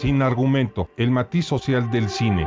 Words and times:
Sin 0.00 0.20
argumento, 0.20 0.90
el 0.98 1.10
matiz 1.10 1.46
social 1.46 1.90
del 1.90 2.10
cine. 2.10 2.46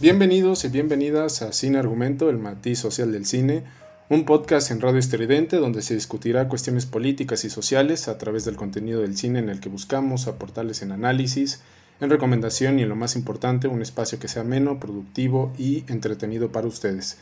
Bienvenidos 0.00 0.64
y 0.64 0.68
bienvenidas 0.68 1.42
a 1.42 1.52
Sin 1.52 1.76
Argumento, 1.76 2.30
el 2.30 2.38
matiz 2.38 2.78
social 2.78 3.12
del 3.12 3.26
cine, 3.26 3.64
un 4.08 4.24
podcast 4.24 4.70
en 4.70 4.80
Radio 4.80 4.98
Estridente 4.98 5.58
donde 5.58 5.82
se 5.82 5.92
discutirá 5.92 6.48
cuestiones 6.48 6.86
políticas 6.86 7.44
y 7.44 7.50
sociales 7.50 8.08
a 8.08 8.16
través 8.16 8.46
del 8.46 8.56
contenido 8.56 9.02
del 9.02 9.14
cine 9.14 9.40
en 9.40 9.50
el 9.50 9.60
que 9.60 9.68
buscamos 9.68 10.26
aportarles 10.26 10.80
en 10.80 10.92
análisis, 10.92 11.60
en 12.00 12.08
recomendación 12.08 12.78
y 12.78 12.84
en 12.84 12.88
lo 12.88 12.96
más 12.96 13.14
importante, 13.14 13.68
un 13.68 13.82
espacio 13.82 14.18
que 14.18 14.28
sea 14.28 14.40
ameno, 14.40 14.80
productivo 14.80 15.52
y 15.58 15.84
entretenido 15.88 16.50
para 16.50 16.66
ustedes. 16.66 17.18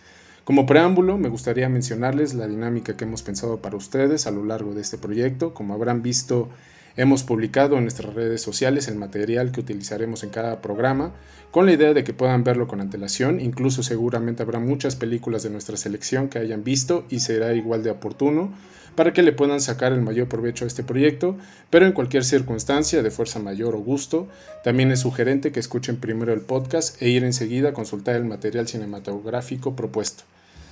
Como 0.46 0.64
preámbulo, 0.64 1.18
me 1.18 1.28
gustaría 1.28 1.68
mencionarles 1.68 2.32
la 2.34 2.46
dinámica 2.46 2.96
que 2.96 3.02
hemos 3.02 3.23
pensado 3.23 3.60
para 3.60 3.77
ustedes 3.77 4.28
a 4.28 4.30
lo 4.30 4.45
largo 4.45 4.74
de 4.74 4.80
este 4.80 4.96
proyecto. 4.96 5.52
Como 5.52 5.74
habrán 5.74 6.02
visto, 6.02 6.48
hemos 6.96 7.24
publicado 7.24 7.77
en 7.77 7.82
nuestras 7.82 8.14
redes 8.14 8.42
sociales 8.42 8.87
el 8.87 8.95
material 8.95 9.51
que 9.51 9.59
utilizaremos 9.59 10.23
en 10.23 10.30
cada 10.30 10.62
programa, 10.62 11.14
con 11.51 11.66
la 11.66 11.73
idea 11.73 11.95
de 11.95 12.04
que 12.04 12.14
puedan 12.14 12.45
verlo 12.45 12.68
con 12.68 12.80
antelación. 12.80 13.40
Incluso 13.40 13.82
seguramente 13.82 14.45
habrá 14.45 14.60
muchas 14.60 14.95
películas 14.95 15.42
de 15.42 15.51
nuestra 15.51 15.77
selección 15.77 16.28
que 16.28 16.38
hayan 16.38 16.62
visto 16.62 17.04
y 17.10 17.18
será 17.18 17.52
igual 17.52 17.82
de 17.82 17.90
oportuno 17.90 18.52
para 18.95 19.12
que 19.12 19.24
le 19.24 19.32
puedan 19.32 19.60
sacar 19.60 19.92
el 19.92 20.01
mayor 20.01 20.28
provecho 20.28 20.65
a 20.65 20.68
este 20.68 20.84
proyecto, 20.84 21.37
pero 21.70 21.87
en 21.87 21.92
cualquier 21.92 22.23
circunstancia 22.23 23.02
de 23.02 23.10
fuerza 23.10 23.40
mayor 23.40 23.74
o 23.74 23.80
gusto, 23.80 24.28
también 24.62 24.92
es 24.92 25.01
sugerente 25.01 25.51
que 25.51 25.59
escuchen 25.59 25.96
primero 25.96 26.32
el 26.32 26.40
podcast 26.40 27.02
e 27.02 27.09
ir 27.09 27.24
enseguida 27.24 27.70
a 27.70 27.74
consultar 27.74 28.15
el 28.15 28.24
material 28.24 28.68
cinematográfico 28.68 29.74
propuesto. 29.74 30.23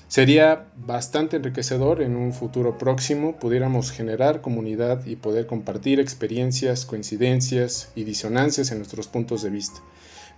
Sería 0.09 0.67
bastante 0.77 1.37
enriquecedor 1.37 2.03
en 2.03 2.15
un 2.15 2.33
futuro 2.33 2.79
próximo 2.79 3.37
pudiéramos 3.37 3.91
generar 3.91 4.43
comunidad 4.43 5.05
y 5.07 5.17
poder 5.17 5.47
compartir 5.47 5.99
experiencias, 5.99 6.85
coincidencias 6.85 7.91
y 7.95 8.05
disonancias 8.05 8.71
en 8.71 8.79
nuestros 8.79 9.09
puntos 9.09 9.43
de 9.43 9.51
vista. 9.51 9.81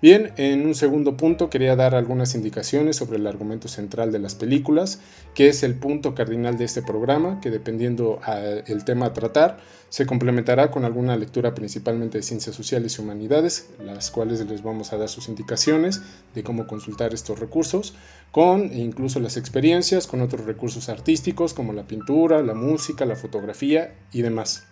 Bien, 0.02 0.32
en 0.36 0.66
un 0.66 0.74
segundo 0.74 1.16
punto 1.16 1.48
quería 1.48 1.74
dar 1.74 1.94
algunas 1.94 2.34
indicaciones 2.34 2.96
sobre 2.96 3.16
el 3.16 3.26
argumento 3.26 3.66
central 3.66 4.12
de 4.12 4.18
las 4.18 4.34
películas, 4.34 5.00
que 5.34 5.48
es 5.48 5.62
el 5.62 5.74
punto 5.74 6.14
cardinal 6.14 6.58
de 6.58 6.66
este 6.66 6.82
programa, 6.82 7.40
que 7.40 7.50
dependiendo 7.50 8.20
del 8.66 8.84
tema 8.84 9.06
a 9.06 9.12
tratar, 9.14 9.56
se 9.88 10.04
complementará 10.04 10.70
con 10.70 10.84
alguna 10.84 11.16
lectura 11.16 11.54
principalmente 11.54 12.18
de 12.18 12.22
ciencias 12.22 12.54
sociales 12.54 12.98
y 12.98 13.00
humanidades, 13.02 13.70
las 13.82 14.10
cuales 14.10 14.44
les 14.46 14.62
vamos 14.62 14.92
a 14.92 14.98
dar 14.98 15.08
sus 15.08 15.28
indicaciones 15.28 16.02
de 16.34 16.42
cómo 16.42 16.66
consultar 16.66 17.14
estos 17.14 17.38
recursos, 17.38 17.94
con 18.32 18.76
incluso 18.76 19.18
las 19.18 19.38
experiencias 19.38 20.06
con 20.06 20.20
otros 20.20 20.44
recursos 20.44 20.90
artísticos 20.90 21.54
como 21.54 21.72
la 21.72 21.86
pintura, 21.86 22.42
la 22.42 22.54
música, 22.54 23.06
la 23.06 23.16
fotografía 23.16 23.94
y 24.12 24.20
demás. 24.20 24.66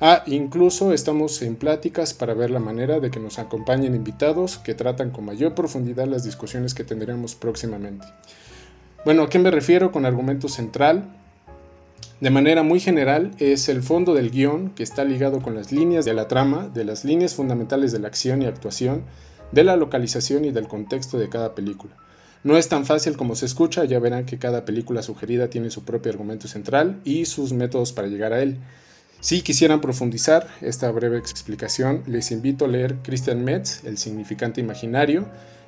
Ah, 0.00 0.22
incluso 0.26 0.92
estamos 0.92 1.42
en 1.42 1.56
pláticas 1.56 2.14
para 2.14 2.32
ver 2.32 2.50
la 2.50 2.60
manera 2.60 3.00
de 3.00 3.10
que 3.10 3.18
nos 3.18 3.40
acompañen 3.40 3.96
invitados 3.96 4.58
que 4.58 4.74
tratan 4.74 5.10
con 5.10 5.24
mayor 5.24 5.56
profundidad 5.56 6.06
las 6.06 6.22
discusiones 6.22 6.72
que 6.72 6.84
tendremos 6.84 7.34
próximamente. 7.34 8.06
Bueno, 9.04 9.24
¿a 9.24 9.28
qué 9.28 9.40
me 9.40 9.50
refiero 9.50 9.90
con 9.90 10.06
argumento 10.06 10.48
central? 10.48 11.04
De 12.20 12.30
manera 12.30 12.62
muy 12.62 12.78
general, 12.78 13.32
es 13.38 13.68
el 13.68 13.82
fondo 13.82 14.14
del 14.14 14.30
guion 14.30 14.70
que 14.70 14.84
está 14.84 15.04
ligado 15.04 15.40
con 15.40 15.56
las 15.56 15.72
líneas 15.72 16.04
de 16.04 16.14
la 16.14 16.28
trama, 16.28 16.68
de 16.68 16.84
las 16.84 17.04
líneas 17.04 17.34
fundamentales 17.34 17.90
de 17.90 17.98
la 17.98 18.08
acción 18.08 18.42
y 18.42 18.46
actuación, 18.46 19.02
de 19.50 19.64
la 19.64 19.76
localización 19.76 20.44
y 20.44 20.52
del 20.52 20.68
contexto 20.68 21.18
de 21.18 21.28
cada 21.28 21.56
película. 21.56 21.96
No 22.44 22.56
es 22.56 22.68
tan 22.68 22.86
fácil 22.86 23.16
como 23.16 23.34
se 23.34 23.46
escucha, 23.46 23.84
ya 23.84 23.98
verán 23.98 24.26
que 24.26 24.38
cada 24.38 24.64
película 24.64 25.02
sugerida 25.02 25.50
tiene 25.50 25.70
su 25.70 25.84
propio 25.84 26.12
argumento 26.12 26.46
central 26.46 27.00
y 27.04 27.24
sus 27.24 27.52
métodos 27.52 27.92
para 27.92 28.06
llegar 28.06 28.32
a 28.32 28.42
él. 28.42 28.58
Si 29.20 29.42
quisieran 29.42 29.80
profundizar 29.80 30.46
esta 30.60 30.90
breve 30.92 31.18
explicación, 31.18 32.04
les 32.06 32.30
invito 32.30 32.66
a 32.66 32.68
leer 32.68 32.98
Christian 33.02 33.42
Metz, 33.44 33.82
El 33.84 33.98
significante 33.98 34.60
imaginario. 34.60 35.26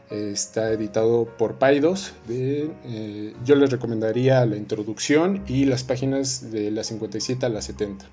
Está 0.09 0.71
editado 0.71 1.25
por 1.37 1.59
Paidos. 1.59 2.13
Eh, 2.29 3.35
yo 3.45 3.55
les 3.57 3.71
recomendaría 3.71 4.47
la 4.47 4.57
introducción 4.57 5.43
y 5.49 5.65
las 5.65 5.83
páginas 5.83 6.53
de 6.53 6.71
la 6.71 6.85
57 6.85 7.45
a 7.45 7.49
la 7.49 7.61
70. 7.61 8.07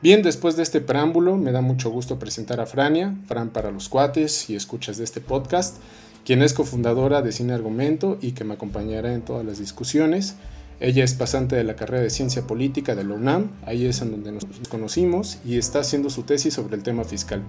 Bien, 0.00 0.22
después 0.22 0.56
de 0.56 0.62
este 0.62 0.80
preámbulo, 0.80 1.36
me 1.36 1.52
da 1.52 1.60
mucho 1.60 1.90
gusto 1.90 2.18
presentar 2.18 2.60
a 2.60 2.66
Frania, 2.66 3.14
Fran 3.26 3.50
para 3.50 3.70
los 3.70 3.90
cuates 3.90 4.48
y 4.48 4.56
escuchas 4.56 4.96
de 4.96 5.04
este 5.04 5.20
podcast, 5.20 5.76
quien 6.24 6.42
es 6.42 6.54
cofundadora 6.54 7.20
de 7.20 7.32
Cine 7.32 7.52
Argumento 7.52 8.18
y 8.20 8.32
que 8.32 8.44
me 8.44 8.54
acompañará 8.54 9.12
en 9.12 9.22
todas 9.22 9.44
las 9.44 9.58
discusiones. 9.58 10.36
Ella 10.84 11.02
es 11.02 11.14
pasante 11.14 11.56
de 11.56 11.64
la 11.64 11.76
carrera 11.76 12.02
de 12.02 12.10
Ciencia 12.10 12.42
Política 12.42 12.94
de 12.94 13.04
la 13.04 13.14
UNAM, 13.14 13.52
ahí 13.64 13.86
es 13.86 14.02
en 14.02 14.10
donde 14.10 14.32
nos 14.32 14.44
conocimos 14.68 15.38
y 15.42 15.56
está 15.56 15.78
haciendo 15.78 16.10
su 16.10 16.24
tesis 16.24 16.52
sobre 16.52 16.76
el 16.76 16.82
tema 16.82 17.04
fiscal. 17.04 17.42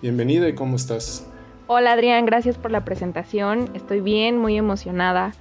Bienvenida 0.00 0.48
y 0.48 0.54
¿cómo 0.54 0.76
estás? 0.76 1.26
Hola 1.66 1.92
Adrián, 1.92 2.24
gracias 2.24 2.56
por 2.56 2.70
la 2.70 2.86
presentación. 2.86 3.68
Estoy 3.74 4.00
bien, 4.00 4.38
muy 4.38 4.56
emocionada 4.56 5.34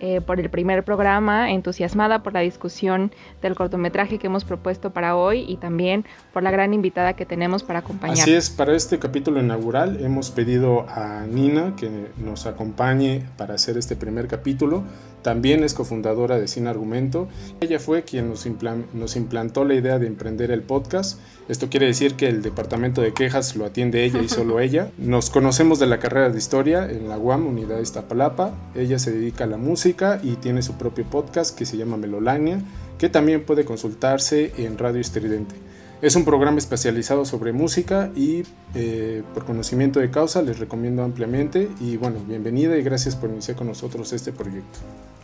eh, 0.00 0.20
por 0.20 0.38
el 0.38 0.48
primer 0.48 0.84
programa, 0.84 1.50
entusiasmada 1.50 2.22
por 2.22 2.32
la 2.32 2.38
discusión 2.38 3.12
del 3.42 3.56
cortometraje 3.56 4.18
que 4.18 4.28
hemos 4.28 4.44
propuesto 4.44 4.92
para 4.92 5.16
hoy 5.16 5.44
y 5.48 5.56
también 5.56 6.04
por 6.32 6.44
la 6.44 6.52
gran 6.52 6.72
invitada 6.72 7.14
que 7.14 7.26
tenemos 7.26 7.64
para 7.64 7.80
acompañar. 7.80 8.16
Así 8.16 8.32
es, 8.32 8.48
para 8.48 8.76
este 8.76 9.00
capítulo 9.00 9.40
inaugural 9.40 9.98
hemos 10.00 10.30
pedido 10.30 10.86
a 10.88 11.26
Nina 11.28 11.74
que 11.76 11.90
nos 12.16 12.46
acompañe 12.46 13.26
para 13.36 13.54
hacer 13.54 13.76
este 13.76 13.96
primer 13.96 14.28
capítulo. 14.28 14.84
También 15.22 15.64
es 15.64 15.74
cofundadora 15.74 16.38
de 16.38 16.48
Sin 16.48 16.66
Argumento. 16.66 17.28
Ella 17.60 17.78
fue 17.78 18.04
quien 18.04 18.28
nos, 18.28 18.46
nos 18.94 19.16
implantó 19.16 19.64
la 19.64 19.74
idea 19.74 19.98
de 19.98 20.06
emprender 20.06 20.50
el 20.50 20.62
podcast. 20.62 21.20
Esto 21.48 21.68
quiere 21.68 21.86
decir 21.86 22.14
que 22.14 22.28
el 22.28 22.42
departamento 22.42 23.00
de 23.00 23.12
quejas 23.12 23.56
lo 23.56 23.64
atiende 23.64 24.04
ella 24.04 24.20
y 24.22 24.28
solo 24.28 24.60
ella. 24.60 24.90
Nos 24.98 25.30
conocemos 25.30 25.78
de 25.78 25.86
la 25.86 25.98
carrera 25.98 26.30
de 26.30 26.38
historia 26.38 26.88
en 26.90 27.08
la 27.08 27.18
UAM, 27.18 27.46
Unidad 27.46 27.80
Iztapalapa. 27.80 28.52
Ella 28.74 28.98
se 28.98 29.12
dedica 29.12 29.44
a 29.44 29.48
la 29.48 29.56
música 29.56 30.20
y 30.22 30.36
tiene 30.36 30.62
su 30.62 30.74
propio 30.74 31.04
podcast 31.04 31.56
que 31.56 31.66
se 31.66 31.76
llama 31.76 31.96
Melolania, 31.96 32.62
que 32.98 33.08
también 33.08 33.44
puede 33.44 33.64
consultarse 33.64 34.52
en 34.56 34.78
Radio 34.78 35.00
Estridente. 35.00 35.67
Es 36.00 36.14
un 36.14 36.24
programa 36.24 36.58
especializado 36.58 37.24
sobre 37.24 37.52
música 37.52 38.10
y 38.14 38.44
eh, 38.76 39.24
por 39.34 39.44
conocimiento 39.44 39.98
de 39.98 40.12
causa 40.12 40.42
les 40.42 40.60
recomiendo 40.60 41.02
ampliamente 41.02 41.68
y 41.80 41.96
bueno, 41.96 42.20
bienvenida 42.24 42.76
y 42.76 42.82
gracias 42.82 43.16
por 43.16 43.30
iniciar 43.30 43.56
con 43.56 43.66
nosotros 43.66 44.12
este 44.12 44.32
proyecto. 44.32 44.78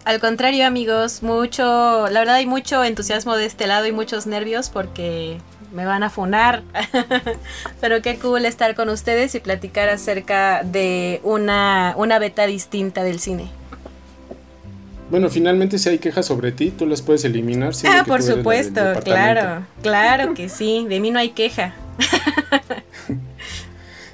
Al 0.05 0.19
contrario 0.19 0.67
amigos, 0.67 1.23
mucho, 1.23 1.63
la 1.63 2.21
verdad 2.21 2.35
hay 2.35 2.47
mucho 2.47 2.83
entusiasmo 2.83 3.37
de 3.37 3.47
este 3.47 3.69
lado 3.69 3.87
y 3.87 3.93
muchos 3.93 4.27
nervios 4.27 4.69
porque 4.69 5.39
me 5.73 5.87
van 5.87 6.03
a 6.03 6.11
funar, 6.11 6.65
pero 7.81 8.03
qué 8.03 8.19
cool 8.19 8.45
estar 8.45 8.75
con 8.75 8.89
ustedes 8.89 9.35
y 9.37 9.41
platicar 9.41 9.89
acerca 9.89 10.65
de 10.65 11.21
una, 11.23 11.95
una 11.97 12.19
beta 12.19 12.47
distinta 12.47 13.05
del 13.05 13.21
cine. 13.21 13.49
Bueno, 15.11 15.29
finalmente 15.29 15.79
si 15.79 15.89
hay 15.89 15.99
quejas 15.99 16.27
sobre 16.27 16.53
ti, 16.53 16.71
tú 16.71 16.87
las 16.87 17.03
puedes 17.03 17.25
eliminar. 17.25 17.73
Ah, 17.87 18.05
por 18.07 18.23
supuesto, 18.23 18.81
claro, 19.05 19.67
claro 19.83 20.35
que 20.35 20.49
sí, 20.49 20.87
de 20.89 21.01
mí 21.01 21.11
no 21.11 21.19
hay 21.19 21.31
queja. 21.31 21.75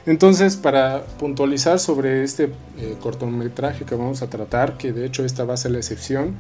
Entonces, 0.06 0.56
para 0.56 1.04
puntualizar 1.18 1.78
sobre 1.78 2.24
este 2.24 2.50
eh, 2.78 2.96
cortometraje 3.00 3.84
que 3.84 3.94
vamos 3.94 4.22
a 4.22 4.30
tratar, 4.30 4.76
que 4.76 4.92
de 4.92 5.06
hecho 5.06 5.24
esta 5.24 5.44
va 5.44 5.54
a 5.54 5.56
ser 5.56 5.72
la 5.72 5.78
excepción, 5.78 6.34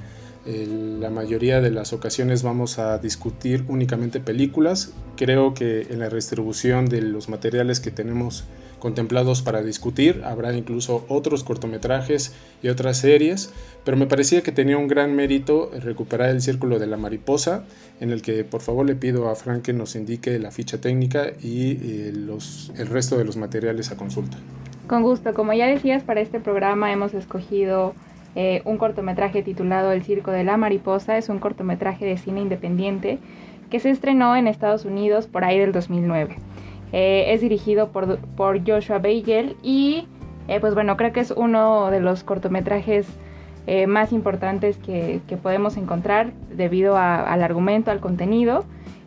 la 0.46 1.10
mayoría 1.10 1.60
de 1.60 1.70
las 1.70 1.92
ocasiones 1.92 2.42
vamos 2.42 2.78
a 2.78 2.98
discutir 2.98 3.64
únicamente 3.68 4.20
películas. 4.20 4.92
Creo 5.16 5.52
que 5.54 5.82
en 5.90 5.98
la 5.98 6.08
distribución 6.08 6.86
de 6.86 7.02
los 7.02 7.28
materiales 7.28 7.78
que 7.78 7.90
tenemos 7.90 8.44
contemplados 8.80 9.42
para 9.42 9.62
discutir. 9.62 10.22
Habrá 10.24 10.52
incluso 10.54 11.04
otros 11.08 11.44
cortometrajes 11.44 12.34
y 12.62 12.68
otras 12.68 12.96
series, 12.96 13.52
pero 13.84 13.96
me 13.96 14.06
parecía 14.06 14.42
que 14.42 14.50
tenía 14.50 14.76
un 14.76 14.88
gran 14.88 15.14
mérito 15.14 15.70
recuperar 15.80 16.30
el 16.30 16.42
Círculo 16.42 16.80
de 16.80 16.88
la 16.88 16.96
Mariposa, 16.96 17.64
en 18.00 18.10
el 18.10 18.22
que 18.22 18.42
por 18.42 18.62
favor 18.62 18.86
le 18.86 18.96
pido 18.96 19.28
a 19.28 19.36
Frank 19.36 19.62
que 19.62 19.72
nos 19.72 19.94
indique 19.94 20.38
la 20.38 20.50
ficha 20.50 20.80
técnica 20.80 21.28
y 21.40 21.78
eh, 21.80 22.12
el 22.76 22.86
resto 22.88 23.16
de 23.16 23.24
los 23.24 23.36
materiales 23.36 23.92
a 23.92 23.96
consulta. 23.96 24.38
Con 24.88 25.02
gusto, 25.02 25.34
como 25.34 25.52
ya 25.52 25.68
decías, 25.68 26.02
para 26.02 26.20
este 26.20 26.40
programa 26.40 26.92
hemos 26.92 27.14
escogido 27.14 27.94
eh, 28.34 28.62
un 28.64 28.76
cortometraje 28.76 29.42
titulado 29.42 29.92
El 29.92 30.02
Circo 30.02 30.30
de 30.30 30.44
la 30.44 30.56
Mariposa. 30.56 31.16
Es 31.16 31.28
un 31.28 31.38
cortometraje 31.38 32.04
de 32.04 32.16
cine 32.16 32.40
independiente 32.40 33.18
que 33.70 33.80
se 33.80 33.90
estrenó 33.90 34.36
en 34.36 34.46
Estados 34.46 34.84
Unidos 34.84 35.26
por 35.26 35.44
ahí 35.44 35.58
del 35.58 35.72
2009. 35.72 36.36
Eh, 36.92 37.32
es 37.32 37.40
dirigido 37.40 37.90
por, 37.90 38.18
por 38.18 38.66
Joshua 38.66 38.98
Beigel 38.98 39.56
y 39.62 40.08
eh, 40.48 40.58
pues 40.58 40.74
bueno, 40.74 40.96
creo 40.96 41.12
que 41.12 41.20
es 41.20 41.30
uno 41.30 41.90
de 41.90 42.00
los 42.00 42.24
cortometrajes 42.24 43.06
eh, 43.66 43.86
más 43.86 44.12
importantes 44.12 44.76
que, 44.78 45.20
podemos 45.42 45.76
encontrar 45.76 46.32
debido 46.50 46.96
al 46.96 47.42
argumento, 47.42 47.90
al 47.90 48.00
contenido. 48.00 48.64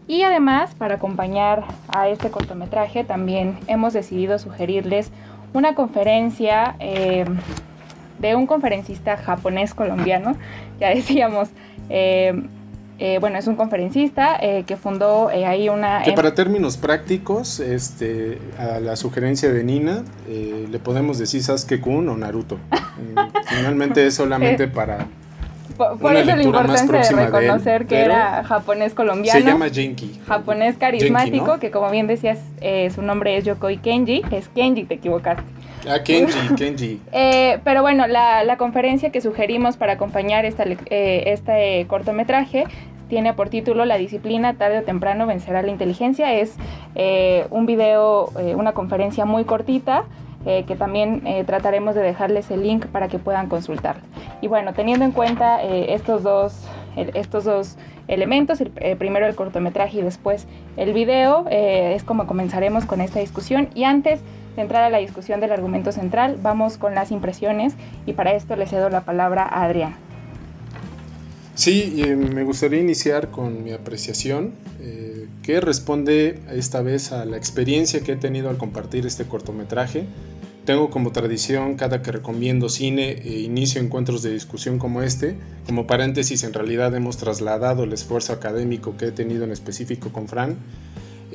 Y 0.08 0.22
además, 0.24 0.76
para 0.76 0.96
acompañar 0.96 1.66
a 1.90 2.08
este 2.08 2.30
cortometraje, 2.30 3.04
también 3.04 3.58
hemos 3.68 3.94
decidido 3.94 4.40
sugerirles 4.40 5.12
una 5.54 5.76
conferencia 5.76 6.76
de 6.80 8.36
un 8.36 8.48
conferencista 8.48 9.18
japonés 9.18 9.74
colombiano, 9.74 10.36
ya 10.80 10.90
decíamos, 10.90 11.50
eh, 13.00 13.18
bueno, 13.20 13.38
es 13.40 13.48
un 13.48 13.56
conferencista 13.56 14.38
eh, 14.40 14.64
que 14.68 14.78
fundó 14.78 15.32
eh, 15.32 15.46
ahí 15.46 15.68
una... 15.68 16.04
Que 16.04 16.14
para 16.14 16.36
términos 16.36 16.78
prácticos, 16.78 17.60
este, 17.60 18.40
a 18.58 18.80
la 18.80 18.96
sugerencia 18.96 19.52
de 19.52 19.64
Nina, 19.64 20.04
le 20.28 20.80
podemos 20.80 21.18
decir 21.18 21.44
Sasuke 21.44 21.80
Kun 21.80 22.08
o 22.10 22.18
Naruto. 22.18 22.60
Finalmente 23.48 24.06
es 24.06 24.16
solamente 24.16 24.68
para... 24.68 25.08
Por, 25.76 26.16
eso 26.16 26.36
la 26.36 26.44
importancia 26.44 27.02
de 27.02 27.26
reconocer 27.26 27.88
que 27.88 28.02
era 28.02 28.44
japonés 28.44 28.94
colombiano. 28.94 29.40
Se 29.40 29.46
llama 29.46 29.70
Genki. 29.70 30.22
Japonés 30.28 30.78
carismático, 30.78 31.58
que 31.58 31.72
como 31.72 31.90
bien 31.90 32.06
decías, 32.06 32.38
su 32.94 33.02
nombre 33.02 33.38
es 33.38 33.44
Yokoi 33.44 33.78
Kenji. 33.78 34.22
Es 34.30 34.50
Kenji, 34.50 34.84
te 34.84 34.94
equivocaste. 34.96 35.44
Ah, 35.88 36.00
Kenji, 36.04 36.56
Kenji. 36.56 37.02
pero 37.64 37.82
bueno, 37.82 38.08
la, 38.08 38.56
conferencia 38.58 39.12
que 39.12 39.22
sugerimos 39.22 39.78
para 39.78 39.94
acompañar 39.94 40.46
esta, 40.46 40.64
este 40.90 41.86
cortometraje 41.88 42.66
tiene 43.14 43.34
por 43.34 43.50
título 43.50 43.86
La 43.86 44.00
disciplina 44.00 44.56
tarde 44.56 44.80
o 44.80 44.82
temprano 44.82 45.28
vencerá 45.28 45.62
la 45.62 45.70
inteligencia. 45.70 46.34
Es 46.34 46.56
eh, 46.96 47.46
un 47.52 47.68
video, 47.68 48.32
eh, 48.40 48.56
una 48.56 48.72
conferencia 48.72 49.24
muy 49.26 49.44
cortita. 49.46 50.06
Eh, 50.46 50.66
que 50.68 50.76
también 50.76 51.24
trataremos 51.46 51.96
de 51.96 52.02
dejarles 52.02 52.52
el 52.52 52.64
link 52.64 52.88
para 52.88 53.08
que 53.08 53.18
puedan 53.18 53.48
consultar. 53.48 54.02
Y 54.42 54.48
bueno, 54.48 54.74
teniendo 54.74 55.06
en 55.06 55.14
cuenta 55.14 55.64
estos, 55.64 56.22
dos, 56.22 56.68
estos 56.98 57.46
dos 57.46 57.78
elementos, 58.10 58.60
el, 58.60 58.70
primero 58.98 59.26
el 59.26 59.36
cortometraje 59.36 60.00
y 60.00 60.02
después 60.02 60.46
el 60.76 60.92
video, 60.92 61.46
es 61.50 62.04
como 62.04 62.28
comenzaremos 62.28 62.84
con 62.84 63.00
esta 63.00 63.22
discusión. 63.22 63.70
Y 63.74 63.86
antes 63.86 64.20
de 64.56 64.62
entrar 64.62 64.84
a 64.84 64.90
la 64.90 65.00
discusión 65.00 65.40
del 65.40 65.52
argumento 65.52 65.92
central, 65.92 66.38
vamos 66.42 66.78
con 66.78 66.96
las 66.96 67.12
impresiones 67.12 67.74
y 68.06 68.14
para 68.14 68.34
esto 68.34 68.56
le 68.56 68.68
cedo 68.68 68.90
la 68.90 69.02
palabra 69.02 69.44
a 69.44 69.64
Adrián. 69.64 69.96
Sí, 71.56 72.04
me 72.18 72.44
gustaría 72.44 72.80
iniciar 72.80 73.30
con 73.30 73.64
mi 73.64 73.74
apreciación, 73.74 74.54
eh, 74.82 75.28
que 75.44 75.62
responde 75.62 76.40
esta 76.52 76.82
vez 76.82 77.12
a 77.12 77.26
la 77.26 77.38
experiencia 77.38 78.02
que 78.02 78.14
he 78.14 78.16
tenido 78.16 78.50
al 78.50 78.58
compartir 78.58 79.06
este 79.06 79.26
cortometraje. 79.26 80.08
Tengo 80.66 80.90
como 80.90 81.12
tradición, 81.12 81.76
cada 81.76 82.02
que 82.02 82.12
recomiendo 82.12 82.70
cine, 82.70 83.12
e 83.24 83.42
inicio 83.42 83.82
encuentros 83.82 84.24
de 84.24 84.32
discusión 84.32 84.80
como 84.80 85.04
este. 85.04 85.36
Como 85.68 85.86
paréntesis, 85.86 86.44
en 86.44 86.54
realidad 86.54 86.96
hemos 86.96 87.18
trasladado 87.18 87.84
el 87.84 87.94
esfuerzo 87.94 88.34
académico 88.34 88.98
que 88.98 89.08
he 89.08 89.12
tenido 89.12 89.44
en 89.44 89.52
específico 89.52 90.12
con 90.12 90.28
Fran 90.28 90.58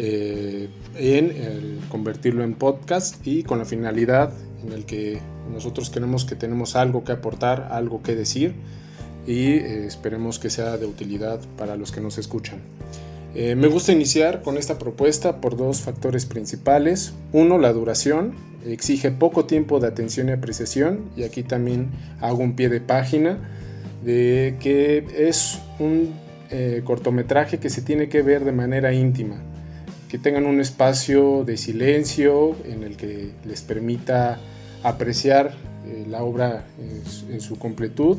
eh, 0.01 0.69
en 0.97 1.81
convertirlo 1.89 2.45
en 2.45 2.55
podcast 2.55 3.17
y 3.27 3.43
con 3.43 3.59
la 3.59 3.65
finalidad 3.65 4.33
en 4.65 4.73
el 4.73 4.85
que 4.85 5.19
nosotros 5.53 5.91
queremos 5.91 6.25
que 6.25 6.37
tenemos 6.37 6.77
algo 6.77 7.03
que 7.03 7.11
aportar, 7.11 7.67
algo 7.73 8.01
que 8.01 8.15
decir 8.15 8.55
y 9.27 9.55
eh, 9.55 9.87
esperemos 9.87 10.39
que 10.39 10.51
sea 10.51 10.77
de 10.77 10.87
utilidad 10.87 11.41
para 11.57 11.75
los 11.75 11.91
que 11.91 12.01
nos 12.01 12.17
escuchan. 12.17 12.61
Eh, 13.35 13.57
me 13.57 13.67
gusta 13.67 13.91
iniciar 13.91 14.43
con 14.43 14.57
esta 14.57 14.79
propuesta 14.79 15.41
por 15.41 15.57
dos 15.57 15.81
factores 15.81 16.27
principales. 16.27 17.13
Uno, 17.33 17.59
la 17.59 17.73
duración. 17.73 18.35
Exige 18.65 19.11
poco 19.11 19.47
tiempo 19.47 19.81
de 19.81 19.89
atención 19.89 20.29
y 20.29 20.33
apreciación. 20.33 21.11
Y 21.17 21.25
aquí 21.25 21.43
también 21.43 21.91
hago 22.21 22.39
un 22.39 22.55
pie 22.55 22.69
de 22.69 22.81
página 22.81 23.37
de 24.05 24.55
que 24.61 25.05
es 25.29 25.59
un 25.81 26.15
cortometraje 26.85 27.59
que 27.59 27.69
se 27.69 27.83
tiene 27.83 28.09
que 28.09 28.23
ver 28.23 28.45
de 28.45 28.53
manera 28.53 28.95
íntima. 28.95 29.43
Que 30.09 30.19
tengan 30.19 30.47
un 30.47 30.61
espacio 30.61 31.45
de 31.45 31.57
silencio 31.57 32.57
en 32.65 32.83
el 32.83 32.97
que 32.97 33.31
les 33.45 33.63
permita 33.63 34.39
apreciar 34.83 35.55
la 36.09 36.23
obra 36.23 36.65
en 37.31 37.41
su 37.41 37.59
completud 37.59 38.19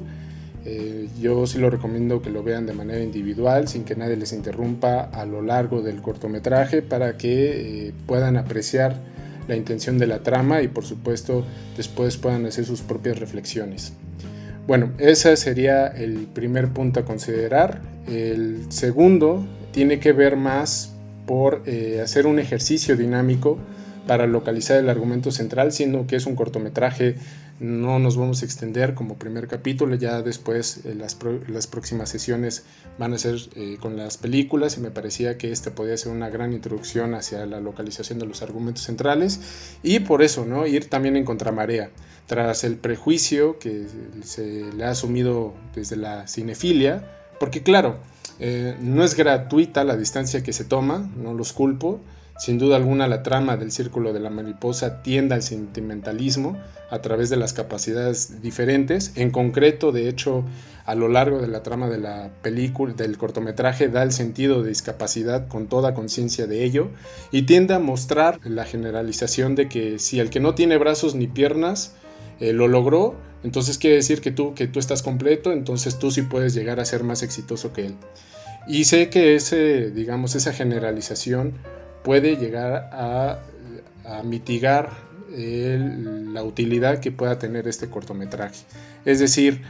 eh, 0.66 1.08
yo 1.22 1.48
sí 1.48 1.58
lo 1.58 1.70
recomiendo 1.70 2.22
que 2.22 2.30
lo 2.30 2.44
vean 2.44 2.66
de 2.66 2.74
manera 2.74 3.02
individual, 3.02 3.68
sin 3.68 3.86
que 3.86 3.96
nadie 3.96 4.18
les 4.18 4.34
interrumpa 4.34 5.02
a 5.02 5.26
lo 5.26 5.42
largo 5.42 5.82
del 5.82 6.02
cortometraje, 6.02 6.82
para 6.82 7.18
que 7.18 7.88
eh, 7.88 7.94
puedan 8.06 8.38
apreciar 8.38 8.96
la 9.48 9.56
intención 9.56 9.98
de 9.98 10.08
la 10.08 10.20
trama 10.20 10.62
y 10.62 10.68
por 10.68 10.86
supuesto 10.86 11.44
después 11.76 12.18
puedan 12.18 12.46
hacer 12.46 12.66
sus 12.66 12.82
propias 12.82 13.20
reflexiones. 13.20 13.94
Bueno, 14.68 14.92
ese 15.00 15.36
sería 15.38 15.88
el 15.88 16.28
primer 16.28 16.70
punto 16.70 17.00
a 17.00 17.06
considerar. 17.06 17.82
El 18.08 18.72
segundo 18.72 19.44
tiene 19.72 20.00
que 20.00 20.14
ver 20.14 20.36
más 20.36 20.94
por 21.30 21.62
eh, 21.68 22.02
hacer 22.04 22.26
un 22.26 22.40
ejercicio 22.40 22.98
dinámico 22.98 23.60
para 24.08 24.26
localizar 24.26 24.78
el 24.80 24.90
argumento 24.90 25.30
central, 25.30 25.72
siendo 25.72 26.08
que 26.08 26.16
es 26.16 26.26
un 26.26 26.34
cortometraje 26.36 27.18
no 27.60 28.00
nos 28.00 28.18
vamos 28.18 28.42
a 28.42 28.46
extender 28.46 28.96
como 28.96 29.20
primer 29.20 29.48
capítulo, 29.48 29.94
ya 29.94 30.24
después 30.24 30.86
eh, 30.86 30.96
las, 30.96 31.20
las, 31.48 31.68
próximas 31.68 32.10
sesiones 32.10 32.66
van 32.98 33.14
a 33.14 33.20
ser 33.20 33.36
eh, 33.56 33.78
con 33.80 33.96
las 33.96 34.18
películas 34.18 34.76
y 34.78 34.82
me 34.82 34.90
parecía 34.90 35.38
que 35.38 35.52
este 35.52 35.70
podía 35.70 35.96
ser 35.98 36.14
una 36.14 36.30
gran 36.32 36.52
introducción 36.52 37.14
hacia 37.14 37.46
la 37.46 37.60
localización 37.60 38.18
de 38.18 38.26
los 38.26 38.42
argumentos 38.42 38.86
centrales 38.86 39.78
y 39.84 40.00
por 40.00 40.24
eso, 40.24 40.46
¿no? 40.46 40.66
Ir 40.66 40.90
también 40.90 41.16
en 41.16 41.26
contramarea, 41.26 41.92
tras 42.26 42.64
el 42.64 42.78
prejuicio 42.78 43.60
que 43.60 43.86
se 44.24 44.74
le 44.74 44.84
ha 44.84 44.90
asumido 44.90 45.54
desde 45.76 45.96
la 45.96 46.28
cinefilia, 46.28 47.08
porque 47.40 47.62
claro, 47.62 48.00
eh, 48.40 48.76
no 48.80 49.04
es 49.04 49.16
gratuita 49.16 49.84
la 49.84 49.98
distancia 49.98 50.44
que 50.44 50.54
se 50.54 50.64
toma, 50.64 51.10
no 51.18 51.34
los 51.34 51.54
culpo, 51.54 52.00
sin 52.40 52.58
duda 52.58 52.78
alguna 52.78 53.08
la 53.08 53.22
trama 53.22 53.58
del 53.58 53.70
Círculo 53.70 54.14
de 54.14 54.22
la 54.22 54.30
Mariposa 54.30 55.04
tiende 55.04 55.36
al 55.36 55.44
sentimentalismo 55.44 56.58
a 56.90 57.02
través 57.02 57.30
de 57.30 57.36
las 57.36 57.52
capacidades 57.52 58.42
diferentes. 58.42 59.12
En 59.16 59.30
concreto, 59.30 59.92
de 59.92 60.08
hecho, 60.08 60.46
a 60.86 60.96
lo 60.96 61.10
largo 61.10 61.40
de 61.40 61.50
la 61.50 61.64
trama 61.64 61.90
de 61.90 61.98
la 61.98 62.32
película, 62.42 62.94
del 62.94 63.18
cortometraje, 63.18 63.90
da 63.90 64.04
el 64.04 64.14
sentido 64.14 64.64
de 64.64 64.70
discapacidad 64.70 65.50
con 65.50 65.68
toda 65.68 65.94
conciencia 65.94 66.48
de 66.48 66.64
ello 66.64 66.92
y 67.32 67.42
tiende 67.42 67.74
a 67.74 67.80
mostrar 67.80 68.40
la 68.46 68.64
generalización 68.64 69.56
de 69.56 69.68
que 69.68 70.00
si 70.00 70.22
el 70.22 70.30
que 70.30 70.40
no 70.40 70.56
tiene 70.56 70.78
brazos 70.78 71.16
ni 71.16 71.28
piernas 71.28 71.94
eh, 72.40 72.54
lo 72.54 72.70
logró, 72.70 73.16
entonces 73.44 73.78
quiere 73.78 73.98
decir 73.98 74.22
que 74.22 74.32
tú, 74.32 74.54
que 74.54 74.68
tú 74.68 74.80
estás 74.80 75.02
completo, 75.02 75.52
entonces 75.52 75.98
tú 75.98 76.12
sí 76.12 76.24
puedes 76.24 76.54
llegar 76.54 76.80
a 76.80 76.86
ser 76.86 77.04
más 77.04 77.24
exitoso 77.24 77.72
que 77.72 77.88
él. 77.88 77.96
Y 78.68 78.84
sé 78.84 79.10
que 79.10 79.36
ese, 79.36 79.92
digamos, 79.92 80.36
esa 80.36 80.54
generalización 80.54 81.54
puede 82.04 82.36
llegar 82.36 82.90
a, 82.92 83.40
mitigar 84.24 84.90
la 85.32 86.42
utilidad 86.44 87.00
que 87.00 87.12
pueda 87.12 87.38
tener 87.38 87.68
este 87.68 87.90
cortometraje. 87.90 88.66
Es 89.06 89.20
decir, 89.20 89.62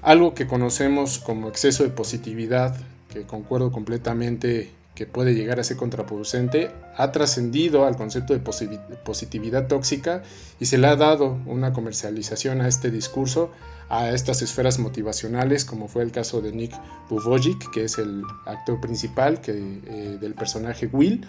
algo 0.00 0.34
que 0.34 0.46
conocemos 0.46 1.18
como 1.18 1.48
exceso 1.48 1.82
de 1.82 1.90
positividad, 1.90 2.74
que 3.12 3.22
concuerdo 3.24 3.70
completamente 3.70 4.70
que 4.94 5.06
puede 5.06 5.34
llegar 5.34 5.58
a 5.58 5.64
ser 5.64 5.78
contraproducente, 5.78 6.70
ha 6.96 7.12
trascendido 7.12 7.86
al 7.86 7.96
concepto 7.96 8.34
de 8.34 8.40
positividad 8.40 9.66
tóxica 9.66 10.22
y 10.60 10.66
se 10.66 10.76
le 10.76 10.86
ha 10.86 10.96
dado 10.96 11.38
una 11.46 11.72
comercialización 11.72 12.60
a 12.60 12.68
este 12.68 12.90
discurso, 12.90 13.50
a 13.88 14.10
estas 14.10 14.42
esferas 14.42 14.78
motivacionales, 14.78 15.64
como 15.64 15.88
fue 15.88 16.02
el 16.02 16.12
caso 16.12 16.42
de 16.42 16.52
Nick 16.52 16.74
Buvojic, 17.08 17.70
que 17.70 17.84
es 17.84 17.98
el 17.98 18.22
actor 18.44 18.80
principal 18.80 19.40
que, 19.40 19.52
eh, 19.52 20.18
del 20.20 20.34
personaje 20.34 20.88
Will, 20.92 21.26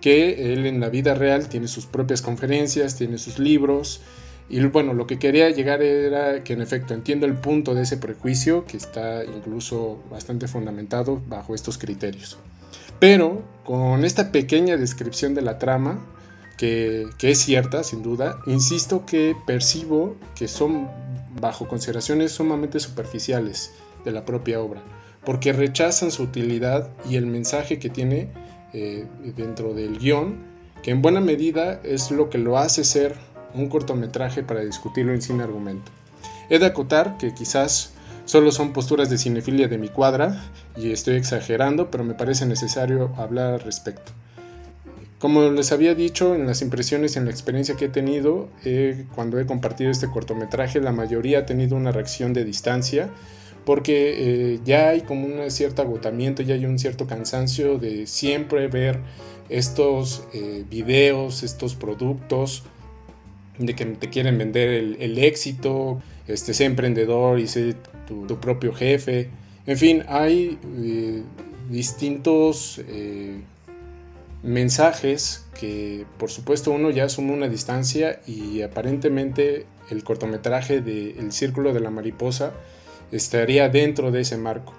que 0.00 0.52
él 0.52 0.64
en 0.66 0.80
la 0.80 0.88
vida 0.88 1.14
real 1.14 1.48
tiene 1.48 1.68
sus 1.68 1.86
propias 1.86 2.22
conferencias, 2.22 2.96
tiene 2.96 3.18
sus 3.18 3.38
libros. 3.38 4.00
Y 4.48 4.60
bueno, 4.64 4.94
lo 4.94 5.06
que 5.06 5.18
quería 5.18 5.48
llegar 5.50 5.82
era 5.82 6.42
que 6.44 6.54
en 6.54 6.62
efecto 6.62 6.92
entiendo 6.94 7.26
el 7.26 7.34
punto 7.34 7.74
de 7.74 7.82
ese 7.82 7.98
prejuicio 7.98 8.64
que 8.66 8.76
está 8.76 9.24
incluso 9.24 10.02
bastante 10.10 10.48
fundamentado 10.48 11.22
bajo 11.28 11.54
estos 11.54 11.78
criterios. 11.78 12.38
Pero 13.02 13.42
con 13.64 14.04
esta 14.04 14.30
pequeña 14.30 14.76
descripción 14.76 15.34
de 15.34 15.42
la 15.42 15.58
trama, 15.58 15.98
que, 16.56 17.08
es 17.20 17.38
cierta 17.38 17.82
sin 17.82 18.00
duda, 18.00 18.38
insisto 18.46 19.04
que 19.04 19.34
percibo 19.44 20.14
que 20.36 20.46
son 20.46 20.88
bajo 21.40 21.66
consideraciones 21.66 22.30
sumamente 22.30 22.78
superficiales 22.78 23.72
de 24.04 24.12
la 24.12 24.24
propia 24.24 24.60
obra, 24.60 24.84
porque 25.24 25.52
rechazan 25.52 26.12
su 26.12 26.22
utilidad 26.22 26.90
y 27.10 27.16
el 27.16 27.26
mensaje 27.26 27.80
que 27.80 27.90
tiene 27.90 28.28
eh, 28.72 29.04
dentro 29.36 29.74
del 29.74 29.98
guion, 29.98 30.36
que 30.84 30.92
en 30.92 31.02
buena 31.02 31.20
medida 31.20 31.80
es 31.82 32.12
lo 32.12 32.30
que 32.30 32.38
lo 32.38 32.56
hace 32.56 32.84
ser 32.84 33.16
un 33.52 33.68
cortometraje 33.68 34.44
para 34.44 34.60
discutirlo 34.60 35.12
en 35.12 35.22
cine 35.22 35.42
argumento. 35.42 35.90
He 36.50 36.60
de 36.60 36.66
acotar 36.66 37.18
que 37.18 37.34
quizás 37.34 37.91
solo 38.32 38.50
son 38.50 38.72
posturas 38.72 39.10
de 39.10 39.18
cinefilia 39.18 39.68
de 39.68 39.76
mi 39.76 39.90
cuadra 39.90 40.42
y 40.74 40.90
estoy 40.90 41.16
exagerando, 41.16 41.90
pero 41.90 42.02
me 42.02 42.14
parece 42.14 42.46
necesario 42.46 43.12
hablar 43.18 43.52
al 43.52 43.60
respecto. 43.60 44.10
Como 45.18 45.50
les 45.50 45.70
había 45.70 45.94
dicho 45.94 46.34
en 46.34 46.46
las 46.46 46.62
impresiones 46.62 47.14
y 47.14 47.18
en 47.18 47.26
la 47.26 47.30
experiencia 47.30 47.76
que 47.76 47.84
he 47.84 47.88
tenido, 47.90 48.48
cuando 49.14 49.38
he 49.38 49.44
compartido 49.44 49.90
este 49.90 50.08
cortometraje, 50.08 50.80
la 50.80 50.92
mayoría 50.92 51.40
ha 51.40 51.46
tenido 51.46 51.76
una 51.76 51.92
reacción 51.92 52.32
de 52.32 52.46
distancia, 52.46 53.10
porque 53.66 54.14
eh, 54.54 54.60
ya 54.64 54.88
hay 54.88 55.02
como 55.02 55.26
un 55.26 55.50
cierto 55.50 55.82
agotamiento, 55.82 56.42
ya 56.42 56.54
hay 56.54 56.64
un 56.64 56.78
cierto 56.78 57.06
cansancio 57.06 57.76
de 57.76 58.06
siempre 58.06 58.66
ver 58.68 58.98
estos 59.50 60.22
eh, 60.32 60.64
videos, 60.70 61.42
estos 61.42 61.74
productos, 61.74 62.62
de 63.58 63.74
que 63.74 63.84
te 63.84 64.08
quieren 64.08 64.38
vender 64.38 64.70
el, 64.70 65.18
éxito, 65.18 66.00
este, 66.26 66.54
sé 66.54 66.64
emprendedor 66.64 67.38
y 67.38 67.46
sé 67.46 67.74
tu, 68.06 68.26
propio 68.40 68.72
jefe. 68.72 69.28
En 69.66 69.76
fin, 69.78 70.04
hay 70.08 70.58
eh, 70.78 71.22
distintos 71.70 72.80
eh, 72.88 73.40
mensajes 74.42 75.46
que 75.58 76.04
por 76.18 76.30
supuesto 76.30 76.72
uno 76.72 76.90
ya 76.90 77.04
asume 77.04 77.32
una 77.32 77.48
distancia 77.48 78.20
y 78.26 78.62
aparentemente 78.62 79.66
el 79.90 80.02
cortometraje 80.04 80.80
de 80.80 81.12
El 81.18 81.32
Círculo 81.32 81.72
de 81.72 81.80
la 81.80 81.90
Mariposa 81.90 82.52
estaría 83.12 83.68
dentro 83.68 84.10
de 84.10 84.22
ese 84.22 84.36
marco. 84.36 84.74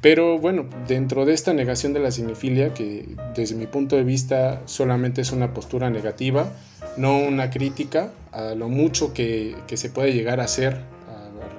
Pero 0.00 0.38
bueno, 0.38 0.66
dentro 0.86 1.24
de 1.24 1.32
esta 1.32 1.52
negación 1.52 1.92
de 1.92 2.00
la 2.00 2.12
cinefilia, 2.12 2.72
que 2.72 3.16
desde 3.34 3.56
mi 3.56 3.66
punto 3.66 3.96
de 3.96 4.04
vista 4.04 4.62
solamente 4.66 5.22
es 5.22 5.32
una 5.32 5.52
postura 5.52 5.90
negativa, 5.90 6.52
no 6.98 7.18
una 7.18 7.50
crítica 7.50 8.12
a 8.32 8.54
lo 8.54 8.68
mucho 8.68 9.14
que, 9.14 9.56
se 9.72 9.90
puede 9.90 10.12
llegar 10.12 10.40
a 10.40 10.44
hacer 10.44 10.82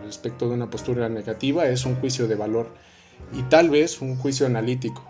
respecto 0.10 0.50
de 0.50 0.56
una 0.56 0.72
postura 0.72 1.08
negativa, 1.08 1.68
es 1.68 1.86
un 1.86 1.96
juicio 1.96 2.28
de 2.28 2.34
valor 2.36 2.74
y 3.32 3.44
tal 3.44 3.70
vez 3.70 4.02
un 4.02 4.16
juicio 4.16 4.48
analítico. 4.48 5.04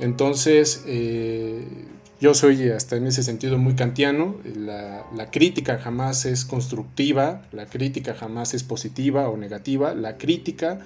Entonces, 0.00 0.84
eh, 0.86 1.64
yo 2.18 2.32
soy 2.32 2.70
hasta 2.70 2.96
en 2.96 3.06
ese 3.06 3.22
sentido 3.22 3.58
muy 3.58 3.74
kantiano, 3.74 4.36
la, 4.56 5.04
la, 5.14 5.30
crítica 5.30 5.78
jamás 5.78 6.24
es 6.24 6.46
constructiva, 6.46 7.42
la 7.52 7.66
crítica 7.66 8.14
jamás 8.14 8.54
es 8.54 8.64
positiva 8.64 9.28
o 9.28 9.36
negativa, 9.36 9.94
la 9.94 10.16
crítica 10.16 10.80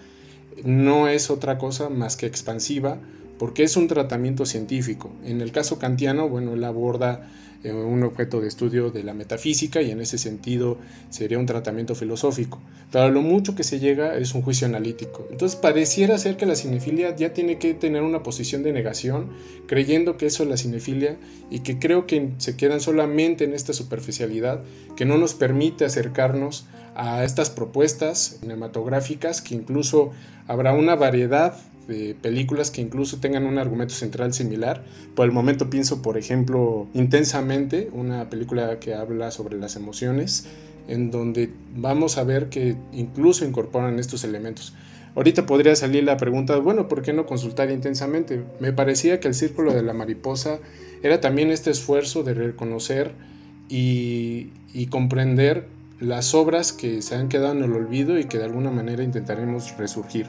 no 0.64 1.08
es 1.08 1.30
otra 1.30 1.56
cosa 1.56 1.88
más 1.88 2.16
que 2.16 2.26
expansiva 2.26 2.98
porque 3.38 3.62
es 3.62 3.76
un 3.76 3.88
tratamiento 3.88 4.44
científico. 4.44 5.10
En 5.24 5.40
el 5.40 5.52
caso 5.52 5.78
kantiano, 5.78 6.28
bueno, 6.28 6.54
él 6.54 6.64
aborda 6.64 7.28
eh, 7.64 7.72
un 7.72 8.02
objeto 8.02 8.40
de 8.40 8.48
estudio 8.48 8.90
de 8.90 9.04
la 9.04 9.14
metafísica 9.14 9.82
y 9.82 9.90
en 9.90 10.00
ese 10.00 10.18
sentido 10.18 10.78
sería 11.10 11.38
un 11.38 11.46
tratamiento 11.46 11.94
filosófico. 11.94 12.60
Pero 12.90 13.10
lo 13.10 13.22
mucho 13.22 13.54
que 13.54 13.62
se 13.62 13.78
llega 13.78 14.16
es 14.16 14.34
un 14.34 14.42
juicio 14.42 14.66
analítico. 14.66 15.26
Entonces 15.30 15.58
pareciera 15.58 16.18
ser 16.18 16.36
que 16.36 16.46
la 16.46 16.56
cinefilia 16.56 17.14
ya 17.14 17.32
tiene 17.32 17.58
que 17.58 17.74
tener 17.74 18.02
una 18.02 18.22
posición 18.22 18.62
de 18.62 18.72
negación, 18.72 19.30
creyendo 19.66 20.16
que 20.16 20.26
eso 20.26 20.42
es 20.42 20.48
la 20.48 20.56
cinefilia 20.56 21.16
y 21.50 21.60
que 21.60 21.78
creo 21.78 22.06
que 22.06 22.30
se 22.38 22.56
quedan 22.56 22.80
solamente 22.80 23.44
en 23.44 23.54
esta 23.54 23.72
superficialidad 23.72 24.62
que 24.96 25.04
no 25.04 25.16
nos 25.16 25.34
permite 25.34 25.84
acercarnos 25.84 26.66
a 26.94 27.24
estas 27.24 27.50
propuestas 27.50 28.38
cinematográficas 28.40 29.40
que 29.40 29.54
incluso 29.54 30.10
habrá 30.46 30.74
una 30.74 30.94
variedad 30.94 31.54
de 31.86 32.14
películas 32.20 32.70
que 32.70 32.80
incluso 32.80 33.18
tengan 33.18 33.44
un 33.44 33.58
argumento 33.58 33.94
central 33.94 34.32
similar. 34.32 34.84
Por 35.14 35.26
el 35.26 35.32
momento 35.32 35.70
pienso, 35.70 36.02
por 36.02 36.16
ejemplo, 36.18 36.86
Intensamente, 36.94 37.90
una 37.92 38.30
película 38.30 38.78
que 38.78 38.94
habla 38.94 39.30
sobre 39.30 39.58
las 39.58 39.76
emociones, 39.76 40.46
en 40.88 41.10
donde 41.10 41.50
vamos 41.76 42.18
a 42.18 42.24
ver 42.24 42.48
que 42.48 42.76
incluso 42.92 43.44
incorporan 43.44 43.98
estos 43.98 44.24
elementos. 44.24 44.74
Ahorita 45.14 45.44
podría 45.44 45.76
salir 45.76 46.04
la 46.04 46.16
pregunta, 46.16 46.56
bueno, 46.58 46.88
¿por 46.88 47.02
qué 47.02 47.12
no 47.12 47.26
consultar 47.26 47.70
intensamente? 47.70 48.42
Me 48.60 48.72
parecía 48.72 49.20
que 49.20 49.28
el 49.28 49.34
círculo 49.34 49.74
de 49.74 49.82
la 49.82 49.92
mariposa 49.92 50.58
era 51.02 51.20
también 51.20 51.50
este 51.50 51.70
esfuerzo 51.70 52.22
de 52.22 52.34
reconocer 52.34 53.12
y, 53.68 54.48
y 54.72 54.86
comprender 54.86 55.66
las 56.00 56.34
obras 56.34 56.72
que 56.72 57.02
se 57.02 57.14
han 57.14 57.28
quedado 57.28 57.52
en 57.52 57.62
el 57.62 57.72
olvido 57.72 58.18
y 58.18 58.24
que 58.24 58.38
de 58.38 58.44
alguna 58.44 58.70
manera 58.70 59.04
intentaremos 59.04 59.76
resurgir. 59.76 60.26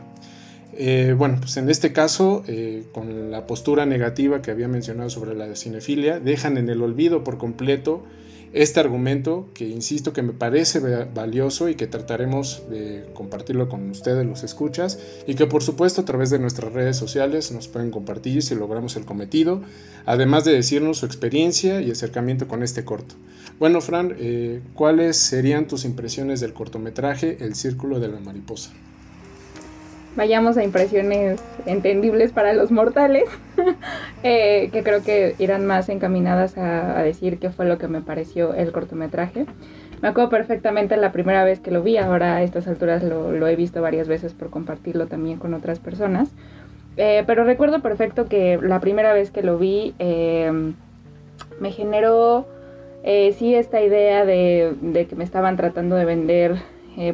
Eh, 0.76 1.14
bueno, 1.18 1.38
pues 1.40 1.58
en 1.58 1.70
este 1.70 1.94
caso, 1.94 2.44
eh, 2.48 2.84
con 2.92 3.30
la 3.30 3.46
postura 3.46 3.86
negativa 3.86 4.42
que 4.42 4.52
había 4.52 4.68
mencionado 4.68 5.10
sobre 5.10 5.36
la 5.36 5.56
cinefilia, 5.56 6.20
dejan 6.20 6.58
en 6.58 6.70
el 6.70 6.82
olvido 6.82 7.24
por 7.24 7.38
completo 7.38 8.04
este 8.54 8.80
argumento 8.80 9.50
que 9.56 9.68
insisto 9.68 10.14
que 10.14 10.22
me 10.22 10.32
parece 10.32 10.80
valioso 10.80 11.70
y 11.70 11.76
que 11.76 11.88
trataremos 11.88 12.64
de 12.70 13.04
compartirlo 13.14 13.68
con 13.68 13.90
ustedes, 13.90 14.26
los 14.26 14.44
escuchas, 14.44 15.00
y 15.26 15.34
que 15.34 15.48
por 15.48 15.64
supuesto 15.64 16.02
a 16.02 16.06
través 16.06 16.30
de 16.30 16.38
nuestras 16.38 16.72
redes 16.72 16.96
sociales 16.96 17.52
nos 17.52 17.68
pueden 17.68 17.90
compartir 17.90 18.44
si 18.44 18.54
logramos 18.54 18.96
el 18.96 19.06
cometido, 19.06 19.62
además 20.06 20.46
de 20.46 20.54
decirnos 20.54 21.00
su 21.00 21.08
experiencia 21.08 21.82
y 21.82 21.90
acercamiento 21.90 22.48
con 22.48 22.62
este 22.62 22.86
corto. 22.86 23.16
Bueno, 23.60 23.82
Fran, 23.82 24.16
eh, 24.20 24.62
¿cuáles 24.76 25.18
serían 25.18 25.68
tus 25.68 25.84
impresiones 25.84 26.40
del 26.40 26.54
cortometraje 26.54 27.38
El 27.40 27.56
Círculo 27.56 28.00
de 28.00 28.08
la 28.08 28.20
Mariposa? 28.20 28.72
Vayamos 30.16 30.58
a 30.58 30.64
impresiones 30.64 31.42
entendibles 31.66 32.32
para 32.32 32.54
los 32.54 32.72
mortales, 32.72 33.26
eh, 34.24 34.70
que 34.72 34.84
creo 34.84 35.04
que 35.04 35.36
irán 35.40 35.66
más 35.66 35.90
encaminadas 35.90 36.58
a, 36.58 37.02
decir 37.04 37.40
qué 37.40 37.50
fue 37.50 37.66
lo 37.66 37.78
que 37.78 37.88
me 37.88 38.02
pareció 38.02 38.54
el 38.54 38.72
cortometraje. 38.72 39.46
Me 40.02 40.10
acuerdo 40.10 40.30
perfectamente 40.30 40.98
la 40.98 41.12
primera 41.12 41.44
vez 41.44 41.60
que 41.60 41.72
lo 41.72 41.82
vi, 41.82 41.98
ahora 41.98 42.36
a 42.36 42.44
estas 42.44 42.68
alturas 42.68 43.04
lo, 43.04 43.48
he 43.48 43.56
visto 43.56 43.82
varias 43.82 44.08
veces 44.08 44.34
por 44.34 44.50
compartirlo 44.50 45.08
también 45.08 45.40
con 45.40 45.54
otras 45.54 45.80
personas, 45.80 46.30
eh, 46.98 47.24
pero 47.26 47.44
recuerdo 47.44 47.82
perfecto 47.82 48.28
que 48.28 48.60
la 48.62 48.80
primera 48.80 49.14
vez 49.14 49.32
que 49.32 49.42
lo 49.42 49.58
vi 49.58 49.96
em, 49.98 50.76
me 51.60 51.72
generó 51.72 52.48
sí 53.04 53.54
esta 53.54 53.82
idea 53.82 54.24
de, 54.24 54.76
de, 54.80 55.08
que 55.08 55.16
me 55.18 55.26
estaban 55.26 55.58
tratando 55.58 55.98
de 55.98 56.06
vender 56.06 56.56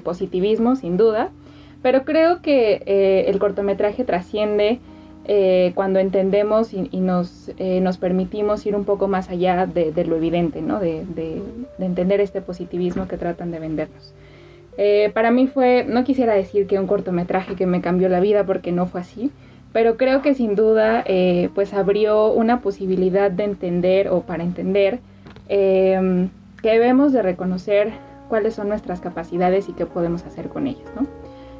positivismo, 0.03 0.75
sin 0.75 0.97
duda, 0.97 1.31
pero 1.81 2.03
creo 2.03 2.41
que 2.41 2.81
eh, 2.85 3.25
el 3.27 3.39
cortometraje 3.39 4.03
trasciende 4.03 4.79
eh, 5.25 5.71
cuando 5.75 5.99
entendemos 5.99 6.73
y, 6.73 6.87
nos, 6.99 7.51
eh, 7.57 7.81
nos, 7.81 7.97
permitimos 7.97 8.65
ir 8.65 8.75
un 8.75 8.83
poco 8.83 9.07
más 9.07 9.29
allá 9.29 9.67
de, 9.67 10.05
lo 10.05 10.15
evidente, 10.15 10.61
¿no? 10.61 10.79
De, 10.79 11.05
de, 11.05 11.41
entender 11.79 12.19
este 12.19 12.41
positivismo 12.41 13.07
que 13.07 13.17
tratan 13.17 13.51
de 13.51 13.59
vendernos. 13.59 14.13
para 15.13 15.29
mí 15.29 15.47
fue, 15.47 15.85
no 15.87 16.03
quisiera 16.03 16.33
decir 16.33 16.65
que 16.67 16.79
un 16.79 16.87
cortometraje 16.87 17.55
que 17.55 17.67
me 17.67 17.81
cambió 17.81 18.09
la 18.09 18.19
vida 18.19 18.45
porque 18.45 18.71
no 18.71 18.87
fue 18.87 19.01
así, 19.01 19.31
pero 19.71 19.97
creo 19.97 20.21
que 20.21 20.33
sin 20.33 20.55
duda 20.55 21.03
pues 21.53 21.73
abrió 21.73 22.31
una 22.33 22.61
posibilidad 22.61 23.29
de 23.29 23.43
entender 23.43 24.09
o 24.09 24.21
para 24.21 24.43
entender 24.43 24.99
que 25.47 26.29
debemos 26.63 27.13
de 27.13 27.21
reconocer 27.21 27.91
cuáles 28.29 28.55
son 28.55 28.69
nuestras 28.69 28.99
capacidades 28.99 29.69
y 29.69 29.73
qué 29.73 29.85
podemos 29.85 30.25
hacer 30.25 30.49
con 30.49 30.65
ellas, 30.65 30.89
¿no? 30.95 31.05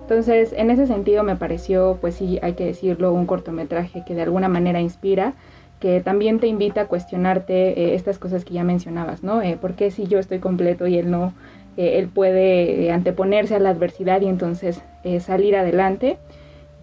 Entonces, 0.10 0.56
en 0.58 0.72
ese 0.72 0.88
sentido 0.88 1.22
me 1.22 1.36
pareció, 1.36 2.00
pues 2.02 2.16
sí, 2.16 2.40
hay 2.42 2.54
que 2.54 2.66
decirlo, 2.66 3.14
un 3.14 3.28
cortometraje 3.28 4.04
que 4.08 4.16
de 4.16 4.24
alguna 4.24 4.50
manera 4.50 4.82
inspira, 4.82 5.36
que 5.80 6.02
también 6.02 6.40
te 6.40 6.48
invita 6.48 6.82
a 6.82 6.86
cuestionarte 6.88 7.80
eh, 7.80 7.94
estas 7.94 8.18
cosas 8.18 8.44
que 8.44 8.56
ya 8.56 8.64
mencionabas, 8.64 9.22
¿no? 9.22 9.44
Eh, 9.44 9.56
¿Por 9.62 9.76
qué 9.76 9.92
si 9.92 10.08
yo 10.08 10.18
estoy 10.18 10.40
completo 10.40 10.88
y 10.88 10.98
él 10.98 11.12
no? 11.12 11.36
Eh, 11.78 12.00
él 12.00 12.08
puede 12.08 12.92
anteponerse 12.92 13.54
a 13.54 13.60
la 13.60 13.70
adversidad 13.70 14.20
y 14.22 14.26
entonces 14.26 14.82
salir 15.20 15.56
adelante. 15.56 16.18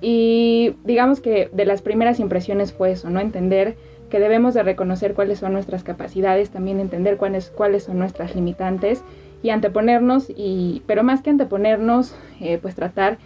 Y 0.01 0.77
digamos 0.85 1.21
que 1.21 1.51
de 1.53 1.65
las 1.65 1.83
primeras 1.83 2.21
impresiones 2.21 2.73
fue 2.73 2.93
eso, 2.93 3.11
¿no? 3.11 3.19
Entender 3.19 3.75
que 4.09 4.21
debemos 4.21 4.55
de 4.55 4.63
reconocer 4.63 5.15
cuáles 5.15 5.41
son 5.41 5.53
nuestras 5.53 5.83
capacidades, 5.83 6.51
también 6.51 6.79
entender 6.79 7.17
cuáles, 7.17 7.51
cuáles 7.51 7.83
son 7.83 7.99
nuestras 7.99 8.37
limitantes 8.37 9.03
y 9.47 9.51
anteponernos, 9.51 10.29
y, 10.29 10.83
pero 10.89 11.05
más 11.05 11.23
que 11.23 11.31
anteponernos, 11.31 12.17
eh, 12.41 12.59
pues 12.61 12.75
tratar 12.75 13.19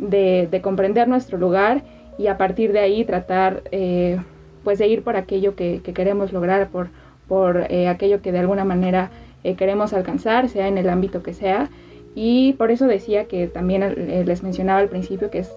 de, 0.00 0.60
comprender 0.60 1.06
nuestro 1.06 1.38
lugar 1.38 1.84
y 2.18 2.26
a 2.26 2.36
partir 2.36 2.72
de 2.72 2.80
ahí 2.80 3.04
tratar 3.04 3.62
eh, 3.70 4.18
pues 4.64 4.80
de 4.80 4.88
ir 4.88 5.04
por 5.04 5.14
aquello 5.14 5.54
que, 5.54 5.80
queremos 5.80 6.32
lograr, 6.32 6.66
por, 6.70 6.88
por 7.28 7.66
eh, 7.70 7.86
aquello 7.86 8.20
que 8.22 8.32
de 8.32 8.40
alguna 8.40 8.64
manera 8.64 9.10
queremos 9.56 9.92
alcanzar, 9.92 10.48
sea 10.48 10.66
en 10.66 10.78
el 10.78 10.88
ámbito 10.88 11.22
que 11.22 11.32
sea. 11.32 11.70
Y 12.16 12.54
por 12.54 12.72
eso 12.72 12.88
decía 12.88 13.26
que 13.26 13.46
también 13.46 14.26
les 14.26 14.42
mencionaba 14.42 14.80
al 14.80 14.88
principio 14.88 15.30
que 15.30 15.38
es 15.38 15.52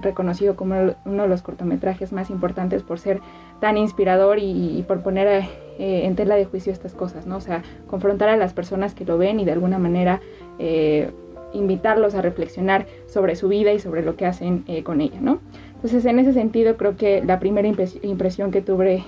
reconocido 0.00 0.56
como 0.56 0.94
uno 1.04 1.22
de 1.22 1.28
los 1.28 1.42
cortometrajes 1.42 2.12
más 2.12 2.30
importantes 2.30 2.82
por 2.82 2.98
ser 2.98 3.20
tan 3.60 3.76
inspirador 3.76 4.38
y, 4.40 4.82
por 4.88 5.02
poner 5.02 5.44
eh, 5.78 6.02
en 6.04 6.16
tela 6.16 6.36
de 6.36 6.44
juicio 6.44 6.72
estas 6.72 6.94
cosas, 6.94 7.26
¿no? 7.26 7.36
O 7.36 7.40
sea, 7.40 7.62
confrontar 7.86 8.28
a 8.28 8.36
las 8.36 8.52
personas 8.52 8.94
que 8.94 9.04
lo 9.04 9.18
ven 9.18 9.40
y 9.40 9.44
de 9.44 9.52
alguna 9.52 9.78
manera 9.78 10.20
eh, 10.58 11.10
invitarlos 11.52 12.14
a 12.14 12.22
reflexionar 12.22 12.86
sobre 13.06 13.36
su 13.36 13.48
vida 13.48 13.72
y 13.72 13.78
sobre 13.78 14.02
lo 14.02 14.16
que 14.16 14.26
hacen 14.26 14.64
eh, 14.66 14.82
con 14.82 15.00
ella, 15.00 15.20
¿no? 15.20 15.40
Entonces, 15.74 16.04
en 16.04 16.18
ese 16.18 16.32
sentido, 16.32 16.76
creo 16.76 16.96
que 16.96 17.22
la 17.22 17.38
primera 17.38 17.68
impresión 17.68 18.50
que 18.50 18.62
tuve 18.62 19.04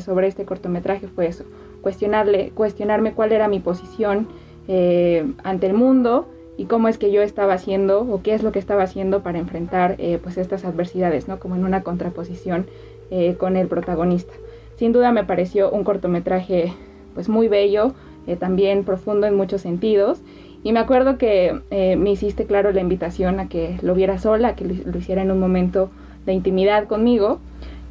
sobre 0.00 0.26
este 0.26 0.44
cortometraje 0.44 1.06
fue 1.06 1.26
eso, 1.26 1.44
cuestionarle, 1.80 2.50
cuestionarme 2.54 3.12
cuál 3.12 3.30
era 3.30 3.46
mi 3.46 3.60
posición 3.60 4.26
ante 5.44 5.66
el 5.66 5.74
mundo, 5.74 6.26
y 6.58 6.64
cómo 6.64 6.88
es 6.88 6.98
que 6.98 7.12
yo 7.12 7.22
estaba 7.22 7.54
haciendo 7.54 8.00
o 8.00 8.20
qué 8.20 8.34
es 8.34 8.42
lo 8.42 8.50
que 8.50 8.58
estaba 8.58 8.82
haciendo 8.82 9.22
para 9.22 9.38
enfrentar 9.38 9.94
eh, 9.98 10.18
pues 10.20 10.36
estas 10.36 10.64
adversidades, 10.64 11.28
¿no? 11.28 11.38
Como 11.38 11.54
en 11.54 11.64
una 11.64 11.84
contraposición 11.84 12.66
eh, 13.10 13.36
con 13.36 13.56
el 13.56 13.68
protagonista. 13.68 14.34
Sin 14.78 14.92
duda 14.92 15.12
me 15.12 15.24
pareció 15.24 15.70
un 15.70 15.84
cortometraje 15.84 16.72
pues 17.12 17.28
muy 17.28 17.48
bello, 17.48 17.92
eh, 18.26 18.36
también 18.36 18.84
profundo 18.84 19.26
en 19.26 19.34
muchos 19.36 19.60
sentidos. 19.60 20.22
Y 20.62 20.72
me 20.72 20.80
acuerdo 20.80 21.18
que 21.18 21.60
me 21.70 22.10
hiciste 22.10 22.44
claro 22.44 22.72
la 22.72 22.80
invitación 22.80 23.38
a 23.38 23.48
que 23.48 23.76
lo 23.80 23.94
viera 23.94 24.18
sola, 24.18 24.56
que 24.56 24.64
lo, 24.64 24.98
hiciera 24.98 25.22
en 25.22 25.30
un 25.30 25.38
momento 25.38 25.88
de 26.26 26.32
intimidad 26.32 26.88
conmigo. 26.88 27.38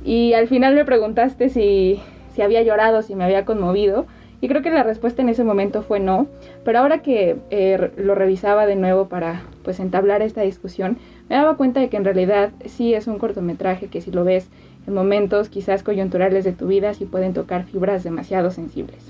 Y 0.04 0.34
al 0.34 0.50
final 0.50 0.76
me 0.76 0.84
preguntaste 0.84 1.48
si, 1.48 2.02
si 2.36 2.42
había 2.42 2.62
llorado, 2.64 3.04
si 3.04 3.16
me 3.16 3.24
había 3.24 3.46
conmovido. 3.46 4.06
Y 4.40 4.48
creo 4.48 4.62
que 4.62 4.70
la 4.70 4.84
respuesta 4.84 5.22
en 5.22 5.30
ese 5.30 5.44
momento 5.44 5.82
fue 5.82 6.00
no, 6.00 6.28
pero 6.64 6.80
ahora 6.80 7.00
que 7.00 7.38
eh, 7.50 7.92
lo 7.98 8.14
revisaba 8.14 8.68
de 8.68 8.76
nuevo 8.76 9.08
para 9.08 9.42
pues 9.64 9.80
entablar 9.80 10.22
esta 10.22 10.42
discusión, 10.42 10.98
me 11.28 11.36
daba 11.36 11.58
cuenta 11.58 11.80
de 11.80 11.90
que 11.90 11.98
en 11.98 12.06
realidad 12.06 12.52
sí 12.66 12.94
es 12.94 13.08
un 13.08 13.18
cortometraje 13.18 13.88
que 13.88 14.02
si 14.02 14.12
lo 14.12 14.24
ves 14.24 14.50
en 14.88 14.94
momentos 14.94 15.50
quizás 15.50 15.84
coyunturales 15.84 16.46
de 16.46 16.54
tu 16.54 16.68
vida 16.68 16.94
sí 16.94 17.06
pueden 17.06 17.34
tocar 17.34 17.66
fibras 17.66 18.04
demasiado 18.04 18.52
sensibles. 18.52 19.04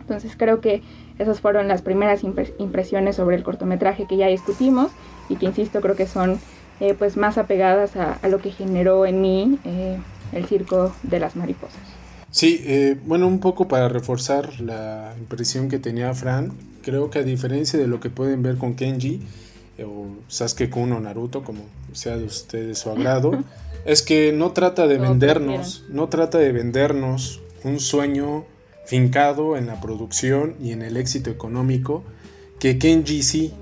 Entonces 0.00 0.34
creo 0.36 0.60
que 0.60 0.82
esas 1.18 1.40
fueron 1.40 1.68
las 1.68 1.82
primeras 1.82 2.22
impresiones 2.58 3.16
sobre 3.16 3.36
el 3.36 3.42
cortometraje 3.42 4.06
que 4.06 4.16
ya 4.16 4.26
discutimos 4.26 4.90
y 5.28 5.36
que 5.36 5.46
insisto 5.46 5.80
creo 5.80 5.96
que 5.96 6.06
son 6.06 6.38
eh, 6.80 6.94
pues 6.98 7.16
más 7.16 7.38
apegadas 7.38 7.96
a, 7.96 8.18
lo 8.28 8.38
que 8.38 8.50
generó 8.50 9.06
en 9.06 9.20
mí 9.20 9.58
eh, 9.64 9.98
el 10.32 10.46
circo 10.46 10.94
de 11.02 11.20
las 11.20 11.36
mariposas. 11.36 11.80
Sí, 12.30 12.60
eh, 12.64 12.98
bueno, 13.04 13.28
un 13.28 13.38
poco 13.38 13.68
para 13.68 13.88
reforzar 13.88 14.60
la 14.60 15.14
impresión 15.18 15.68
que 15.68 15.78
tenía 15.78 16.12
Fran, 16.14 16.52
creo 16.82 17.10
que 17.10 17.20
a 17.20 17.22
diferencia 17.22 17.78
de 17.78 17.86
lo 17.86 18.00
que 18.00 18.10
pueden 18.10 18.42
ver 18.42 18.56
con 18.56 18.74
Kenji, 18.74 19.20
o 19.82 20.08
Sasuke 20.28 20.68
Kun 20.68 20.92
o 20.92 21.00
Naruto, 21.00 21.44
como 21.44 21.60
sea 21.92 22.16
de 22.16 22.24
ustedes 22.24 22.78
su 22.78 22.90
agrado, 22.90 23.32
es 23.84 24.02
que 24.02 24.32
no 24.32 24.52
trata 24.52 24.86
de 24.86 24.98
vendernos, 24.98 25.84
no 25.88 26.08
trata 26.08 26.38
de 26.38 26.52
vendernos 26.52 27.40
un 27.64 27.80
sueño 27.80 28.44
fincado 28.86 29.56
en 29.56 29.66
la 29.66 29.80
producción 29.80 30.56
y 30.62 30.72
en 30.72 30.82
el 30.82 30.96
éxito 30.96 31.30
económico 31.30 32.04
que 32.58 32.78
Kenji 32.78 33.22
sí. 33.22 33.52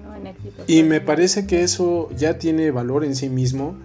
Y 0.66 0.84
me 0.84 1.00
parece 1.00 1.46
que 1.46 1.62
eso 1.62 2.08
ya 2.16 2.38
tiene 2.38 2.70
valor 2.70 3.04
en 3.04 3.16
sí 3.16 3.28
mismo 3.28 3.76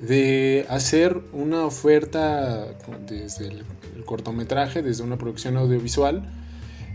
de 0.00 0.66
hacer 0.68 1.22
una 1.32 1.64
oferta 1.64 2.66
desde 3.08 3.48
el, 3.48 3.64
cortometraje, 4.04 4.82
desde 4.82 5.02
una 5.02 5.16
producción 5.16 5.56
audiovisual, 5.56 6.30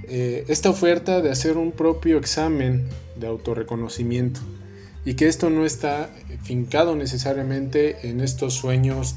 eh, 0.08 0.46
esta 0.48 0.70
oferta 0.70 1.22
de 1.22 1.30
hacer 1.30 1.58
un 1.58 1.72
propio 1.74 2.18
examen 2.18 2.88
de 3.18 3.28
autorreconocimiento 3.28 4.40
y 5.06 5.16
que 5.16 5.28
esto 5.28 5.50
no 5.50 5.66
está 5.66 6.10
fincado 6.44 6.96
necesariamente 6.96 8.10
en 8.10 8.22
estos 8.22 8.54
sueños, 8.54 9.16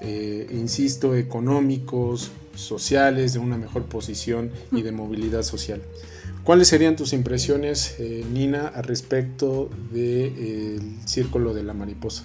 eh, 0.00 0.48
insisto, 0.52 1.14
económicos, 1.16 2.32
sociales, 2.54 3.32
de 3.32 3.38
una 3.38 3.56
mejor 3.56 3.84
posición 3.84 4.50
y 4.70 4.82
de 4.82 4.92
movilidad 4.92 5.42
social. 5.42 5.82
¿Cuáles 6.44 6.68
serían 6.68 6.96
tus 6.96 7.12
impresiones, 7.12 7.96
eh, 7.98 8.24
Nina, 8.32 8.66
al 8.66 8.84
respecto 8.84 9.70
del 9.92 10.96
Círculo 11.06 11.54
de 11.54 11.62
la 11.62 11.72
Mariposa? 11.72 12.24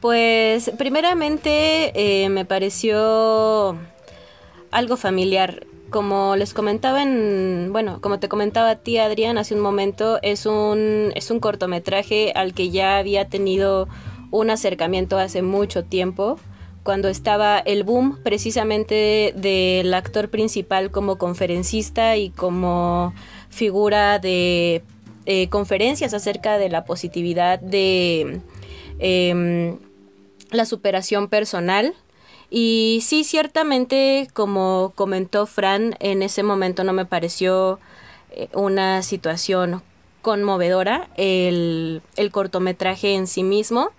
Pues 0.00 0.70
primeramente 0.76 1.92
eh, 1.94 2.28
me 2.28 2.44
pareció 2.44 3.78
algo 4.70 4.96
familiar. 4.96 5.66
Como 5.90 6.36
les 6.36 6.52
comentaba 6.52 7.02
en, 7.02 7.68
bueno, 7.72 8.00
como 8.00 8.18
te 8.18 8.28
comentaba 8.28 8.70
a 8.70 8.76
ti 8.76 8.98
Adrián 8.98 9.38
hace 9.38 9.54
un 9.54 9.60
momento, 9.60 10.18
es 10.22 10.44
un, 10.44 11.12
es 11.14 11.30
un 11.30 11.38
cortometraje 11.40 12.32
al 12.34 12.54
que 12.54 12.70
ya 12.70 12.98
había 12.98 13.28
tenido 13.28 13.88
un 14.30 14.50
acercamiento 14.50 15.18
hace 15.18 15.42
mucho 15.42 15.84
tiempo 15.84 16.38
cuando 16.86 17.08
estaba 17.08 17.58
el 17.58 17.82
boom 17.82 18.20
precisamente 18.22 19.34
del 19.36 19.92
actor 19.92 20.30
principal 20.30 20.92
como 20.92 21.18
conferencista 21.18 22.16
y 22.16 22.30
como 22.30 23.12
figura 23.48 24.20
de 24.20 24.84
eh, 25.26 25.48
conferencias 25.48 26.14
acerca 26.14 26.58
de 26.58 26.68
la 26.68 26.84
positividad 26.84 27.58
de 27.58 28.40
em, 29.00 29.78
la 30.52 30.64
superación 30.64 31.26
personal. 31.28 31.92
Y 32.50 33.00
sí, 33.02 33.24
ciertamente, 33.24 34.28
como 34.32 34.92
comentó 34.94 35.46
Fran, 35.46 35.96
en 35.98 36.22
ese 36.22 36.42
momento 36.42 36.84
no 36.84 36.92
me 36.92 37.04
pareció 37.04 37.80
eh, 38.30 38.48
una 38.52 39.02
situación 39.02 39.82
conmovedora 40.22 41.08
el, 41.16 42.02
el 42.16 42.30
cortometraje 42.30 43.14
en 43.14 43.26
sí 43.26 43.42
mismo. 43.42 43.90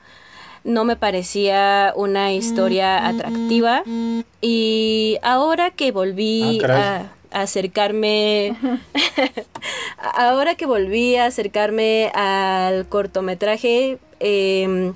No 0.63 0.84
me 0.84 0.98
parecía 0.98 1.93
una 1.95 2.34
historia 2.34 3.00
mm, 3.00 3.04
mm, 3.04 3.08
atractiva. 3.15 3.84
mm, 3.86 4.19
y 4.41 5.17
ahora 5.21 5.71
que 5.71 5.91
volví 5.91 6.60
ah, 6.67 7.06
a, 7.32 7.41
acercarme 7.41 8.58
ahora 9.98 10.56
que 10.56 10.65
volví 10.65 11.15
a 11.15 11.26
acercarme 11.26 12.12
al 12.13 12.88
cortometraje 12.88 14.00
em, 14.19 14.93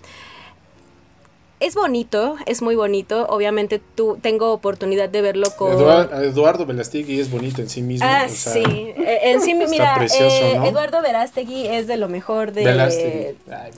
es 1.62 1.76
bonito, 1.76 2.36
es 2.48 2.62
muy 2.62 2.76
bonito. 2.76 3.28
Obviamente 3.30 3.80
tú 3.96 4.18
tengo 4.22 4.52
oportunidad 4.52 5.10
de 5.10 5.22
verlo 5.22 5.48
con 5.58 5.72
Eduardo, 5.72 6.66
Verástegui 6.66 7.20
es 7.20 7.30
bonito 7.32 7.62
en 7.62 7.70
sí 7.70 7.84
mismo. 7.84 8.06
Ah, 8.10 8.28
sí. 8.28 8.64
Eh, 8.66 9.20
en 9.26 9.42
sí, 9.42 9.54
mira, 9.54 10.06
eh, 10.06 10.60
Eduardo 10.66 11.02
Verástegui 11.02 11.68
es 11.68 11.88
de 11.88 11.98
lo 11.98 12.10
mejor 12.10 12.52
de. 12.52 13.36
Ay, 13.50 13.72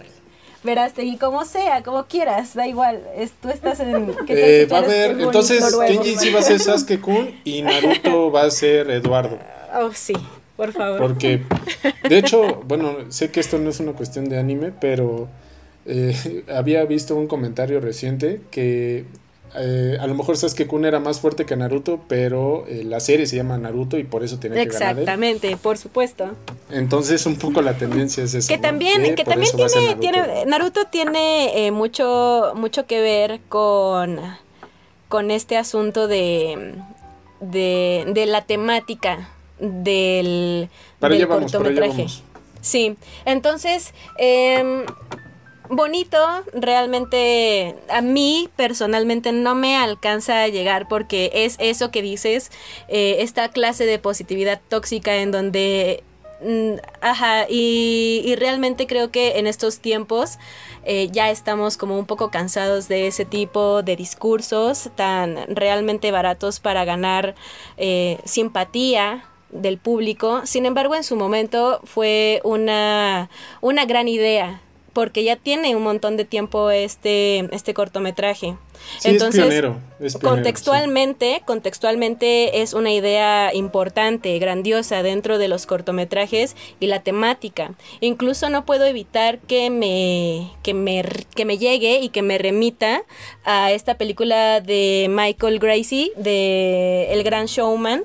y 0.98 1.18
como 1.18 1.44
sea, 1.44 1.84
como 1.84 2.06
quieras, 2.06 2.54
da 2.54 2.66
igual. 2.68 3.02
tú 3.42 3.50
estás 3.50 3.82
en. 3.82 4.16
Eh, 4.30 4.66
va 4.72 4.78
a 4.78 4.80
haber. 4.82 5.20
Entonces, 5.20 5.76
Kenji 5.86 6.16
sí 6.16 6.32
va 6.32 6.40
a 6.40 6.44
ser 6.44 6.60
Sasuke 6.60 7.02
Kun 7.02 7.42
y 7.44 7.62
Naruto 7.64 8.32
va 8.32 8.44
a 8.44 8.52
ser 8.52 8.90
Eduardo. 8.90 9.38
Oh, 9.76 9.92
sí, 9.94 10.14
por 10.56 10.72
favor. 10.72 11.00
Porque, 11.00 11.42
de 12.08 12.18
hecho, 12.18 12.62
bueno, 12.66 12.96
sé 13.10 13.30
que 13.30 13.42
esto 13.42 13.58
no 13.58 13.70
es 13.70 13.82
una 13.82 13.92
cuestión 13.92 14.30
de 14.30 14.40
anime, 14.40 14.72
pero 14.72 15.28
eh, 15.86 16.44
había 16.54 16.84
visto 16.86 17.16
un 17.16 17.28
comentario 17.28 17.80
reciente 17.80 18.42
que 18.52 19.06
eh, 19.56 19.98
a 20.00 20.08
lo 20.08 20.16
mejor 20.16 20.36
sabes 20.36 20.56
que 20.56 20.66
Kun 20.66 20.84
era 20.86 21.00
más 21.00 21.20
fuerte 21.20 21.46
que 21.46 21.56
Naruto, 21.56 22.00
pero 22.08 22.66
eh, 22.68 22.84
la 22.84 23.00
serie 23.00 23.28
se 23.28 23.36
llama 23.36 23.58
Naruto 23.58 24.00
y 24.00 24.04
por 24.04 24.24
eso 24.24 24.40
tiene 24.40 24.56
que 24.56 24.66
ganar. 24.66 24.92
Exactamente, 24.92 25.56
por 25.58 25.78
supuesto. 25.78 26.32
Entonces 26.72 27.26
un 27.28 27.36
poco 27.36 27.62
la 27.62 27.78
tendencia 27.78 28.24
es 28.24 28.34
esa. 28.34 28.52
Que 28.52 28.60
también, 28.60 29.16
que 29.16 29.24
también 29.24 29.56
tiene, 29.56 29.96
tiene, 29.98 30.46
Naruto 30.48 30.86
tiene 30.86 31.68
eh, 31.68 31.72
mucho, 31.72 32.54
mucho 32.56 32.88
que 32.88 33.02
ver 33.02 33.42
con, 33.48 34.20
con 35.08 35.30
este 35.30 35.56
asunto 35.58 36.08
de, 36.08 36.74
de, 37.40 38.26
la 38.26 38.42
temática 38.46 39.30
del, 39.60 40.70
del 41.00 41.28
cortometraje. 41.28 42.08
Sí, 42.62 42.96
entonces 43.26 43.94
eh, 44.18 44.86
bonito, 45.70 46.18
realmente 46.54 47.76
a 47.90 48.02
mí 48.02 48.50
personalmente 48.56 49.32
no 49.32 49.56
me 49.56 49.76
alcanza 49.78 50.44
a 50.44 50.48
llegar 50.48 50.88
porque 50.88 51.32
es 51.34 51.56
eso 51.60 51.92
que 51.92 52.02
dices, 52.02 52.52
eh, 52.88 53.18
esta 53.20 53.50
clase 53.50 53.86
de 53.86 54.00
positividad 54.00 54.62
tóxica 54.70 55.18
en 55.18 55.32
donde... 55.32 56.04
Mm, 56.42 56.74
ajá, 57.00 57.46
y, 57.50 58.36
realmente 58.38 58.86
creo 58.86 59.12
que 59.12 59.40
en 59.40 59.48
estos 59.48 59.80
tiempos 59.80 60.40
eh, 60.84 61.08
ya 61.10 61.30
estamos 61.32 61.78
como 61.78 61.98
un 61.98 62.06
poco 62.06 62.32
cansados 62.32 62.90
de 62.90 63.08
ese 63.08 63.24
tipo 63.24 63.82
de 63.82 63.96
discursos 63.96 64.90
tan 64.96 65.38
realmente 65.56 66.12
baratos 66.12 66.60
para 66.60 66.84
ganar 66.84 67.36
eh, 67.78 68.20
simpatía 68.26 69.24
del 69.52 69.78
público. 69.78 70.42
Sin 70.46 70.66
embargo, 70.66 70.96
en 70.96 71.06
su 71.06 71.16
momento 71.16 71.80
fue 71.86 72.42
una, 72.44 73.30
una 73.62 73.86
gran 73.86 74.10
idea 74.10 74.62
porque 74.94 75.24
ya 75.24 75.36
tiene 75.36 75.76
un 75.76 75.84
montón 75.84 76.18
de 76.18 76.26
tiempo 76.26 76.70
este, 76.70 77.50
este 77.54 77.74
cortometraje. 77.74 78.56
Entonces, 79.04 79.64
contextualmente, 80.22 81.42
contextualmente 81.46 82.62
es 82.62 82.74
una 82.74 82.92
idea 82.92 83.54
importante, 83.54 84.38
grandiosa 84.40 85.04
dentro 85.04 85.38
de 85.38 85.48
los 85.48 85.66
cortometrajes 85.66 86.56
y 86.80 86.88
la 86.88 87.02
temática. 87.02 87.74
Incluso 88.02 88.50
no 88.50 88.66
puedo 88.66 88.86
evitar 88.86 89.40
que 89.40 89.70
me, 89.70 90.52
que 90.62 90.74
me, 90.74 91.04
que 91.36 91.46
me 91.46 91.58
llegue 91.58 92.00
y 92.00 92.10
que 92.10 92.22
me 92.22 92.38
remita 92.38 93.04
a 93.46 93.72
esta 93.72 93.98
película 93.98 94.62
de 94.62 95.08
Michael 95.10 95.60
Gracie, 95.60 96.12
de 96.18 97.14
El 97.14 97.24
Gran 97.24 97.46
Showman, 97.46 98.04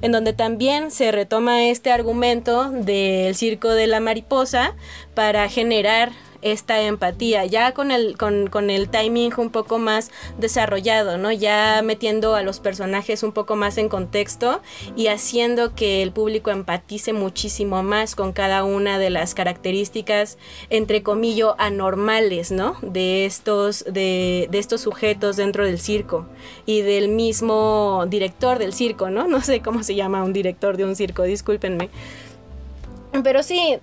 en 0.00 0.12
donde 0.12 0.32
también 0.32 0.90
se 0.90 1.10
retoma 1.10 1.64
este 1.64 1.90
argumento 1.90 2.70
del 2.70 3.34
circo 3.34 3.70
de 3.70 3.86
la 3.86 4.00
mariposa 4.00 4.74
para 5.14 5.48
generar 5.48 6.12
esta 6.42 6.82
empatía, 6.82 7.44
ya 7.46 7.72
con 7.72 7.90
el, 7.90 8.16
con, 8.16 8.70
el 8.70 8.88
timing 8.88 9.32
un 9.38 9.50
poco 9.50 9.78
más 9.78 10.10
desarrollado, 10.38 11.18
¿no? 11.18 11.32
Ya 11.32 11.80
metiendo 11.82 12.34
a 12.34 12.42
los 12.42 12.60
personajes 12.60 13.22
un 13.22 13.32
poco 13.32 13.56
más 13.56 13.78
en 13.78 13.88
contexto 13.88 14.60
y 14.96 15.08
haciendo 15.08 15.74
que 15.74 16.02
el 16.02 16.12
público 16.12 16.50
empatice 16.50 17.12
muchísimo 17.12 17.82
más 17.82 18.14
con 18.14 18.32
cada 18.32 18.64
una 18.64 18.98
de 18.98 19.10
las 19.10 19.34
características, 19.34 20.38
entre 20.70 21.02
comillas, 21.02 21.28
anormales, 21.58 22.50
¿no? 22.50 22.76
De 22.82 23.26
estos, 23.26 23.84
de, 23.84 24.48
de 24.50 24.58
estos 24.58 24.80
sujetos 24.80 25.36
dentro 25.36 25.64
del 25.64 25.78
circo 25.78 26.26
y 26.66 26.80
del 26.80 27.08
mismo 27.08 28.04
director 28.08 28.58
del 28.58 28.72
circo, 28.72 29.10
¿no? 29.10 29.26
No 29.38 29.42
sé 29.42 29.60
cómo 29.60 29.84
se 29.84 29.94
llama 29.94 30.24
un 30.24 30.32
director 30.32 30.76
de 30.76 30.84
un 30.84 30.96
circo, 30.96 31.22
discúlpenme. 31.22 31.90
Pero 33.22 33.42
sí, 33.42 33.78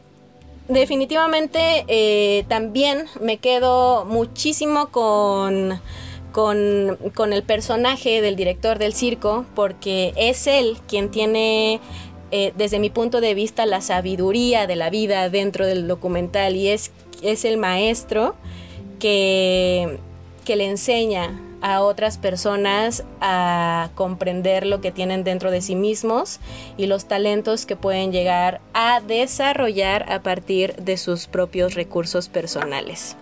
definitivamente 0.68 1.86
eh, 1.88 2.46
también 2.48 3.06
me 3.22 3.38
quedo 3.38 4.06
muchísimo 4.06 4.88
con, 4.88 5.80
con, 6.32 7.34
el 7.34 7.44
personaje 7.44 8.22
del 8.22 8.36
director 8.36 8.80
del 8.80 8.94
circo, 8.94 9.46
porque 9.56 10.14
es 10.16 10.48
él 10.48 10.78
quien 10.88 11.12
tiene 11.12 11.80
eh, 12.32 12.54
desde 12.58 12.80
mi 12.80 12.90
punto 12.90 13.22
de 13.22 13.34
vista, 13.34 13.66
la 13.66 13.82
sabiduría 13.82 14.68
de 14.68 14.76
la 14.76 14.90
vida 14.90 15.30
dentro 15.30 15.66
del 15.66 15.88
documental 15.88 16.56
y 16.56 16.70
es, 16.70 16.92
es 17.22 17.46
el 17.46 17.58
maestro 17.58 18.36
que, 19.00 20.00
que 20.44 20.56
le 20.56 20.66
enseña 20.66 21.40
a 21.66 21.82
otras 21.82 22.20
personas 22.20 23.04
a 23.22 23.90
comprender 23.96 24.68
lo 24.68 24.82
que 24.82 24.92
tienen 24.92 25.24
dentro 25.24 25.50
de 25.50 25.62
sí 25.62 25.76
mismos 25.76 26.40
y 26.78 26.86
los 26.86 27.06
talentos 27.06 27.66
que 27.66 27.76
pueden 27.76 28.12
llegar 28.12 28.62
a 28.76 29.02
desarrollar 29.02 30.06
a 30.12 30.22
partir 30.22 30.76
de 30.76 30.96
sus 30.98 31.26
propios 31.26 31.74
recursos 31.74 32.30
personales. 32.30 33.16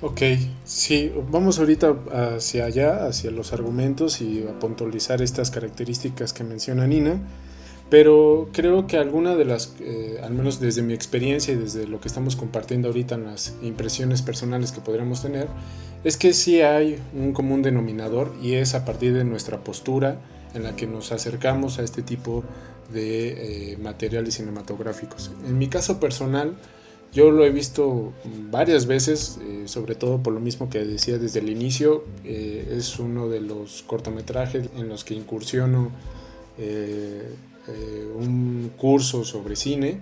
Ok, 0.00 0.22
sí, 0.64 1.12
vamos 1.30 1.58
ahorita 1.58 1.94
hacia 2.36 2.64
allá, 2.64 3.04
hacia 3.06 3.30
los 3.30 3.52
argumentos 3.52 4.22
y 4.22 4.42
a 4.42 4.58
puntualizar 4.58 5.20
estas 5.20 5.50
características 5.50 6.32
que 6.32 6.42
menciona 6.42 6.86
Nina, 6.86 7.20
pero 7.92 8.48
creo 8.54 8.86
que 8.86 8.96
alguna 8.96 9.36
de 9.36 9.44
las, 9.44 9.74
eh, 9.78 10.18
al 10.22 10.32
menos 10.32 10.60
desde 10.60 10.80
mi 10.80 10.94
experiencia 10.94 11.52
y 11.52 11.58
desde 11.58 11.86
lo 11.86 12.00
que 12.00 12.08
estamos 12.08 12.36
compartiendo 12.36 12.88
ahorita 12.88 13.16
en 13.16 13.26
las 13.26 13.54
impresiones 13.60 14.22
personales 14.22 14.72
que 14.72 14.80
podríamos 14.80 15.20
tener, 15.20 15.46
es 16.02 16.16
que 16.16 16.32
sí 16.32 16.62
hay 16.62 16.98
un 17.12 17.34
común 17.34 17.60
denominador 17.60 18.34
y 18.40 18.54
es 18.54 18.74
a 18.74 18.86
partir 18.86 19.12
de 19.12 19.24
nuestra 19.24 19.62
postura 19.62 20.22
en 20.54 20.62
la 20.62 20.74
que 20.74 20.86
nos 20.86 21.12
acercamos 21.12 21.78
a 21.78 21.82
este 21.82 22.00
tipo 22.00 22.44
de 22.94 23.72
eh, 23.72 23.76
materiales 23.76 24.36
cinematográficos. 24.36 25.30
En 25.46 25.58
mi 25.58 25.68
caso 25.68 26.00
personal, 26.00 26.56
yo 27.12 27.30
lo 27.30 27.44
he 27.44 27.50
visto 27.50 28.14
varias 28.50 28.86
veces, 28.86 29.38
eh, 29.42 29.64
sobre 29.66 29.96
todo 29.96 30.22
por 30.22 30.32
lo 30.32 30.40
mismo 30.40 30.70
que 30.70 30.82
decía 30.82 31.18
desde 31.18 31.40
el 31.40 31.50
inicio, 31.50 32.04
es 32.24 32.98
uno 32.98 33.28
de 33.28 33.42
los 33.42 33.82
cortometrajes 33.82 34.70
en 34.78 34.88
los 34.88 35.04
que 35.04 35.12
incursiono 35.12 35.90
un 37.68 38.70
curso 38.76 39.24
sobre 39.24 39.56
cine. 39.56 40.00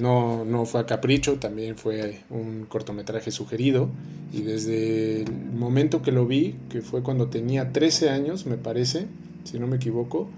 No, 0.00 0.44
no, 0.44 0.66
fue 0.66 0.80
a 0.80 0.86
capricho, 0.86 1.38
también 1.38 1.76
fue 1.76 2.20
un 2.30 2.66
cortometraje 2.68 3.30
sugerido 3.30 3.88
y 4.32 4.42
desde 4.42 5.22
el 5.22 5.32
momento 5.32 6.02
que 6.02 6.10
lo 6.10 6.26
vi, 6.26 6.56
que 6.68 6.82
fue 6.82 7.02
cuando 7.02 7.28
tenía 7.28 7.72
13 7.72 8.10
años, 8.10 8.46
me 8.46 8.56
parece, 8.56 9.06
si 9.44 9.58
no 9.58 9.68
me 9.68 9.76
equivoco, 9.76 10.28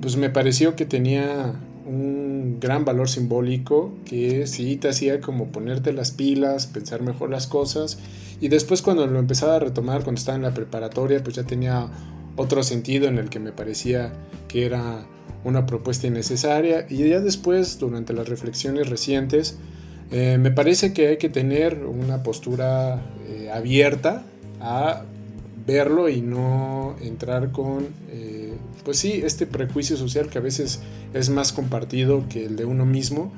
pues 0.00 0.16
me 0.16 0.30
pareció 0.30 0.74
que 0.74 0.86
tenía 0.86 1.54
un 1.86 2.58
gran 2.60 2.84
valor 2.84 3.08
simbólico 3.08 3.92
que 4.04 4.46
sí 4.46 4.76
te 4.76 4.88
hacía 4.88 5.20
como 5.20 5.52
ponerte 5.52 5.92
las 5.92 6.10
pilas, 6.10 6.66
pensar 6.66 7.02
mejor 7.02 7.30
las 7.30 7.46
cosas 7.46 7.98
y 8.40 8.48
después 8.48 8.82
cuando 8.82 9.06
lo 9.06 9.18
empezaba 9.18 9.56
a 9.56 9.58
retomar 9.60 10.02
cuando 10.02 10.18
estaba 10.18 10.36
en 10.36 10.42
la 10.42 10.54
preparatoria 10.54 11.22
pues 11.22 11.36
ya 11.36 11.44
tenía 11.44 11.88
otro 12.36 12.62
sentido 12.62 13.08
en 13.08 13.18
el 13.18 13.28
que 13.28 13.40
me 13.40 13.52
parecía 13.52 14.12
que 14.48 14.66
era 14.66 15.06
una 15.44 15.66
propuesta 15.66 16.06
innecesaria 16.06 16.86
y 16.88 17.08
ya 17.08 17.20
después 17.20 17.78
durante 17.78 18.12
las 18.12 18.28
reflexiones 18.28 18.88
recientes 18.88 19.58
eh, 20.10 20.38
me 20.38 20.50
parece 20.50 20.92
que 20.92 21.08
hay 21.08 21.16
que 21.16 21.28
tener 21.28 21.84
una 21.84 22.22
postura 22.22 23.02
eh, 23.28 23.50
abierta 23.52 24.24
a 24.60 25.02
verlo 25.66 26.08
y 26.08 26.20
no 26.20 26.96
entrar 27.00 27.50
con 27.50 27.88
eh, 28.10 28.54
pues 28.84 28.98
sí, 28.98 29.20
este 29.24 29.46
prejuicio 29.46 29.96
social 29.96 30.28
que 30.28 30.38
a 30.38 30.40
veces 30.40 30.80
es 31.12 31.28
más 31.28 31.52
compartido 31.52 32.24
que 32.28 32.44
el 32.44 32.54
de 32.54 32.64
uno 32.64 32.86
mismo. 32.86 33.32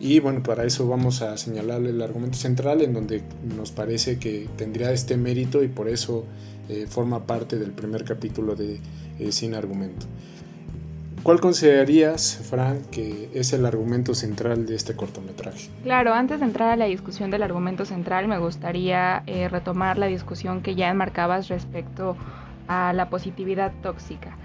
Y 0.00 0.18
bueno, 0.18 0.42
para 0.42 0.64
eso 0.64 0.88
vamos 0.88 1.22
a 1.22 1.36
señalarle 1.36 1.90
el 1.90 2.02
argumento 2.02 2.36
central 2.36 2.82
en 2.82 2.92
donde 2.92 3.22
nos 3.56 3.70
parece 3.70 4.18
que 4.18 4.48
tendría 4.56 4.92
este 4.92 5.16
mérito 5.16 5.62
y 5.62 5.68
por 5.68 5.88
eso 5.88 6.24
eh, 6.68 6.86
forma 6.86 7.20
parte 7.26 7.58
del 7.58 7.72
primer 7.72 8.04
capítulo 8.04 8.54
de 8.54 8.80
eh, 9.18 9.32
Sin 9.32 9.54
Argumento. 9.54 10.06
¿Cuál 11.22 11.40
considerarías, 11.40 12.40
Frank, 12.48 12.90
que 12.90 13.30
es 13.34 13.52
el 13.52 13.66
argumento 13.66 14.14
central 14.14 14.66
de 14.66 14.76
este 14.76 14.94
cortometraje? 14.94 15.68
Claro, 15.82 16.14
antes 16.14 16.40
de 16.40 16.46
entrar 16.46 16.70
a 16.70 16.76
la 16.76 16.84
discusión 16.84 17.30
del 17.30 17.42
argumento 17.42 17.84
central, 17.84 18.28
me 18.28 18.38
gustaría 18.38 19.22
eh, 19.26 19.48
retomar 19.48 19.98
la 19.98 20.06
discusión 20.06 20.62
que 20.62 20.74
ya 20.74 20.88
enmarcabas 20.88 21.48
respecto 21.48 22.16
a 22.68 22.92
la 22.92 23.08
positividad 23.10 23.72
tóxica. 23.82 24.36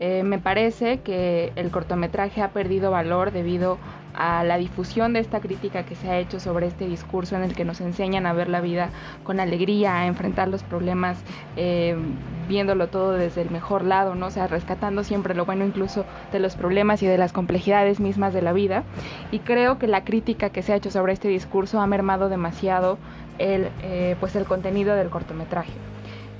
Me 0.00 0.40
parece 0.40 0.98
que 0.98 1.52
el 1.54 1.70
cortometraje 1.70 2.42
ha 2.42 2.50
perdido 2.50 2.90
valor 2.90 3.30
debido 3.30 3.78
a 4.14 4.44
la 4.44 4.58
difusión 4.58 5.12
de 5.12 5.20
esta 5.20 5.40
crítica 5.40 5.84
que 5.84 5.94
se 5.94 6.10
ha 6.10 6.18
hecho 6.18 6.40
sobre 6.40 6.66
este 6.66 6.86
discurso 6.86 7.36
en 7.36 7.42
el 7.42 7.54
que 7.54 7.64
nos 7.64 7.80
enseñan 7.80 8.26
a 8.26 8.32
ver 8.32 8.48
la 8.48 8.60
vida 8.60 8.90
con 9.24 9.40
alegría, 9.40 9.96
a 9.96 10.06
enfrentar 10.06 10.48
los 10.48 10.62
problemas 10.62 11.18
eh, 11.56 11.96
viéndolo 12.48 12.88
todo 12.88 13.12
desde 13.12 13.42
el 13.42 13.50
mejor 13.50 13.84
lado, 13.84 14.14
¿no? 14.14 14.26
O 14.26 14.30
sea, 14.30 14.46
rescatando 14.46 15.04
siempre 15.04 15.34
lo 15.34 15.44
bueno 15.44 15.64
incluso 15.64 16.04
de 16.32 16.40
los 16.40 16.56
problemas 16.56 17.02
y 17.02 17.06
de 17.06 17.18
las 17.18 17.32
complejidades 17.32 18.00
mismas 18.00 18.34
de 18.34 18.42
la 18.42 18.52
vida. 18.52 18.84
Y 19.30 19.40
creo 19.40 19.78
que 19.78 19.86
la 19.86 20.04
crítica 20.04 20.50
que 20.50 20.62
se 20.62 20.72
ha 20.72 20.76
hecho 20.76 20.90
sobre 20.90 21.12
este 21.12 21.28
discurso 21.28 21.80
ha 21.80 21.86
mermado 21.86 22.28
demasiado 22.28 22.98
el, 23.38 23.68
eh, 23.82 24.16
pues 24.20 24.36
el 24.36 24.44
contenido 24.44 24.94
del 24.94 25.10
cortometraje. 25.10 25.72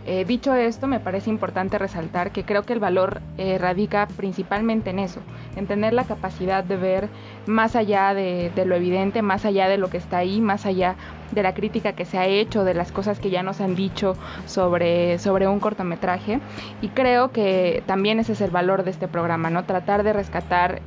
Eh, 0.04 0.24
dicho 0.24 0.54
esto, 0.54 0.88
me 0.88 0.98
parece 0.98 1.30
importante 1.30 1.78
resaltar 1.78 2.32
que 2.32 2.44
creo 2.44 2.64
que 2.64 2.72
el 2.72 2.80
valor 2.80 3.20
eh, 3.38 3.56
radica 3.58 4.08
principalmente 4.16 4.90
en 4.90 4.98
eso, 4.98 5.20
en 5.54 5.68
tener 5.68 5.92
la 5.92 6.04
capacidad 6.04 6.64
de 6.64 6.76
ver 6.76 7.08
más 7.46 7.76
allá 7.76 8.12
de, 8.12 8.50
lo 8.66 8.74
evidente, 8.74 9.22
más 9.22 9.44
allá 9.44 9.68
de 9.68 9.78
lo 9.78 9.90
que 9.90 9.98
está 9.98 10.18
ahí, 10.18 10.40
más 10.40 10.66
allá 10.66 10.96
de 11.30 11.42
la 11.44 11.54
crítica 11.54 11.92
que 11.92 12.04
se 12.04 12.18
ha 12.18 12.26
hecho, 12.26 12.64
de 12.64 12.74
las 12.74 12.90
cosas 12.90 13.20
que 13.20 13.30
ya 13.30 13.44
nos 13.44 13.60
han 13.60 13.76
dicho 13.76 14.16
sobre, 14.46 15.18
sobre 15.20 15.46
un 15.46 15.60
cortometraje. 15.60 16.40
Y 16.80 16.88
creo 16.88 17.30
que 17.30 17.84
también 17.86 18.18
ese 18.18 18.32
es 18.32 18.40
el 18.40 18.50
valor 18.50 18.82
de 18.82 18.90
este 18.90 19.06
programa, 19.06 19.50
¿no? 19.50 19.64
Tratar 19.64 20.02
de 20.02 20.12
rescatar 20.12 20.80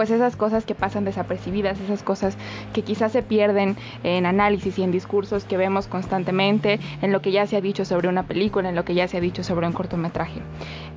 pues 0.00 0.10
esas 0.10 0.34
cosas 0.34 0.64
que 0.64 0.74
pasan 0.74 1.04
desapercibidas, 1.04 1.78
esas 1.78 2.02
cosas 2.02 2.38
que 2.72 2.80
quizás 2.80 3.12
se 3.12 3.22
pierden 3.22 3.76
en 4.02 4.24
análisis 4.24 4.78
y 4.78 4.82
en 4.82 4.92
discursos 4.92 5.44
que 5.44 5.58
vemos 5.58 5.88
constantemente, 5.88 6.80
en 7.02 7.12
lo 7.12 7.20
que 7.20 7.32
ya 7.32 7.46
se 7.46 7.58
ha 7.58 7.60
dicho 7.60 7.84
sobre 7.84 8.08
una 8.08 8.22
película, 8.22 8.70
en 8.70 8.76
lo 8.76 8.86
que 8.86 8.94
ya 8.94 9.08
se 9.08 9.18
ha 9.18 9.20
dicho 9.20 9.44
sobre 9.44 9.66
un 9.66 9.74
cortometraje. 9.74 10.40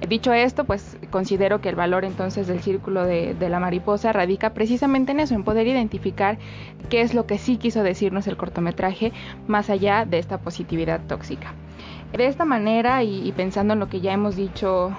Dicho 0.07 0.31
esto, 0.31 0.63
pues 0.63 0.97
considero 1.11 1.59
que 1.59 1.67
el 1.67 1.75
valor 1.75 2.05
entonces 2.05 2.47
del 2.47 2.61
círculo 2.61 3.05
de, 3.05 3.35
la 3.37 3.59
mariposa 3.59 4.13
radica 4.13 4.53
precisamente 4.53 5.11
en 5.11 5.19
eso, 5.19 5.35
en 5.35 5.43
poder 5.43 5.67
identificar 5.67 6.37
qué 6.87 7.01
es 7.01 7.13
lo 7.13 7.25
que 7.25 7.37
sí 7.37 7.57
quiso 7.57 7.83
decirnos 7.83 8.27
el 8.27 8.37
cortometraje 8.37 9.11
más 9.47 9.69
allá 9.69 10.05
de 10.05 10.19
esta 10.19 10.37
positividad 10.37 11.01
tóxica. 11.09 11.51
De 12.13 12.25
esta 12.25 12.45
manera 12.45 13.03
y 13.03 13.33
pensando 13.35 13.73
en 13.73 13.81
lo 13.81 13.89
que 13.89 13.99
ya 13.99 14.13
hemos 14.13 14.37
dicho 14.37 14.93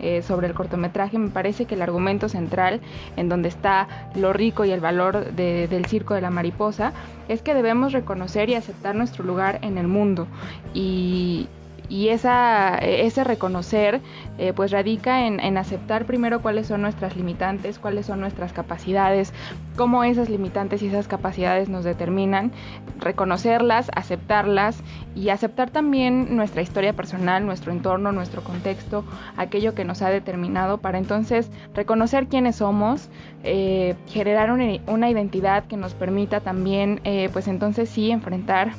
eh, 0.00 0.22
sobre 0.22 0.46
el 0.46 0.54
cortometraje, 0.54 1.18
me 1.18 1.30
parece 1.30 1.64
que 1.64 1.74
el 1.74 1.82
argumento 1.82 2.28
central, 2.28 2.80
en 3.16 3.28
donde 3.28 3.48
está 3.48 3.88
lo 4.14 4.32
rico 4.32 4.64
y 4.64 4.70
el 4.70 4.80
valor 4.80 5.32
del 5.32 5.84
circo 5.86 6.14
de 6.14 6.20
la 6.20 6.30
mariposa, 6.30 6.92
es 7.28 7.42
que 7.42 7.54
debemos 7.54 7.92
reconocer 7.92 8.48
y 8.50 8.54
aceptar 8.54 8.94
nuestro 8.94 9.24
lugar 9.24 9.58
en 9.62 9.78
el 9.78 9.88
mundo. 9.88 10.26
Y, 10.74 11.48
y 11.90 12.08
esa, 12.08 12.78
ese 12.78 13.24
reconocer 13.24 14.00
eh, 14.38 14.52
pues 14.54 14.70
radica 14.70 15.26
en, 15.26 15.40
en, 15.40 15.58
aceptar 15.58 16.06
primero 16.06 16.40
cuáles 16.40 16.68
son 16.68 16.82
nuestras 16.82 17.16
limitantes, 17.16 17.80
cuáles 17.80 18.06
son 18.06 18.20
nuestras 18.20 18.52
capacidades, 18.52 19.34
cómo 19.76 20.04
esas 20.04 20.30
limitantes 20.30 20.82
y 20.82 20.86
esas 20.86 21.08
capacidades 21.08 21.68
nos 21.68 21.84
determinan, 21.84 22.52
reconocerlas, 23.00 23.90
aceptarlas 23.94 24.82
y 25.16 25.30
aceptar 25.30 25.70
también 25.70 26.36
nuestra 26.36 26.62
historia 26.62 26.92
personal, 26.92 27.44
nuestro 27.44 27.72
entorno, 27.72 28.12
nuestro 28.12 28.42
contexto, 28.42 29.04
aquello 29.36 29.74
que 29.74 29.84
nos 29.84 30.00
ha 30.02 30.10
determinado 30.10 30.78
para 30.78 30.98
entonces 30.98 31.50
reconocer 31.74 32.28
quiénes 32.28 32.56
somos, 32.56 33.08
eh, 33.42 33.96
generar 34.06 34.52
una, 34.52 34.64
una, 34.86 35.10
identidad 35.10 35.64
que 35.64 35.76
nos 35.76 35.94
permita 35.94 36.40
también 36.40 37.00
eh, 37.02 37.28
pues 37.32 37.48
entonces 37.48 37.88
sí 37.88 38.12
enfrentar 38.12 38.74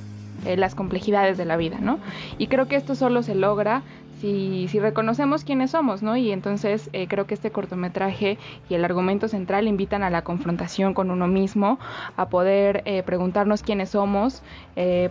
eh, 0.46 0.58
las 0.58 0.76
complejidades 0.76 1.38
de 1.38 1.46
la 1.46 1.58
vida, 1.58 1.78
¿no? 1.80 2.00
Y 2.38 2.48
creo 2.48 2.68
que 2.68 2.76
esto 2.76 2.96
solo 2.96 3.24
se 3.24 3.36
logra 3.36 3.84
si, 4.20 4.68
si 4.68 4.80
reconocemos 4.80 5.44
quiénes 5.44 5.72
somos, 5.72 6.04
¿no? 6.04 6.16
Y 6.18 6.32
entonces 6.32 6.90
eh, 6.94 7.08
creo 7.08 7.26
que 7.26 7.34
este 7.34 7.52
cortometraje 7.52 8.38
y 8.70 8.74
el 8.76 8.86
argumento 8.86 9.28
central 9.28 9.68
invitan 9.68 10.04
a 10.04 10.10
la 10.10 10.24
confrontación 10.24 10.94
con 10.94 11.12
uno 11.12 11.28
mismo, 11.28 11.80
a 12.18 12.30
poder 12.30 12.84
eh, 12.86 13.04
preguntarnos 13.04 13.64
quiénes 13.64 13.90
somos, 13.90 14.44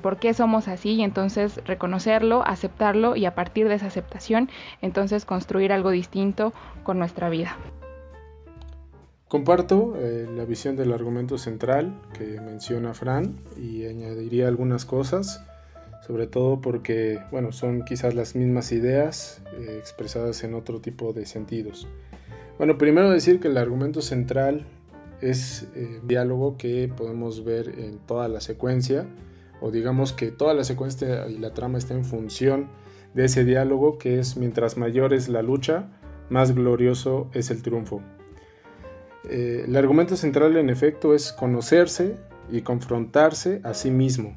por 0.03 0.17
qué 0.19 0.35
somos 0.35 0.69
así, 0.69 0.95
y 0.95 1.03
entonces 1.03 1.61
reconocerlo, 1.65 2.43
aceptarlo 2.45 3.15
y 3.15 3.25
a 3.27 3.35
partir 3.35 3.69
de 3.69 3.75
esa 3.75 3.87
aceptación, 3.87 4.51
entonces 4.83 5.25
construir 5.25 5.73
algo 5.73 5.91
distinto 5.91 6.53
con 6.83 6.99
nuestra 6.99 7.29
vida. 7.29 7.57
Comparto 9.31 9.95
eh, 9.97 10.27
la 10.29 10.45
visión 10.45 10.75
del 10.75 10.93
argumento 10.93 11.39
central 11.39 11.95
que 12.19 12.41
menciona 12.41 12.95
Fran 12.95 13.37
y 13.57 13.87
añadiría 13.87 14.49
algunas 14.49 14.85
cosas, 14.85 15.47
sobre 16.05 16.27
todo 16.27 16.61
porque, 16.61 17.21
bueno, 17.31 17.53
son 17.53 17.85
quizás 17.85 18.17
las 18.17 18.35
mismas 18.35 18.73
ideas 18.73 19.41
eh, 19.53 19.77
expresadas 19.79 20.43
en 20.43 20.55
otro 20.55 20.81
tipo 20.81 21.13
de 21.13 21.27
sentidos. 21.27 21.87
Bueno, 22.59 22.77
primero 22.77 23.09
decir 23.09 23.39
que 23.39 23.47
el 23.47 23.57
argumento 23.57 24.03
central 24.03 24.67
es 25.21 25.69
eh, 25.77 26.01
diálogo 26.03 26.57
que 26.57 26.89
podemos 26.89 27.45
ver 27.45 27.69
en 27.79 27.99
toda 27.99 28.27
la 28.27 28.41
secuencia, 28.41 29.07
o 29.61 29.71
digamos 29.71 30.13
que 30.13 30.33
toda 30.33 30.55
la 30.55 30.65
secuencia 30.65 31.29
y 31.29 31.39
la 31.39 31.55
trama 31.55 31.79
está 31.79 31.95
en 31.95 32.05
función 32.05 32.67
de 33.15 33.27
ese 33.27 33.45
diálogo 33.45 33.97
que 33.97 34.19
es 34.19 34.37
mientras 34.37 34.77
mayor 34.77 35.15
es 35.15 35.29
la 35.29 35.43
lucha, 35.43 35.89
más 36.31 36.53
glorioso 36.53 37.31
es 37.33 37.53
el 37.53 37.63
triunfo. 37.63 38.03
Eh, 39.29 39.65
el 39.67 39.77
argumento 39.77 40.17
central 40.17 40.57
en 40.57 40.71
efecto 40.71 41.15
es 41.15 41.33
conocerse 41.33 42.17
y 42.51 42.63
confrontarse 42.63 43.61
a 43.65 43.75
sí 43.75 43.91
mismo, 43.91 44.37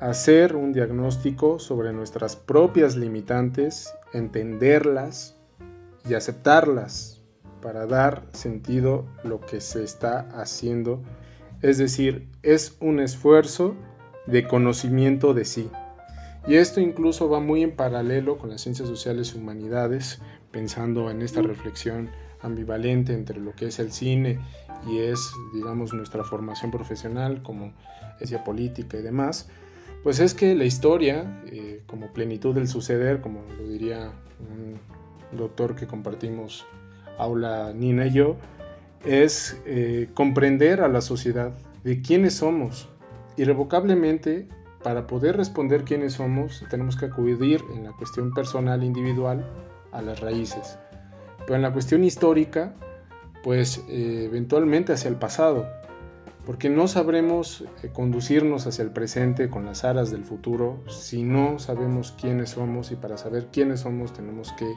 hacer 0.00 0.56
un 0.56 0.72
diagnóstico 0.72 1.58
sobre 1.58 1.92
nuestras 1.92 2.36
propias 2.36 2.96
limitantes, 2.96 3.92
entenderlas 4.12 5.36
y 6.08 6.14
aceptarlas 6.14 7.20
para 7.60 7.86
dar 7.86 8.24
sentido 8.32 9.04
lo 9.24 9.40
que 9.40 9.60
se 9.60 9.84
está 9.84 10.20
haciendo. 10.40 11.02
Es 11.60 11.78
decir, 11.78 12.28
es 12.42 12.76
un 12.80 13.00
esfuerzo 13.00 13.74
de 14.26 14.46
conocimiento 14.46 15.34
de 15.34 15.44
sí. 15.44 15.70
Y 16.46 16.54
esto 16.54 16.80
incluso 16.80 17.28
va 17.28 17.40
muy 17.40 17.62
en 17.62 17.76
paralelo 17.76 18.38
con 18.38 18.50
las 18.50 18.62
ciencias 18.62 18.88
sociales 18.88 19.34
y 19.34 19.38
humanidades, 19.38 20.20
pensando 20.50 21.10
en 21.10 21.20
esta 21.20 21.42
reflexión 21.42 22.10
ambivalente 22.42 23.12
entre 23.12 23.40
lo 23.40 23.52
que 23.52 23.66
es 23.66 23.78
el 23.78 23.92
cine 23.92 24.38
y 24.86 24.98
es, 24.98 25.32
digamos, 25.54 25.92
nuestra 25.92 26.24
formación 26.24 26.70
profesional 26.70 27.42
como 27.42 27.72
ciencia 28.18 28.44
política 28.44 28.96
y 28.96 29.02
demás, 29.02 29.48
pues 30.02 30.20
es 30.20 30.34
que 30.34 30.54
la 30.54 30.64
historia, 30.64 31.42
eh, 31.46 31.82
como 31.86 32.12
plenitud 32.12 32.54
del 32.54 32.68
suceder, 32.68 33.20
como 33.20 33.42
lo 33.58 33.68
diría 33.68 34.12
un 34.40 34.78
doctor 35.36 35.74
que 35.74 35.86
compartimos 35.86 36.66
aula 37.18 37.72
Nina 37.74 38.06
y 38.06 38.12
yo, 38.12 38.36
es 39.04 39.60
eh, 39.66 40.08
comprender 40.14 40.80
a 40.80 40.88
la 40.88 41.00
sociedad 41.00 41.52
de 41.84 42.00
quiénes 42.00 42.34
somos. 42.34 42.88
Irrevocablemente, 43.36 44.48
para 44.82 45.06
poder 45.06 45.36
responder 45.36 45.84
quiénes 45.84 46.14
somos, 46.14 46.64
tenemos 46.70 46.96
que 46.96 47.06
acudir 47.06 47.62
en 47.74 47.84
la 47.84 47.92
cuestión 47.92 48.32
personal 48.32 48.84
individual 48.84 49.44
a 49.92 50.02
las 50.02 50.20
raíces. 50.20 50.78
Pero 51.48 51.56
en 51.56 51.62
la 51.62 51.72
cuestión 51.72 52.04
histórica, 52.04 52.74
pues 53.42 53.82
eh, 53.88 54.24
eventualmente 54.26 54.92
hacia 54.92 55.08
el 55.08 55.16
pasado, 55.16 55.66
porque 56.44 56.68
no 56.68 56.88
sabremos 56.88 57.64
eh, 57.82 57.88
conducirnos 57.90 58.66
hacia 58.66 58.82
el 58.82 58.90
presente 58.90 59.48
con 59.48 59.64
las 59.64 59.82
aras 59.82 60.10
del 60.10 60.24
futuro 60.24 60.84
si 60.88 61.22
no 61.22 61.58
sabemos 61.58 62.14
quiénes 62.20 62.50
somos 62.50 62.92
y 62.92 62.96
para 62.96 63.16
saber 63.16 63.46
quiénes 63.50 63.80
somos 63.80 64.12
tenemos 64.12 64.52
que 64.58 64.70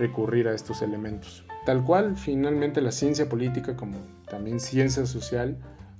recurrir 0.00 0.48
a 0.48 0.56
estos 0.56 0.82
elementos. 0.82 1.44
Tal 1.64 1.84
cual, 1.84 2.16
finalmente 2.16 2.80
la 2.80 2.90
ciencia 2.90 3.28
política 3.28 3.76
como 3.76 3.98
también 4.28 4.58
ciencia 4.58 5.06
social 5.06 5.56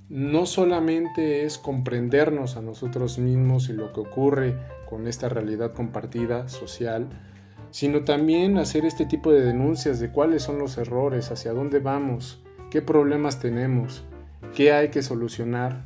no 0.09 0.45
solamente 0.45 1.45
es 1.45 1.57
comprendernos 1.57 2.57
a 2.57 2.61
nosotros 2.61 3.19
mismos 3.19 3.69
y 3.69 3.73
lo 3.73 3.93
que 3.93 4.01
ocurre 4.01 4.57
con 4.89 5.07
esta 5.07 5.29
realidad 5.29 5.71
compartida 5.71 6.49
social, 6.49 7.07
sino 7.71 8.03
también 8.03 8.57
hacer 8.57 8.85
este 8.85 9.05
tipo 9.05 9.31
de 9.31 9.41
denuncias 9.41 9.99
de 9.99 10.11
cuáles 10.11 10.43
son 10.43 10.59
los 10.59 10.77
errores, 10.77 11.31
hacia 11.31 11.53
dónde 11.53 11.79
vamos, 11.79 12.43
qué 12.69 12.81
problemas 12.81 13.39
tenemos, 13.39 14.03
qué 14.55 14.71
hay 14.71 14.89
que 14.89 15.01
solucionar. 15.01 15.85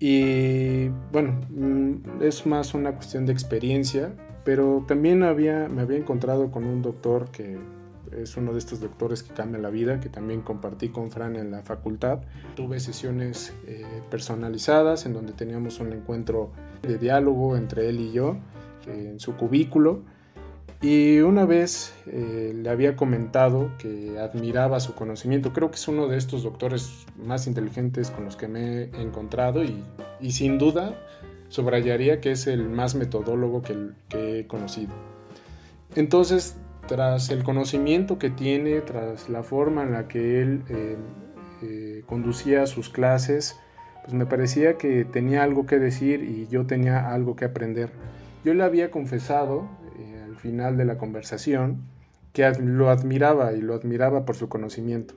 Y 0.00 0.88
bueno, 1.12 1.40
mm, 1.50 2.22
es 2.22 2.46
más 2.46 2.74
una 2.74 2.92
cuestión 2.92 3.26
de 3.26 3.32
experiencia, 3.32 4.14
pero 4.44 4.84
también 4.86 5.22
había, 5.22 5.68
me 5.68 5.82
había 5.82 5.98
encontrado 5.98 6.50
con 6.50 6.64
un 6.64 6.82
doctor 6.82 7.30
que 7.30 7.58
es 8.16 8.36
uno 8.36 8.52
de 8.52 8.58
estos 8.58 8.80
doctores 8.80 9.22
que 9.22 9.34
cambia 9.34 9.60
la 9.60 9.70
vida, 9.70 10.00
que 10.00 10.08
también 10.08 10.40
compartí 10.42 10.88
con 10.88 11.10
Fran 11.10 11.36
en 11.36 11.50
la 11.50 11.62
facultad. 11.62 12.20
Tuve 12.54 12.80
sesiones 12.80 13.54
eh, 13.66 13.84
personalizadas 14.10 15.04
en 15.06 15.12
donde 15.12 15.32
teníamos 15.32 15.80
un 15.80 15.92
encuentro 15.92 16.52
de 16.82 16.98
diálogo 16.98 17.56
entre 17.56 17.88
él 17.88 18.00
y 18.00 18.12
yo 18.12 18.36
eh, 18.86 19.10
en 19.12 19.20
su 19.20 19.36
cubículo 19.36 20.02
y 20.80 21.18
una 21.20 21.44
vez 21.44 21.92
eh, 22.06 22.52
le 22.54 22.70
había 22.70 22.94
comentado 22.94 23.72
que 23.78 24.16
admiraba 24.18 24.78
su 24.78 24.94
conocimiento. 24.94 25.52
Creo 25.52 25.70
que 25.70 25.76
es 25.76 25.88
uno 25.88 26.06
de 26.06 26.16
estos 26.16 26.44
doctores 26.44 27.04
más 27.16 27.48
inteligentes 27.48 28.10
con 28.10 28.24
los 28.24 28.36
que 28.36 28.46
me 28.46 28.82
he 28.82 29.02
encontrado 29.02 29.64
y, 29.64 29.82
sin 30.30 30.58
duda 30.58 30.94
subrayaría 31.48 32.20
que 32.20 32.32
es 32.32 32.46
el 32.46 32.68
más 32.68 32.94
metodólogo 32.94 33.62
que, 33.62 33.74
he 34.10 34.46
conocido. 34.46 34.92
Entonces, 35.96 36.56
tras 36.86 37.30
el 37.30 37.42
conocimiento 37.42 38.18
que 38.18 38.30
tiene, 38.30 38.80
tras 38.80 39.28
la 39.28 39.42
forma 39.42 39.82
en 39.82 39.92
la 39.92 40.06
que 40.06 40.42
él 40.42 40.62
eh, 40.68 40.96
eh, 41.62 42.02
conducía 42.06 42.66
sus 42.66 42.88
clases, 42.88 43.56
pues 44.02 44.14
me 44.14 44.26
parecía 44.26 44.78
que 44.78 45.04
tenía 45.04 45.42
algo 45.42 45.66
que 45.66 45.78
decir 45.78 46.22
y 46.22 46.46
yo 46.48 46.66
tenía 46.66 47.12
algo 47.12 47.34
que 47.34 47.46
aprender. 47.46 47.90
Yo 48.44 48.54
le 48.54 48.62
había 48.62 48.90
confesado 48.90 49.66
final 50.38 50.76
de 50.76 50.84
la 50.84 50.96
conversación 50.96 51.82
que 52.32 52.50
lo 52.60 52.90
admiraba 52.90 53.52
y 53.52 53.60
lo 53.60 53.74
admiraba 53.74 54.24
por 54.24 54.36
su 54.36 54.48
conocimiento. 54.48 55.14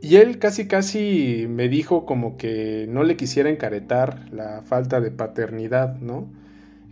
Y 0.00 0.16
él 0.16 0.38
casi 0.38 0.66
casi 0.66 1.46
me 1.48 1.68
dijo 1.68 2.04
como 2.06 2.36
que 2.36 2.86
no 2.88 3.04
le 3.04 3.16
quisiera 3.16 3.50
encaretar 3.50 4.32
la 4.32 4.62
falta 4.62 5.00
de 5.00 5.12
paternidad, 5.12 5.96
¿no? 6.00 6.28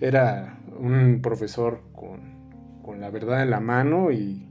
Era 0.00 0.60
un 0.78 1.20
profesor 1.20 1.80
con, 1.92 3.00
la 3.00 3.10
verdad 3.10 3.42
en 3.42 3.50
la 3.50 3.60
mano 3.60 4.10
y, 4.10 4.48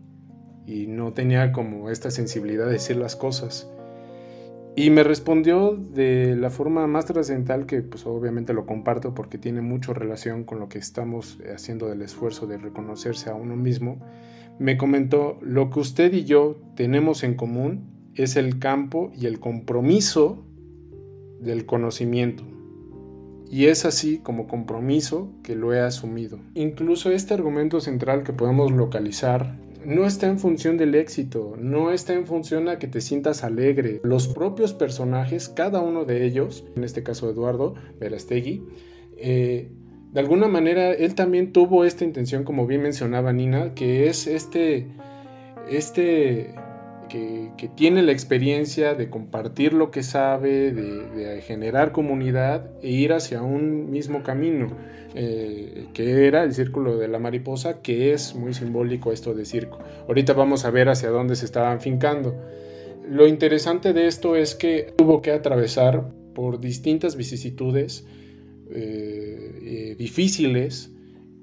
y 0.65 0.87
no 0.87 1.13
tenía 1.13 1.51
como 1.51 1.89
esta 1.89 2.11
sensibilidad 2.11 2.65
de 2.65 2.73
decir 2.73 2.97
las 2.97 3.15
cosas. 3.15 3.69
Y 4.75 4.91
me 4.91 5.03
respondió 5.03 5.75
de 5.75 6.35
la 6.37 6.49
forma 6.49 6.87
más 6.87 7.05
trascendental 7.05 7.65
que 7.65 7.81
pues 7.81 8.05
obviamente 8.05 8.53
lo 8.53 8.65
comparto 8.65 9.13
porque 9.13 9.37
tiene 9.37 9.61
mucho 9.61 9.93
relación 9.93 10.43
con 10.43 10.59
lo 10.59 10.69
que 10.69 10.77
estamos 10.77 11.39
haciendo 11.53 11.89
del 11.89 12.01
esfuerzo 12.01 12.47
de 12.47 12.57
reconocerse 12.57 13.29
a 13.29 13.35
uno 13.35 13.55
mismo. 13.55 13.99
Me 14.57 14.77
comentó, 14.77 15.37
lo 15.41 15.69
que 15.69 15.79
usted 15.79 16.13
y 16.13 16.23
yo 16.23 16.57
tenemos 16.75 17.23
en 17.23 17.35
común 17.35 17.89
es 18.15 18.35
el 18.35 18.59
campo 18.59 19.11
y 19.17 19.25
el 19.25 19.39
compromiso 19.39 20.45
del 21.39 21.65
conocimiento. 21.65 22.43
Y 23.49 23.65
es 23.65 23.85
así 23.85 24.19
como 24.19 24.47
compromiso 24.47 25.31
que 25.43 25.55
lo 25.55 25.73
he 25.73 25.79
asumido. 25.79 26.39
Incluso 26.53 27.11
este 27.11 27.33
argumento 27.33 27.81
central 27.81 28.23
que 28.23 28.33
podemos 28.33 28.71
localizar 28.71 29.57
no 29.85 30.05
está 30.05 30.27
en 30.27 30.39
función 30.39 30.77
del 30.77 30.95
éxito, 30.95 31.55
no 31.57 31.91
está 31.91 32.13
en 32.13 32.25
función 32.25 32.67
a 32.69 32.79
que 32.79 32.87
te 32.87 33.01
sientas 33.01 33.43
alegre. 33.43 34.01
Los 34.03 34.27
propios 34.27 34.73
personajes, 34.73 35.49
cada 35.49 35.81
uno 35.81 36.05
de 36.05 36.25
ellos, 36.25 36.65
en 36.75 36.83
este 36.83 37.03
caso 37.03 37.29
Eduardo 37.29 37.75
Verastegui, 37.99 38.63
eh, 39.17 39.71
de 40.11 40.19
alguna 40.19 40.47
manera 40.47 40.91
él 40.91 41.15
también 41.15 41.53
tuvo 41.53 41.85
esta 41.85 42.03
intención, 42.03 42.43
como 42.43 42.65
bien 42.65 42.81
mencionaba 42.81 43.31
Nina, 43.31 43.73
que 43.73 44.07
es 44.07 44.27
este, 44.27 44.87
este 45.69 46.55
que, 47.09 47.69
tiene 47.75 48.01
la 48.03 48.11
experiencia 48.11 48.95
de 48.95 49.09
compartir 49.09 49.73
lo 49.73 49.91
que 49.91 50.03
sabe, 50.03 50.71
de, 50.71 51.41
generar 51.41 51.91
comunidad 51.91 52.69
e 52.81 52.91
ir 52.91 53.11
hacia 53.11 53.41
un 53.41 53.91
mismo 53.91 54.23
camino, 54.23 54.69
eh, 55.15 55.87
que 55.93 56.27
era 56.27 56.43
el 56.43 56.53
círculo 56.53 56.97
de 56.97 57.07
la 57.07 57.19
mariposa, 57.19 57.81
que 57.81 58.13
es 58.13 58.35
muy 58.35 58.53
simbólico 58.53 59.11
esto 59.11 59.33
de 59.33 59.45
circo. 59.45 59.79
Ahorita 60.07 60.33
vamos 60.33 60.65
a 60.65 60.71
ver 60.71 60.87
hacia 60.89 61.09
dónde 61.09 61.35
se 61.35 61.45
estaban 61.45 61.81
fincando. 61.81 62.35
Lo 63.09 63.27
interesante 63.27 63.91
de 63.91 64.07
esto 64.07 64.35
es 64.35 64.55
que 64.55 64.93
tuvo 64.95 65.21
que 65.21 65.31
atravesar 65.31 66.11
por 66.33 66.59
distintas 66.59 67.15
vicisitudes 67.15 68.05
eh, 68.71 69.59
eh, 69.63 69.95
difíciles, 69.97 70.91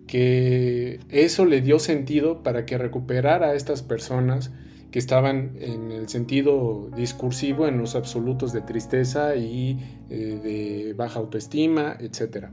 que 0.07 1.01
eso 1.09 1.45
le 1.45 1.61
dio 1.61 1.81
sentido 1.81 2.45
para 2.45 2.65
que 2.65 2.79
recuperara 2.79 3.49
a 3.49 3.55
estas 3.55 3.83
personas 3.83 4.53
estaban 4.99 5.57
en 5.61 5.93
el 5.93 6.09
sentido 6.09 6.89
discursivo 6.97 7.67
en 7.69 7.79
los 7.79 7.95
absolutos 7.95 8.53
de 8.53 8.63
tristeza 8.63 9.37
y 9.37 9.79
eh, 10.09 10.41
de 10.43 10.95
baja 10.95 11.19
autoestima, 11.19 11.97
etc. 12.01 12.47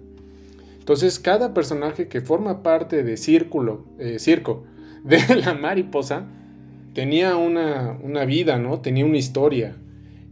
Entonces, 0.77 1.19
cada 1.19 1.53
personaje 1.53 2.07
que 2.07 2.21
forma 2.21 2.61
parte 2.61 3.03
de 3.03 3.15
Círculo, 3.17 3.85
eh, 3.99 4.19
Circo 4.19 4.65
de 5.03 5.19
la 5.35 5.53
mariposa 5.53 6.25
tenía 6.93 7.37
una, 7.37 7.97
vida, 8.25 8.57
¿no? 8.57 8.81
Tenía 8.81 9.05
una 9.05 9.17
historia. 9.17 9.77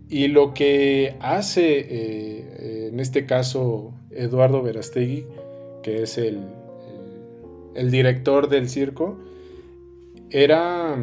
Y 0.09 0.27
lo 0.27 0.53
que 0.53 1.15
hace, 1.21 1.79
eh, 1.79 2.89
en 2.91 2.99
este 2.99 3.25
caso, 3.25 3.93
Eduardo 4.11 4.61
Verastegui, 4.61 5.25
que 5.81 6.03
es 6.03 6.17
el, 6.17 6.41
el 7.75 7.89
director 7.89 8.49
del 8.49 8.67
circo, 8.67 9.17
era 10.29 10.97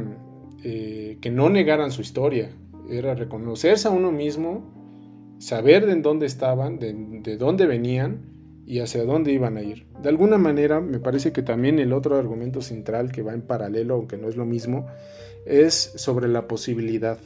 eh, 0.65 1.19
que 1.21 1.31
no 1.31 1.49
negaran 1.51 1.93
su 1.93 2.01
historia, 2.01 2.51
era 2.91 3.15
reconocerse 3.15 3.89
a 3.89 3.91
uno 3.91 4.11
mismo, 4.11 5.37
saber 5.39 5.87
de 5.87 5.95
dónde 6.01 6.27
estaban, 6.27 6.79
de, 6.79 7.37
dónde 7.37 7.67
venían 7.67 8.21
y 8.67 8.81
hacia 8.81 9.05
dónde 9.05 9.33
iban 9.33 9.57
a 9.57 9.63
ir. 9.63 9.87
De 10.03 10.09
alguna 10.09 10.39
manera, 10.39 10.81
me 10.81 10.99
parece 10.99 11.33
que 11.33 11.43
también 11.43 11.79
el 11.79 11.93
otro 11.93 12.17
argumento 12.17 12.61
central 12.61 13.13
que 13.13 13.23
va 13.23 13.35
en 13.35 13.43
paralelo, 13.43 13.95
aunque 13.95 14.17
no 14.17 14.29
es 14.29 14.37
lo 14.37 14.45
mismo, 14.45 14.87
es 15.47 15.93
sobre 15.97 16.29
la 16.29 16.49
posibilidad. 16.49 17.19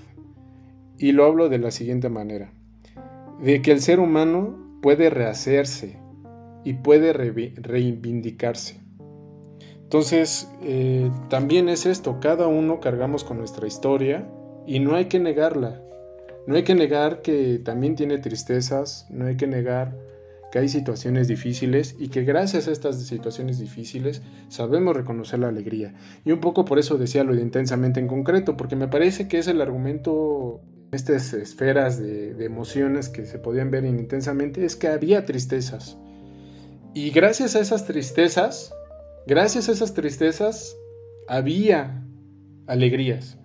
Y 0.99 1.13
lo 1.13 1.25
hablo 1.25 1.49
de 1.49 1.59
la 1.59 1.71
siguiente 1.71 2.09
manera, 2.09 2.53
de 3.43 3.63
que 3.63 3.73
el 3.73 3.81
ser 3.81 3.99
humano 3.99 4.79
puede 4.83 5.11
rehacerse 5.11 5.97
y 6.65 6.75
puede 6.75 7.13
reivindicarse. 7.13 8.82
Entonces, 9.93 10.49
eh, 10.63 11.11
también 11.29 11.69
es 11.69 11.85
esto, 11.85 12.19
cada 12.19 12.47
uno 12.47 12.81
cargamos 12.81 13.25
con 13.25 13.37
nuestra 13.37 13.67
historia 13.67 14.27
y 14.67 14.81
no 14.81 14.95
hay 14.95 15.05
que 15.05 15.19
negarla. 15.19 15.83
No 16.47 16.55
hay 16.55 16.63
que 16.63 16.75
negar 16.75 17.21
que 17.21 17.59
también 17.59 17.95
tiene 17.95 18.17
tristezas, 18.17 19.07
no 19.11 19.27
hay 19.27 19.37
que 19.37 19.47
negar 19.47 19.95
que 20.51 20.61
hay 20.61 20.71
situaciones 20.71 21.29
difíciles 21.29 21.95
y 21.99 22.09
que 22.09 22.25
gracias 22.25 22.69
a 22.69 22.73
estas 22.73 23.03
situaciones 23.03 23.59
difíciles 23.59 24.23
sabemos 24.49 24.97
reconocer 24.97 25.41
la 25.41 25.49
alegría. 25.49 25.93
Y 26.25 26.33
un 26.33 26.41
poco 26.41 26.65
por 26.65 26.79
eso 26.79 26.97
decía 26.97 27.23
lo 27.23 27.35
de 27.35 27.43
intensamente 27.43 28.01
en 28.01 28.09
concreto, 28.09 28.57
porque 28.57 28.77
me 28.77 28.89
parece 28.89 29.29
que 29.29 29.41
es 29.41 29.47
el 29.47 29.61
argumento, 29.61 30.63
estas 30.93 31.35
esferas 31.35 31.99
de, 31.99 32.33
de 32.33 32.47
emociones 32.47 33.11
que 33.11 33.27
se 33.27 33.39
podían 33.39 33.71
ver 33.71 33.85
intensamente, 33.85 34.65
es 34.65 34.75
que 34.75 34.89
había 34.89 35.27
tristezas. 35.27 35.99
Y 36.95 37.11
gracias 37.11 37.57
a 37.57 37.61
esas 37.61 37.87
tristezas, 37.87 38.73
gracias 39.27 39.69
a 39.69 39.73
esas 39.73 39.95
tristezas, 39.95 40.77
había 41.29 42.05
alegrías. 42.67 43.39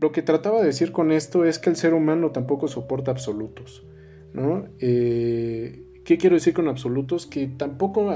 Lo 0.00 0.12
que 0.12 0.22
trataba 0.22 0.60
de 0.60 0.66
decir 0.66 0.92
con 0.92 1.12
esto 1.12 1.44
es 1.44 1.58
que 1.58 1.70
el 1.70 1.76
ser 1.76 1.94
humano 1.94 2.30
tampoco 2.32 2.68
soporta 2.68 3.10
absolutos, 3.10 3.86
¿no? 4.32 4.66
Eh, 4.80 5.84
¿Qué 6.04 6.18
quiero 6.18 6.34
decir 6.34 6.52
con 6.52 6.66
absolutos? 6.66 7.26
Que 7.26 7.46
tampoco 7.46 8.12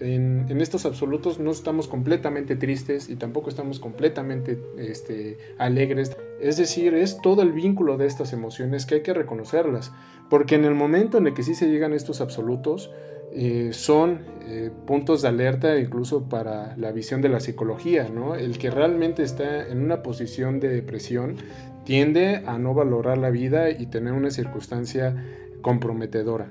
en, 0.00 0.60
estos 0.60 0.86
absolutos 0.86 1.38
no 1.38 1.52
estamos 1.52 1.86
completamente 1.86 2.56
tristes 2.56 3.08
y 3.08 3.14
tampoco 3.14 3.48
estamos 3.48 3.78
completamente 3.78 4.60
este, 4.76 5.38
alegres. 5.56 6.16
Es 6.40 6.56
decir, 6.56 6.94
es 6.94 7.20
todo 7.22 7.42
el 7.42 7.52
vínculo 7.52 7.96
de 7.96 8.06
estas 8.06 8.32
emociones 8.32 8.86
que 8.86 8.96
hay 8.96 9.02
que 9.02 9.14
reconocerlas. 9.14 9.92
Porque 10.28 10.56
en 10.56 10.64
el 10.64 10.74
momento 10.74 11.18
en 11.18 11.28
el 11.28 11.34
que 11.34 11.44
sí 11.44 11.54
se 11.54 11.70
llegan 11.70 11.92
estos 11.92 12.20
absolutos, 12.20 12.90
eh, 13.32 13.70
son 13.72 14.22
eh, 14.50 14.70
puntos 14.86 15.20
de 15.20 15.28
alerta 15.28 15.78
incluso 15.78 16.26
para 16.30 16.74
la 16.78 16.90
visión 16.90 17.20
de 17.20 17.28
la 17.28 17.38
psicología, 17.38 18.08
¿no? 18.08 18.34
El 18.34 18.56
que 18.56 18.70
realmente 18.70 19.22
está 19.22 19.68
en 19.68 19.82
una 19.82 20.02
posición 20.02 20.58
de 20.58 20.70
depresión 20.70 21.36
tiende 21.84 22.42
a 22.46 22.56
no 22.56 22.72
valorar 22.72 23.18
la 23.18 23.28
vida 23.28 23.68
y 23.68 23.84
tener 23.88 24.14
una 24.14 24.30
circunstancia 24.30 25.22
comprometedora. 25.60 26.50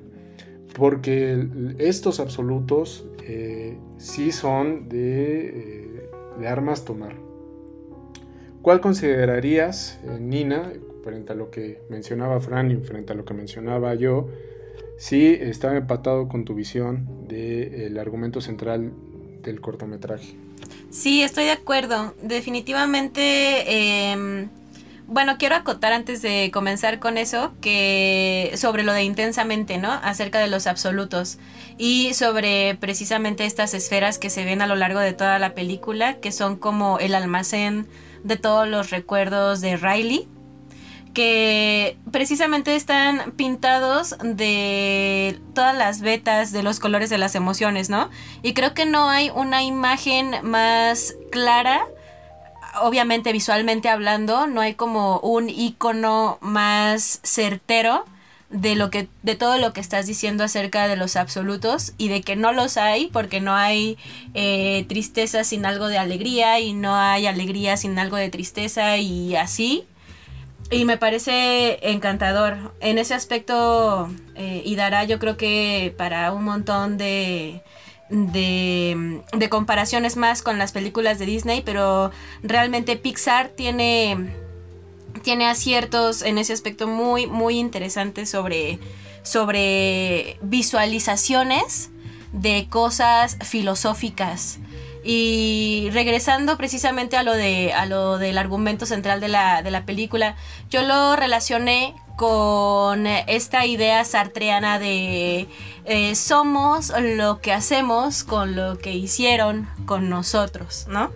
Porque 0.78 1.48
estos 1.80 2.20
absolutos 2.20 3.08
eh, 3.24 3.80
sí 3.98 4.32
son 4.32 4.90
de, 4.90 6.08
de, 6.40 6.48
armas 6.48 6.86
tomar. 6.86 7.16
¿Cuál 8.62 8.80
considerarías, 8.80 10.00
Nina, 10.20 10.72
frente 11.04 11.34
a 11.34 11.36
lo 11.36 11.50
que 11.50 11.82
mencionaba 11.90 12.40
Fran 12.42 12.70
y 12.70 12.76
frente 12.76 13.14
a 13.14 13.16
lo 13.16 13.26
que 13.26 13.34
mencionaba 13.34 13.96
yo, 13.96 14.28
sí 14.98 15.38
estaba 15.40 15.78
empatado 15.78 16.28
con 16.28 16.46
tu 16.46 16.54
visión 16.54 17.28
del 17.28 17.98
argumento 17.98 18.42
central 18.42 18.92
del 19.44 19.62
cortometraje. 19.62 20.36
Sí, 20.90 21.22
estoy 21.22 21.46
de 21.46 21.52
acuerdo. 21.52 22.14
Definitivamente, 22.22 24.12
em, 24.12 24.50
bueno, 25.08 25.38
quiero 25.38 25.56
acotar 25.56 25.94
antes 25.94 26.22
de 26.22 26.50
comenzar 26.54 27.00
con 27.00 27.18
eso 27.18 27.54
que 27.62 28.52
sobre 28.56 28.84
lo 28.84 28.94
de 28.94 29.04
intensamente, 29.04 29.78
¿no? 29.78 29.92
Acerca 29.92 30.40
de 30.40 30.48
los 30.48 30.68
absolutos 30.68 31.38
y 31.78 32.14
sobre 32.14 32.76
precisamente 32.76 33.46
estas 33.46 33.74
esferas 33.74 34.18
que 34.18 34.30
se 34.30 34.44
ven 34.44 34.62
a 34.62 34.68
lo 34.68 34.76
largo 34.76 35.00
de 35.00 35.14
toda 35.14 35.40
la 35.40 35.54
película, 35.54 36.18
que 36.20 36.32
son 36.32 36.58
como 36.58 37.00
el 37.00 37.16
almacén 37.16 37.88
de 38.24 38.38
todos 38.38 38.68
los 38.68 38.90
recuerdos 38.90 39.62
de 39.62 39.78
Riley 39.78 40.28
que 41.18 41.98
precisamente 42.12 42.76
están 42.76 43.32
pintados 43.32 44.16
de 44.22 45.40
todas 45.56 45.76
las 45.76 46.02
vetas 46.02 46.52
de 46.52 46.62
los 46.62 46.80
colores 46.80 47.10
de 47.10 47.18
las 47.18 47.34
emociones, 47.34 47.90
¿no? 47.90 48.12
Y 48.44 48.54
creo 48.54 48.76
que 48.76 48.86
no 48.86 49.10
hay 49.10 49.32
una 49.34 49.64
imagen 49.64 50.36
más 50.44 51.16
clara, 51.32 51.88
obviamente 52.84 53.32
visualmente 53.32 53.90
hablando, 53.90 54.46
no 54.46 54.62
hay 54.62 54.76
como 54.76 55.20
un 55.22 55.50
icono 55.50 56.38
más 56.40 57.20
certero 57.24 58.06
de 58.52 58.76
lo 58.76 58.92
que 58.92 59.08
de 59.24 59.34
todo 59.34 59.58
lo 59.58 59.74
que 59.74 59.82
estás 59.82 60.06
diciendo 60.06 60.44
acerca 60.44 60.88
de 60.88 60.98
los 60.98 61.16
absolutos 61.16 61.94
y 61.98 62.10
de 62.10 62.22
que 62.22 62.36
no 62.36 62.52
los 62.52 62.78
hay 62.78 63.08
porque 63.08 63.42
no 63.42 63.56
hay 63.56 63.98
eh, 64.36 64.86
tristeza 64.88 65.44
sin 65.44 65.66
algo 65.66 65.88
de 65.88 65.98
alegría 65.98 66.60
y 66.60 66.74
no 66.74 66.96
hay 66.96 67.26
alegría 67.26 67.76
sin 67.76 67.98
algo 67.98 68.18
de 68.18 68.30
tristeza 68.30 68.98
y 69.00 69.36
así 69.36 69.88
y 70.70 70.86
me 70.86 70.98
parece 70.98 71.80
encantador. 71.92 72.74
En 72.80 72.98
ese 72.98 73.14
aspecto, 73.14 74.10
eh, 74.36 74.62
y 74.66 74.76
dará 74.76 75.04
yo 75.04 75.20
creo 75.20 75.38
que 75.38 75.94
para 75.98 76.32
un 76.34 76.44
montón 76.44 76.98
de, 76.98 77.62
de, 78.10 79.22
de, 79.34 79.50
comparaciones 79.50 80.18
más 80.18 80.42
con 80.42 80.58
las 80.58 80.72
películas 80.72 81.20
de 81.20 81.26
Disney, 81.26 81.62
pero 81.62 82.12
realmente 82.44 82.98
Pixar 82.98 83.50
tiene, 83.50 84.34
tiene 85.24 85.48
aciertos 85.48 86.22
en 86.22 86.38
ese 86.38 86.54
aspecto 86.54 86.88
muy, 86.88 87.28
muy 87.28 87.58
interesantes 87.58 88.30
sobre, 88.30 88.80
sobre 89.24 90.38
visualizaciones 90.42 91.92
de 92.34 92.68
cosas 92.70 93.38
filosóficas 93.42 94.60
y 95.10 95.88
regresando 95.94 96.58
precisamente 96.58 97.16
a 97.16 97.24
lo, 97.24 97.32
de, 97.32 97.72
a 97.72 97.86
lo 97.86 98.18
del 98.18 98.38
argumento 98.38 98.86
central 98.86 99.22
de 99.22 99.30
la, 99.30 99.62
de 99.62 99.72
la 99.72 99.86
película, 99.86 100.36
yo 100.70 100.82
lo 100.82 101.16
relacioné 101.16 101.96
con 102.18 103.08
esta 103.08 103.66
idea 103.66 104.04
sartreana 104.04 104.80
de 104.80 105.48
eh, 105.86 106.14
somos 106.16 106.92
lo 107.00 107.40
que 107.40 107.54
hacemos 107.54 108.26
con 108.26 108.58
lo 108.58 108.80
que 108.80 108.92
hicieron 108.92 109.70
con 109.86 110.10
nosotros, 110.10 110.88
¿no? 110.90 111.14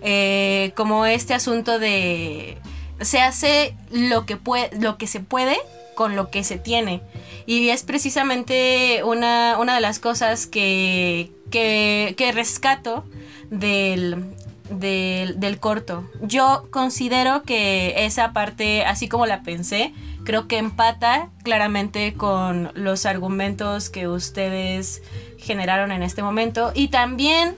Eh, 0.00 0.72
como 0.74 1.04
este 1.04 1.34
asunto 1.34 1.78
de 1.78 2.56
se 3.02 3.20
hace 3.20 3.76
lo 3.90 4.24
que, 4.24 4.38
puede, 4.38 4.70
lo 4.80 4.96
que 4.96 5.06
se 5.06 5.20
puede 5.20 5.58
con 5.94 6.16
lo 6.16 6.30
que 6.30 6.44
se 6.44 6.56
tiene. 6.56 7.02
Y 7.44 7.68
es 7.68 7.82
precisamente 7.82 9.02
una, 9.04 9.58
una 9.58 9.74
de 9.74 9.82
las 9.82 9.98
cosas 9.98 10.46
que, 10.46 11.30
que, 11.50 12.14
que 12.16 12.32
rescato 12.32 13.04
del, 13.50 14.34
del, 14.70 15.58
corto. 15.60 16.08
Yo 16.22 16.66
considero 16.70 17.42
que 17.42 18.04
esa 18.04 18.32
parte, 18.32 18.84
así 18.84 19.08
como 19.08 19.26
la 19.26 19.42
pensé, 19.42 19.92
creo 20.24 20.48
que 20.48 20.58
empata 20.58 21.30
claramente 21.42 22.14
con 22.14 22.70
los 22.74 23.06
argumentos 23.06 23.90
que 23.90 24.08
ustedes 24.08 25.02
generaron 25.38 25.92
en 25.92 26.02
este 26.02 26.22
momento. 26.22 26.72
Y 26.74 26.88
también 26.88 27.56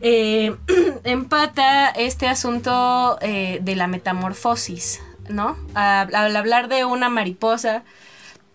eh, 0.00 0.54
empata 1.04 1.88
este 1.90 2.28
asunto 2.28 3.18
eh, 3.20 3.60
de 3.62 3.76
la 3.76 3.86
metamorfosis, 3.86 5.02
¿no? 5.28 5.56
al 5.74 6.36
hablar 6.36 6.68
de 6.68 6.84
una 6.84 7.08
mariposa, 7.08 7.84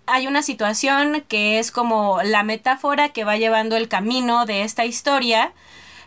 hay 0.08 0.28
una 0.28 0.44
situación 0.44 1.24
que 1.28 1.60
es 1.60 1.72
como 1.72 2.22
la 2.24 2.44
metáfora 2.44 3.10
que 3.10 3.24
va 3.24 3.38
llevando 3.38 3.76
el 3.76 3.88
camino 3.88 4.46
de 4.46 4.64
esta 4.64 4.86
historia 4.86 5.54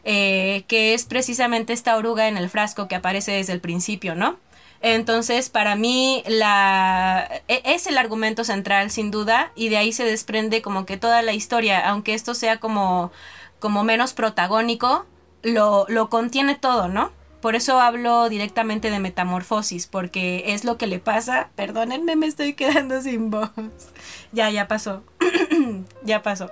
eh, 0.05 0.65
que 0.69 0.95
es 0.95 1.05
precisamente 1.05 1.73
esta 1.73 1.97
oruga 1.97 2.29
en 2.29 2.37
el 2.37 2.49
frasco 2.49 2.89
que 2.89 2.95
aparece 2.95 3.33
desde 3.33 3.53
el 3.53 3.61
principio, 3.61 4.15
¿no? 4.15 4.39
Entonces, 4.81 5.49
para 5.49 5.75
mí, 5.75 6.23
la, 6.27 7.29
e, 7.49 7.63
es 7.65 7.87
el 7.87 7.99
argumento 7.99 8.45
central, 8.45 8.91
sin 8.91 9.11
duda, 9.11 9.51
y 9.57 9.69
de 9.71 9.77
ahí 9.77 9.93
se 9.93 10.05
desprende 10.05 10.63
como 10.63 10.87
que 10.87 10.97
toda 10.97 11.23
la 11.23 11.33
historia, 11.33 11.89
aunque 11.89 12.15
esto 12.15 12.35
sea 12.35 12.59
como, 12.59 13.11
como 13.59 13.83
menos 13.85 14.13
protagónico, 14.13 15.07
lo, 15.43 15.87
lo 15.89 16.09
contiene 16.09 16.55
todo, 16.55 16.89
¿no? 16.89 17.13
Por 17.41 17.55
eso 17.55 17.81
hablo 17.81 18.29
directamente 18.29 18.91
de 18.91 18.99
metamorfosis, 18.99 19.87
porque 19.87 20.45
es 20.49 20.65
lo 20.65 20.77
que 20.77 20.89
le 20.89 20.99
pasa. 20.99 21.51
Perdónenme, 21.55 22.17
me 22.17 22.27
estoy 22.27 22.55
quedando 22.55 23.01
sin 23.01 23.31
voz. 23.31 23.51
ya, 24.33 24.51
ya 24.51 24.67
pasó. 24.67 25.05
ya 26.03 26.23
pasó. 26.23 26.51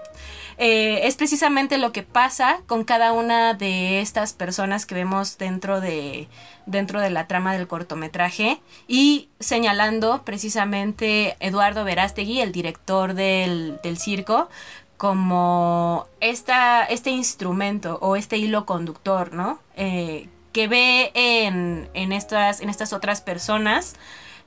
Eh, 0.58 1.06
es 1.06 1.16
precisamente 1.16 1.76
lo 1.76 1.92
que 1.92 2.02
pasa 2.02 2.60
con 2.66 2.84
cada 2.84 3.12
una 3.12 3.54
de 3.54 4.00
estas 4.00 4.32
personas 4.32 4.86
que 4.86 4.94
vemos 4.94 5.36
dentro 5.36 5.80
de, 5.80 6.28
dentro 6.64 7.00
de 7.00 7.10
la 7.10 7.26
trama 7.26 7.52
del 7.52 7.66
cortometraje 7.66 8.60
y 8.88 9.28
señalando 9.38 10.22
precisamente 10.24 11.36
Eduardo 11.40 11.84
Verástegui, 11.84 12.40
el 12.40 12.52
director 12.52 13.12
del, 13.12 13.78
circo, 13.98 14.48
como 14.96 16.06
esta, 16.20 16.84
este 16.84 17.10
instrumento 17.10 17.98
o 18.00 18.16
este 18.16 18.38
hilo 18.38 18.64
conductor, 18.64 19.34
¿no? 19.34 19.58
Eh, 19.76 20.28
que 20.52 20.68
ve 20.68 21.10
en, 21.12 21.90
en, 21.92 22.12
estas, 22.12 22.62
en 22.62 22.70
estas 22.70 22.94
otras 22.94 23.20
personas 23.20 23.94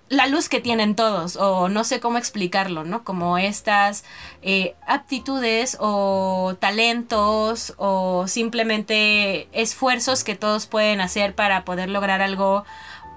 la 0.09 0.25
luz 0.25 0.49
que 0.49 0.59
tienen 0.59 0.95
todos, 0.95 1.35
o 1.35 1.69
no 1.69 1.83
sé 1.83 1.99
cómo 1.99 2.17
explicarlo, 2.17 2.83
¿no? 2.83 3.03
Como 3.03 3.37
estas 3.37 4.03
eh, 4.41 4.75
aptitudes 4.87 5.77
o 5.79 6.55
talentos 6.59 7.75
o 7.77 8.27
simplemente 8.27 9.47
esfuerzos 9.51 10.23
que 10.23 10.35
todos 10.35 10.65
pueden 10.65 10.99
hacer 10.99 11.35
para 11.35 11.63
poder 11.63 11.89
lograr 11.89 12.21
algo 12.21 12.65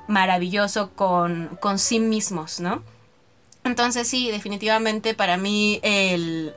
maravilloso 0.07 0.90
con, 0.95 1.59
con 1.61 1.78
sí 1.78 1.99
mismos, 1.99 2.61
¿no? 2.61 2.82
Entonces 3.64 4.07
sí, 4.07 4.30
definitivamente 4.30 5.14
para 5.14 5.38
mí 5.38 5.80
el, 5.82 6.53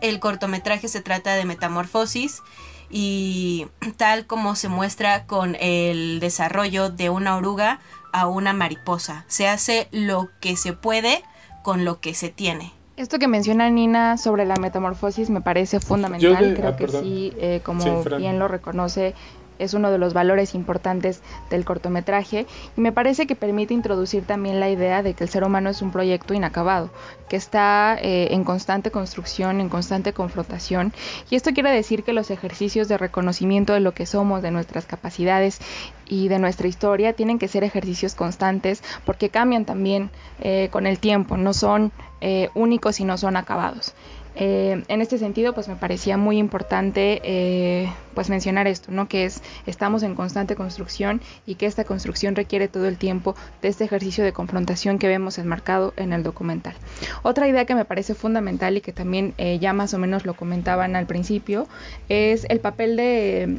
el 0.00 0.20
cortometraje 0.20 0.86
se 0.86 1.00
trata 1.00 1.34
de 1.34 1.44
metamorfosis 1.44 2.42
y 2.90 3.66
tal 3.96 4.26
como 4.26 4.56
se 4.56 4.68
muestra 4.68 5.26
con 5.26 5.56
el 5.60 6.20
desarrollo 6.20 6.90
de 6.90 7.08
una 7.08 7.36
oruga 7.36 7.80
a 8.12 8.26
una 8.26 8.52
mariposa. 8.52 9.24
Se 9.28 9.48
hace 9.48 9.88
lo 9.92 10.28
que 10.40 10.56
se 10.56 10.72
puede 10.72 11.22
con 11.62 11.84
lo 11.84 12.00
que 12.00 12.14
se 12.14 12.30
tiene. 12.30 12.72
Esto 12.96 13.18
que 13.18 13.28
menciona 13.28 13.70
Nina 13.70 14.18
sobre 14.18 14.44
la 14.44 14.56
metamorfosis 14.56 15.30
me 15.30 15.40
parece 15.40 15.80
fundamental. 15.80 16.54
Creo 16.54 16.68
ah, 16.68 16.76
que 16.76 16.88
sí, 16.88 17.32
eh, 17.38 17.62
como 17.64 18.04
bien 18.04 18.38
lo 18.38 18.46
reconoce, 18.46 19.14
es 19.60 19.74
uno 19.74 19.90
de 19.90 19.98
los 19.98 20.14
valores 20.14 20.54
importantes 20.54 21.22
del 21.50 21.64
cortometraje 21.64 22.46
y 22.76 22.80
me 22.80 22.92
parece 22.92 23.26
que 23.26 23.36
permite 23.36 23.74
introducir 23.74 24.24
también 24.24 24.58
la 24.58 24.70
idea 24.70 25.02
de 25.02 25.14
que 25.14 25.24
el 25.24 25.30
ser 25.30 25.44
humano 25.44 25.70
es 25.70 25.82
un 25.82 25.92
proyecto 25.92 26.34
inacabado, 26.34 26.90
que 27.28 27.36
está 27.36 27.96
eh, 28.00 28.28
en 28.32 28.44
constante 28.44 28.90
construcción, 28.90 29.60
en 29.60 29.68
constante 29.68 30.12
confrontación 30.12 30.92
y 31.30 31.36
esto 31.36 31.52
quiere 31.52 31.70
decir 31.70 32.02
que 32.02 32.12
los 32.12 32.30
ejercicios 32.30 32.88
de 32.88 32.98
reconocimiento 32.98 33.72
de 33.72 33.80
lo 33.80 33.92
que 33.92 34.06
somos, 34.06 34.42
de 34.42 34.50
nuestras 34.50 34.86
capacidades 34.86 35.60
y 36.08 36.28
de 36.28 36.38
nuestra 36.38 36.66
historia 36.66 37.12
tienen 37.12 37.38
que 37.38 37.48
ser 37.48 37.62
ejercicios 37.62 38.14
constantes 38.14 38.82
porque 39.04 39.30
cambian 39.30 39.64
también 39.64 40.10
eh, 40.40 40.68
con 40.72 40.86
el 40.86 40.98
tiempo, 40.98 41.36
no 41.36 41.52
son 41.52 41.92
eh, 42.20 42.50
únicos 42.54 43.00
y 43.00 43.04
no 43.04 43.16
son 43.16 43.36
acabados. 43.36 43.94
Eh, 44.42 44.82
en 44.88 45.02
este 45.02 45.18
sentido, 45.18 45.52
pues 45.52 45.68
me 45.68 45.76
parecía 45.76 46.16
muy 46.16 46.38
importante 46.38 47.20
eh, 47.24 47.92
pues 48.14 48.30
mencionar 48.30 48.66
esto, 48.66 48.90
¿no? 48.90 49.06
Que 49.06 49.26
es 49.26 49.42
estamos 49.66 50.02
en 50.02 50.14
constante 50.14 50.56
construcción 50.56 51.20
y 51.44 51.56
que 51.56 51.66
esta 51.66 51.84
construcción 51.84 52.34
requiere 52.34 52.66
todo 52.66 52.88
el 52.88 52.96
tiempo 52.96 53.36
de 53.60 53.68
este 53.68 53.84
ejercicio 53.84 54.24
de 54.24 54.32
confrontación 54.32 54.98
que 54.98 55.08
vemos 55.08 55.36
enmarcado 55.36 55.92
en 55.98 56.14
el 56.14 56.22
documental. 56.22 56.72
Otra 57.22 57.48
idea 57.48 57.66
que 57.66 57.74
me 57.74 57.84
parece 57.84 58.14
fundamental 58.14 58.78
y 58.78 58.80
que 58.80 58.94
también 58.94 59.34
eh, 59.36 59.58
ya 59.58 59.74
más 59.74 59.92
o 59.92 59.98
menos 59.98 60.24
lo 60.24 60.32
comentaban 60.32 60.96
al 60.96 61.04
principio 61.04 61.68
es 62.08 62.46
el 62.48 62.60
papel 62.60 62.96
de, 62.96 63.58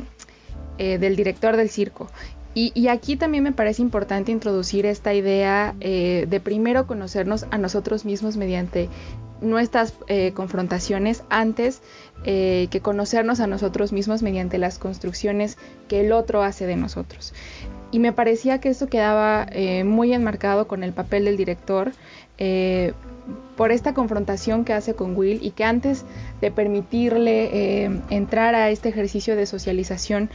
del 0.79 1.15
director 1.15 1.57
del 1.57 1.69
circo. 1.69 2.09
Y, 2.53 2.87
aquí 2.89 3.15
también 3.15 3.45
me 3.45 3.53
parece 3.53 3.81
importante 3.81 4.33
introducir 4.33 4.85
esta 4.85 5.13
idea 5.13 5.73
de 5.79 6.41
primero 6.43 6.85
conocernos 6.85 7.45
a 7.49 7.57
nosotros 7.57 8.03
mismos 8.03 8.35
mediante 8.35 8.89
nuestras 9.41 9.93
eh, 10.07 10.31
confrontaciones 10.33 11.23
antes 11.29 11.81
eh, 12.23 12.67
que 12.69 12.79
conocernos 12.79 13.39
a 13.39 13.47
nosotros 13.47 13.91
mismos 13.91 14.21
mediante 14.21 14.57
las 14.57 14.77
construcciones 14.77 15.57
que 15.87 16.01
el 16.01 16.13
otro 16.13 16.43
hace 16.43 16.67
de 16.67 16.75
nosotros. 16.75 17.33
Y 17.91 17.99
me 17.99 18.13
parecía 18.13 18.59
que 18.61 18.69
esto 18.69 18.87
quedaba 18.87 19.45
eh, 19.51 19.83
muy 19.83 20.13
enmarcado 20.13 20.67
con 20.67 20.83
el 20.83 20.93
papel 20.93 21.25
del 21.25 21.37
director 21.37 21.91
por 23.55 23.71
esta 23.71 23.93
confrontación 23.93 24.65
que 24.65 24.73
hace 24.73 24.95
con 24.95 25.15
Will 25.15 25.37
y 25.43 25.51
que 25.51 25.63
antes 25.63 26.05
de 26.41 26.49
permitirle 26.49 27.85
entrar 28.09 28.55
a 28.55 28.71
este 28.71 28.89
ejercicio 28.89 29.35
de 29.35 29.45
socialización 29.45 30.31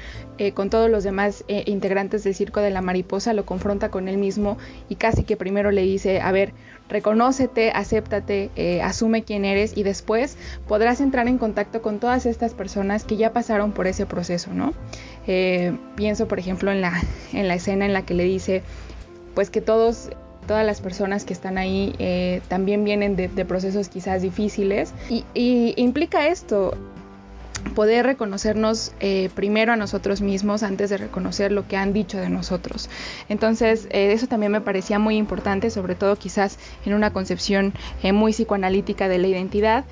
con 0.54 0.70
todos 0.70 0.88
los 0.88 1.02
demás 1.02 1.44
integrantes 1.48 2.22
del 2.22 2.36
Circo 2.36 2.60
de 2.60 2.70
la 2.70 2.80
Mariposa, 2.80 3.32
lo 3.32 3.44
confronta 3.44 3.90
con 3.90 4.06
él 4.06 4.18
mismo 4.18 4.56
y 4.88 4.94
casi 4.94 5.24
que 5.24 5.36
primero 5.36 5.72
le 5.72 5.82
dice, 5.82 6.20
a 6.20 6.30
ver, 6.30 6.52
reconócete, 6.88 7.70
acéptate, 7.70 8.50
eh, 8.56 8.82
asume 8.82 9.24
quién 9.24 9.44
eres 9.44 9.76
y 9.76 9.82
después 9.82 10.36
podrás 10.68 11.00
entrar 11.00 11.28
en 11.28 11.38
contacto 11.38 11.82
con 11.82 11.98
todas 11.98 12.26
estas 12.26 12.54
personas 12.54 13.04
que 13.04 13.16
ya 13.16 13.32
pasaron 13.32 13.72
por 13.72 13.86
ese 13.86 14.06
proceso, 14.06 14.52
¿no? 14.52 14.72
Eh, 15.26 15.76
pienso, 15.96 16.28
por 16.28 16.38
ejemplo, 16.38 16.70
en 16.70 16.80
la, 16.80 16.92
en 17.32 17.48
la 17.48 17.54
escena 17.54 17.86
en 17.86 17.92
la 17.92 18.02
que 18.02 18.14
le 18.14 18.24
dice, 18.24 18.62
pues 19.34 19.50
que 19.50 19.60
todos 19.60 20.10
todas 20.46 20.64
las 20.64 20.80
personas 20.80 21.24
que 21.24 21.32
están 21.32 21.58
ahí 21.58 21.92
eh, 21.98 22.40
también 22.46 22.84
vienen 22.84 23.16
de, 23.16 23.28
procesos 23.44 23.88
quizás 23.88 24.22
difíciles 24.22 24.94
y, 25.10 25.24
y 25.34 25.74
implica 25.76 26.28
esto 26.28 26.76
poder 27.74 28.06
reconocernos 28.06 28.92
eh, 29.00 29.30
primero 29.34 29.72
a 29.72 29.76
nosotros 29.76 30.20
mismos 30.20 30.62
antes 30.62 30.90
de 30.90 30.96
reconocer 30.96 31.52
lo 31.52 31.66
que 31.66 31.76
han 31.76 31.92
dicho 31.92 32.18
de 32.18 32.28
nosotros. 32.28 32.88
Entonces, 33.28 33.86
eh, 33.90 34.12
eso 34.12 34.26
también 34.26 34.52
me 34.52 34.60
parecía 34.60 34.98
muy 34.98 35.16
importante, 35.16 35.70
sobre 35.70 35.94
todo 35.94 36.16
quizás 36.16 36.58
en 36.84 36.94
una 36.94 37.12
concepción 37.12 37.72
eh, 38.02 38.12
muy 38.12 38.32
psicoanalítica 38.32 39.08
de 39.08 39.18
la 39.18 39.28
identidad, 39.28 39.84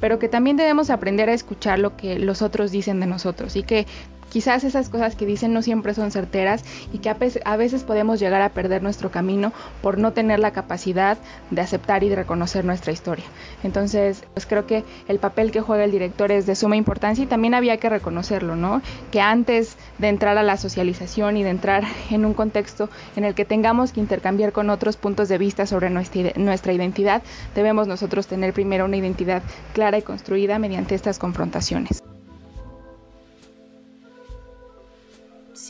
pero 0.00 0.20
que 0.20 0.28
también 0.28 0.56
debemos 0.56 0.90
aprender 0.90 1.28
a 1.28 1.34
escuchar 1.34 1.80
lo 1.80 1.96
que 1.96 2.16
los 2.16 2.40
otros 2.40 2.70
dicen 2.70 3.00
de 3.00 3.06
nosotros 3.06 3.56
y 3.56 3.64
que 3.64 3.86
Quizás 4.32 4.64
esas 4.64 4.88
cosas 4.88 5.14
que 5.14 5.26
dicen 5.26 5.52
no 5.52 5.60
siempre 5.60 5.92
son 5.92 6.10
certeras 6.10 6.64
y 6.90 7.00
que 7.00 7.10
a 7.10 7.56
veces 7.56 7.84
podemos 7.84 8.18
llegar 8.18 8.40
a 8.40 8.48
perder 8.48 8.82
nuestro 8.82 9.10
camino 9.10 9.52
por 9.82 9.98
no 9.98 10.14
tener 10.14 10.38
la 10.38 10.52
capacidad 10.52 11.18
de 11.50 11.60
aceptar 11.60 12.02
y 12.02 12.08
de 12.08 12.16
reconocer 12.16 12.64
nuestra 12.64 12.92
historia. 12.92 13.26
Entonces, 13.62 14.24
pues 14.32 14.46
creo 14.46 14.66
que 14.66 14.84
el 15.06 15.18
papel 15.18 15.50
que 15.50 15.60
juega 15.60 15.84
el 15.84 15.90
director 15.90 16.32
es 16.32 16.46
de 16.46 16.54
suma 16.54 16.76
importancia 16.76 17.24
y 17.24 17.26
también 17.26 17.52
había 17.52 17.76
que 17.76 17.90
reconocerlo, 17.90 18.56
¿no? 18.56 18.80
Que 19.10 19.20
antes 19.20 19.76
de 19.98 20.08
entrar 20.08 20.38
a 20.38 20.42
la 20.42 20.56
socialización 20.56 21.36
y 21.36 21.42
de 21.42 21.50
entrar 21.50 21.84
en 22.10 22.24
un 22.24 22.32
contexto 22.32 22.88
en 23.16 23.24
el 23.24 23.34
que 23.34 23.44
tengamos 23.44 23.92
que 23.92 24.00
intercambiar 24.00 24.52
con 24.52 24.70
otros 24.70 24.96
puntos 24.96 25.28
de 25.28 25.36
vista 25.36 25.66
sobre 25.66 25.90
nuestra, 25.90 26.32
nuestra 26.36 26.72
identidad, 26.72 27.22
debemos 27.54 27.86
nosotros 27.86 28.28
tener 28.28 28.54
primero 28.54 28.86
una 28.86 28.96
identidad 28.96 29.42
clara 29.74 29.98
y 29.98 30.02
construida 30.02 30.58
mediante 30.58 30.94
estas 30.94 31.18
confrontaciones. 31.18 32.02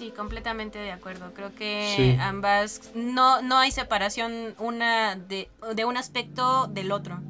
Sí, 0.02 0.10
completamente 0.10 0.80
de 0.80 0.90
acuerdo. 0.90 1.32
Creo 1.32 1.54
que 1.54 2.18
ambas 2.20 2.90
no 2.96 3.40
no 3.40 3.58
hay 3.58 3.70
separación 3.70 4.56
una 4.58 5.14
de, 5.14 5.48
de, 5.76 5.84
un 5.84 5.96
aspecto 5.96 6.66
del 6.66 6.90
otro. 6.90 7.20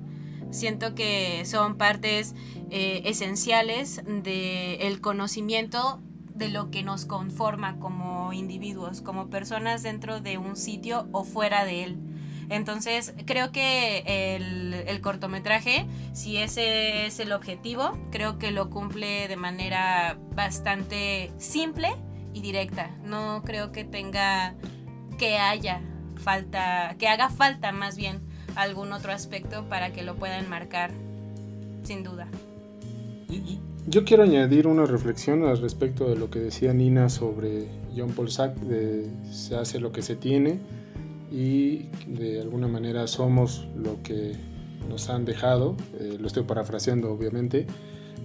Siento 0.51 0.95
que 0.95 1.45
son 1.45 1.77
partes 1.77 2.35
eh, 2.71 3.03
esenciales 3.05 4.01
del 4.07 5.03
conocimiento 5.03 6.01
de 6.35 6.49
lo 6.49 6.71
que 6.71 6.83
nos 6.83 7.05
conforma 7.05 7.79
como 7.79 8.33
individuos, 8.33 9.03
como 9.03 9.29
personas 9.29 9.83
dentro 9.83 10.21
de 10.21 10.39
un 10.39 10.57
sitio 10.57 11.07
o 11.13 11.25
fuera 11.25 11.67
de 11.67 11.85
él. 11.85 11.99
Entonces, 12.49 13.13
creo 13.27 13.53
que 13.53 14.35
el, 14.37 14.73
el, 14.73 15.01
cortometraje, 15.03 15.85
si 16.15 16.39
ese 16.39 17.05
es 17.05 17.19
el 17.19 17.33
objetivo, 17.33 17.99
creo 18.11 18.39
que 18.39 18.51
lo 18.51 18.71
cumple 18.71 19.29
de 19.29 19.37
manera 19.37 20.17
bastante 20.35 21.31
simple 21.37 21.95
y 22.35 22.41
directa. 22.41 22.91
No 23.05 23.43
creo 23.45 23.73
que 23.73 23.85
tenga, 23.85 24.55
que 25.19 25.39
haya 25.39 25.81
falta, 26.17 26.97
que 26.99 27.09
haga 27.09 27.31
falta 27.31 27.73
más 27.73 27.97
bien 27.97 28.21
algún 28.55 28.93
otro 28.93 29.13
aspecto 29.13 29.69
para 29.69 29.93
que 29.93 30.03
lo 30.03 30.17
puedan 30.17 30.49
marcar, 30.49 30.91
sin 31.83 32.03
duda. 32.03 32.29
Yo 33.87 34.05
quiero 34.05 34.23
añadir 34.23 34.67
una 34.67 34.87
reflexión 34.87 35.45
al 35.45 35.61
respecto 35.61 36.09
de 36.09 36.17
lo 36.17 36.31
que 36.31 36.39
decía 36.39 36.73
Nina 36.73 37.09
sobre 37.09 37.67
John 37.97 38.11
Paul 38.11 38.29
de 38.69 39.11
se 39.31 39.57
hace 39.57 39.81
lo 39.81 39.91
que 39.91 40.03
se 40.03 40.15
tiene 40.15 40.61
y 41.33 41.89
de 42.07 42.41
alguna 42.41 42.69
manera 42.69 43.07
somos 43.07 43.67
lo 43.77 44.03
que 44.03 44.37
nos 44.89 45.09
han 45.09 45.25
dejado, 45.25 45.77
eh, 45.99 46.17
lo 46.21 46.27
estoy 46.27 46.45
parafraseando 46.45 47.11
obviamente, 47.11 47.67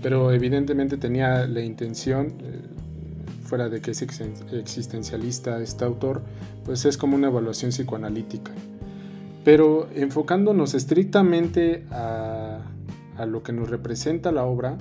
pero 0.01 0.31
evidentemente 0.31 0.97
tenía 0.97 1.47
la 1.47 1.61
intención, 1.61 2.33
eh, 2.41 2.61
fuera 3.47 3.69
de 3.69 3.81
que 3.81 3.91
es 3.91 4.01
existencialista 4.01 5.61
este 5.61 5.85
autor, 5.85 6.21
pues 6.65 6.85
es 6.85 6.97
como 6.97 7.15
una 7.15 7.27
evaluación 7.27 7.71
psicoanalítica. 7.71 8.51
Pero 9.43 9.87
enfocándonos 9.95 10.73
estrictamente 10.73 11.85
a, 11.89 12.61
lo 13.25 13.41
que 13.41 13.53
nos 13.53 13.69
representa 13.69 14.31
la 14.31 14.45
obra, 14.45 14.77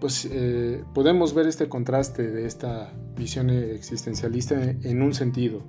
pues 0.00 0.28
eh, 0.30 0.82
podemos 0.92 1.32
ver 1.32 1.46
este 1.46 1.68
contraste 1.68 2.30
de 2.30 2.46
esta 2.46 2.92
visión 3.16 3.48
existencialista 3.48 4.60
en 4.60 5.00
un 5.00 5.14
sentido, 5.14 5.62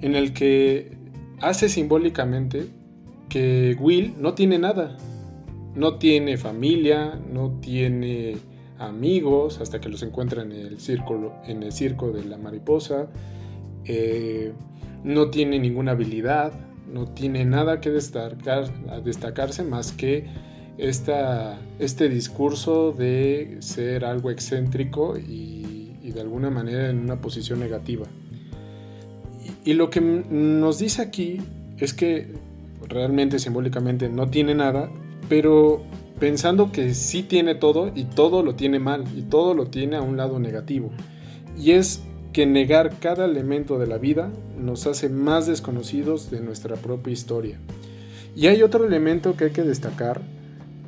en 0.00 0.14
el 0.14 0.32
que 0.32 0.96
hace 1.40 1.68
simbólicamente 1.68 2.68
que 3.28 3.76
Will 3.80 4.14
no 4.18 4.34
tiene 4.34 4.58
nada, 4.58 4.96
no 5.74 5.98
tiene 5.98 6.36
familia, 6.36 7.20
no 7.30 7.58
tiene 7.60 8.36
amigos 8.78 9.60
hasta 9.60 9.80
que 9.80 9.88
los 9.88 10.02
encuentra 10.02 10.42
en 10.42 10.52
el, 10.52 10.80
círculo, 10.80 11.34
en 11.44 11.62
el 11.62 11.72
circo 11.72 12.10
de 12.10 12.24
la 12.24 12.38
mariposa. 12.38 13.08
Eh, 13.84 14.52
no 15.04 15.30
tiene 15.30 15.58
ninguna 15.58 15.92
habilidad, 15.92 16.52
no 16.92 17.06
tiene 17.06 17.44
nada 17.44 17.80
que 17.80 17.90
destacar, 17.90 18.72
destacarse 19.02 19.62
más 19.62 19.92
que 19.92 20.26
esta, 20.78 21.58
este 21.78 22.08
discurso 22.08 22.92
de 22.92 23.56
ser 23.60 24.04
algo 24.04 24.30
excéntrico 24.30 25.16
y, 25.16 25.72
de 26.02 26.20
alguna 26.20 26.50
manera 26.50 26.88
en 26.88 27.00
una 27.00 27.20
posición 27.20 27.60
negativa. 27.60 28.06
y 29.64 29.74
lo 29.74 29.90
que 29.90 30.00
nos 30.00 30.78
dice 30.78 31.02
aquí 31.02 31.38
es 31.78 31.92
que 31.92 32.32
realmente 32.88 33.38
simbólicamente 33.38 34.08
no 34.08 34.28
tiene 34.28 34.54
nada, 34.54 34.88
pero 35.28 35.82
pensando 36.18 36.72
que 36.72 36.94
sí 36.94 37.22
tiene 37.22 37.54
todo 37.54 37.90
y 37.94 38.04
todo 38.04 38.42
lo 38.42 38.54
tiene 38.54 38.78
mal 38.78 39.04
y 39.16 39.22
todo 39.22 39.54
lo 39.54 39.66
tiene 39.66 39.96
a 39.96 40.02
un 40.02 40.16
lado 40.16 40.38
negativo. 40.38 40.90
Y 41.58 41.72
es 41.72 42.02
que 42.32 42.46
negar 42.46 42.98
cada 43.00 43.24
elemento 43.24 43.78
de 43.78 43.86
la 43.86 43.98
vida 43.98 44.30
nos 44.58 44.86
hace 44.86 45.08
más 45.08 45.46
desconocidos 45.46 46.30
de 46.30 46.40
nuestra 46.40 46.76
propia 46.76 47.12
historia. 47.12 47.58
Y 48.34 48.48
hay 48.48 48.62
otro 48.62 48.84
elemento 48.84 49.36
que 49.36 49.44
hay 49.44 49.50
que 49.50 49.62
destacar, 49.62 50.20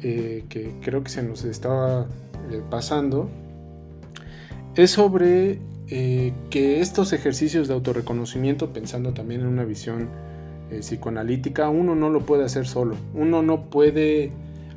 eh, 0.03 0.45
que 0.49 0.74
creo 0.83 1.03
que 1.03 1.11
se 1.11 1.22
nos 1.22 1.45
estaba 1.45 2.07
eh, 2.51 2.61
pasando, 2.68 3.31
es 4.76 4.91
sobre 4.91 5.59
eh, 5.89 6.33
que 6.51 6.81
estos 6.81 7.12
ejercicios 7.12 7.68
de 7.68 7.74
autorreconocimiento, 7.74 8.72
pensando 8.72 9.14
también 9.14 9.41
en 9.41 9.47
una 9.47 9.64
visión 9.64 10.09
psicoanalítica, 10.68 11.70
uno 11.70 11.95
no 11.95 12.11
lo 12.11 12.26
puede 12.26 12.45
hacer 12.45 12.66
solo, 12.66 12.95
uno 13.14 13.41
no 13.43 13.70
puede 13.70 14.33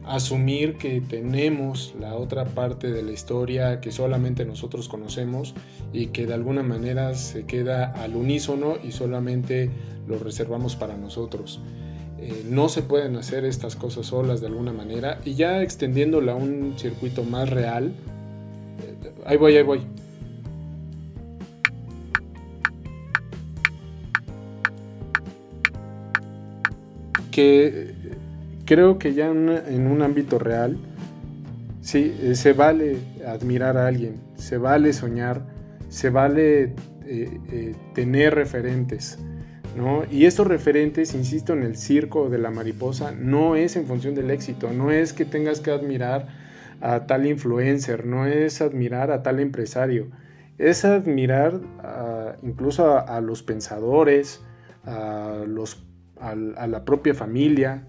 asumir 0.06 0.78
que 0.78 1.02
tenemos 1.02 1.94
la 2.00 2.16
otra 2.16 2.46
parte 2.46 2.92
de 2.92 3.04
la 3.04 3.12
historia 3.12 3.82
que 3.82 3.92
solamente 3.92 4.46
nosotros 4.46 4.90
conocemos 4.90 5.54
y 5.94 6.08
que 6.08 6.26
de 6.26 6.34
alguna 6.34 6.64
manera 6.64 7.14
se 7.14 7.46
queda 7.46 7.92
al 7.92 8.16
unísono 8.16 8.76
y 8.84 8.92
solamente 8.92 9.70
lo 10.08 10.18
reservamos 10.18 10.76
para 10.76 10.98
nosotros. 10.98 11.60
Eh, 12.20 12.44
no 12.48 12.70
se 12.70 12.84
pueden 12.84 13.16
hacer 13.16 13.46
estas 13.46 13.76
cosas 13.76 14.08
solas 14.08 14.42
de 14.42 14.48
alguna 14.48 14.74
manera 14.74 15.20
y 15.26 15.34
ya 15.34 15.62
extendiéndola 15.62 16.34
a 16.34 16.36
un 16.36 16.78
circuito 16.78 17.24
más 17.24 17.50
real, 17.50 17.94
eh, 18.84 19.12
ahí 19.26 19.38
voy, 19.38 19.58
ahí 19.58 19.64
voy. 19.64 19.82
Que 27.32 28.01
creo 28.72 28.98
que 28.98 29.14
ya 29.14 29.28
en, 29.28 29.86
un 29.86 30.02
ámbito 30.02 30.40
real, 30.40 30.78
sí, 31.82 32.16
eh, 32.22 32.36
se 32.36 32.54
vale 32.54 32.96
admirar 33.28 33.76
a 33.76 33.88
alguien, 33.88 34.22
se 34.36 34.58
vale 34.58 34.94
soñar, 34.94 35.42
se 35.90 36.10
vale 36.10 36.74
tener 37.94 38.34
referentes 38.36 39.20
¿no? 39.76 40.04
Y 40.10 40.26
estos 40.26 40.48
referentes, 40.48 41.14
insisto, 41.14 41.52
en 41.52 41.64
el 41.64 41.76
circo 41.76 42.30
de 42.30 42.38
la 42.38 42.50
mariposa, 42.50 43.12
no 43.12 43.58
es 43.58 43.76
en 43.76 43.86
función 43.86 44.16
del 44.16 44.32
éxito, 44.32 44.72
no 44.72 44.90
es 44.92 45.12
que 45.12 45.26
tengas 45.26 45.60
que 45.60 45.72
admirar 45.72 46.28
a 46.80 47.06
tal 47.08 47.26
influencer, 47.26 48.06
no 48.06 48.26
es 48.26 48.62
admirar 48.62 49.12
a 49.12 49.22
tal 49.22 49.40
empresario, 49.40 50.08
es 50.58 50.86
admirar 50.86 51.60
incluso 52.42 52.98
a, 52.98 53.20
los 53.22 53.44
pensadores, 53.44 54.42
a, 54.86 55.44
los, 55.46 55.86
a, 56.20 56.36
la 56.36 56.86
propia 56.86 57.14
familia, 57.14 57.86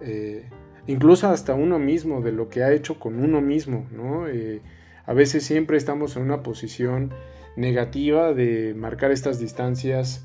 eh, 0.00 0.48
incluso 0.86 1.28
hasta 1.28 1.54
uno 1.54 1.78
mismo, 1.78 2.20
de 2.20 2.32
lo 2.32 2.48
que 2.48 2.62
ha 2.62 2.72
hecho 2.72 2.98
con 2.98 3.22
uno 3.22 3.40
mismo, 3.40 3.86
¿no? 3.92 4.28
Eh, 4.28 4.60
a 5.06 5.12
veces 5.12 5.44
siempre 5.44 5.76
estamos 5.76 6.16
en 6.16 6.22
una 6.22 6.42
posición 6.42 7.12
negativa 7.56 8.32
de 8.34 8.74
marcar 8.74 9.10
estas 9.10 9.38
distancias 9.38 10.24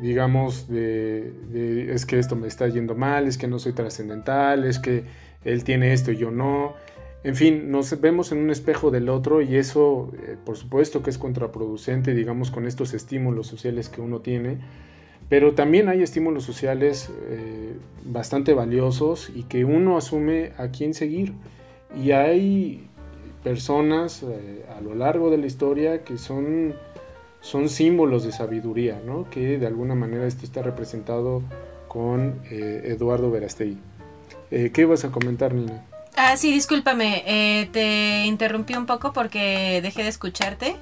digamos, 0.00 0.68
de, 0.68 1.92
es 1.92 2.06
que 2.06 2.18
esto 2.18 2.36
me 2.36 2.48
está 2.48 2.68
yendo 2.68 2.94
mal, 2.94 3.26
es 3.26 3.38
que 3.38 3.46
no 3.46 3.58
soy 3.58 3.72
trascendental, 3.72 4.64
es 4.64 4.78
que 4.78 5.04
él 5.44 5.64
tiene 5.64 5.92
esto 5.92 6.12
y 6.12 6.16
yo 6.16 6.30
no. 6.30 6.74
En 7.22 7.36
fin, 7.36 7.70
nos 7.70 7.98
vemos 8.00 8.32
en 8.32 8.38
un 8.38 8.50
espejo 8.50 8.90
del 8.90 9.08
otro 9.08 9.40
y 9.40 9.56
eso, 9.56 10.12
eh, 10.26 10.36
por 10.44 10.56
supuesto 10.56 11.02
que 11.02 11.10
es 11.10 11.18
contraproducente, 11.18 12.14
digamos, 12.14 12.50
con 12.50 12.66
estos 12.66 12.92
estímulos 12.92 13.46
sociales 13.46 13.88
que 13.88 14.00
uno 14.00 14.20
tiene. 14.20 14.58
Pero 15.28 15.54
también 15.54 15.88
hay 15.88 16.02
estímulos 16.02 16.44
sociales 16.44 17.10
eh, 17.28 17.74
bastante 18.04 18.54
valiosos 18.54 19.30
y 19.34 19.44
que 19.44 19.64
uno 19.64 19.96
asume 19.96 20.52
a 20.58 20.68
quién 20.68 20.94
seguir. 20.94 21.32
Y 21.96 22.12
hay 22.12 22.86
personas 23.42 24.22
eh, 24.22 24.64
a 24.76 24.80
lo 24.80 24.94
largo 24.94 25.30
de 25.30 25.38
la 25.38 25.46
historia 25.46 26.04
que 26.04 26.18
son 26.18 26.74
son 27.44 27.68
símbolos 27.68 28.24
de 28.24 28.32
sabiduría, 28.32 29.02
¿no? 29.04 29.28
que 29.28 29.58
de 29.58 29.66
alguna 29.66 29.94
manera 29.94 30.26
esto 30.26 30.46
está 30.46 30.62
representado 30.62 31.42
con 31.88 32.40
eh, 32.50 32.80
Eduardo 32.86 33.30
Verastegui. 33.30 33.76
Eh, 34.50 34.70
¿Qué 34.72 34.86
vas 34.86 35.04
a 35.04 35.10
comentar, 35.10 35.52
Nina? 35.52 35.84
Ah, 36.16 36.38
sí, 36.38 36.50
discúlpame, 36.50 37.22
eh, 37.26 37.68
te 37.70 38.24
interrumpí 38.24 38.74
un 38.74 38.86
poco 38.86 39.12
porque 39.12 39.80
dejé 39.82 40.04
de 40.04 40.08
escucharte, 40.08 40.76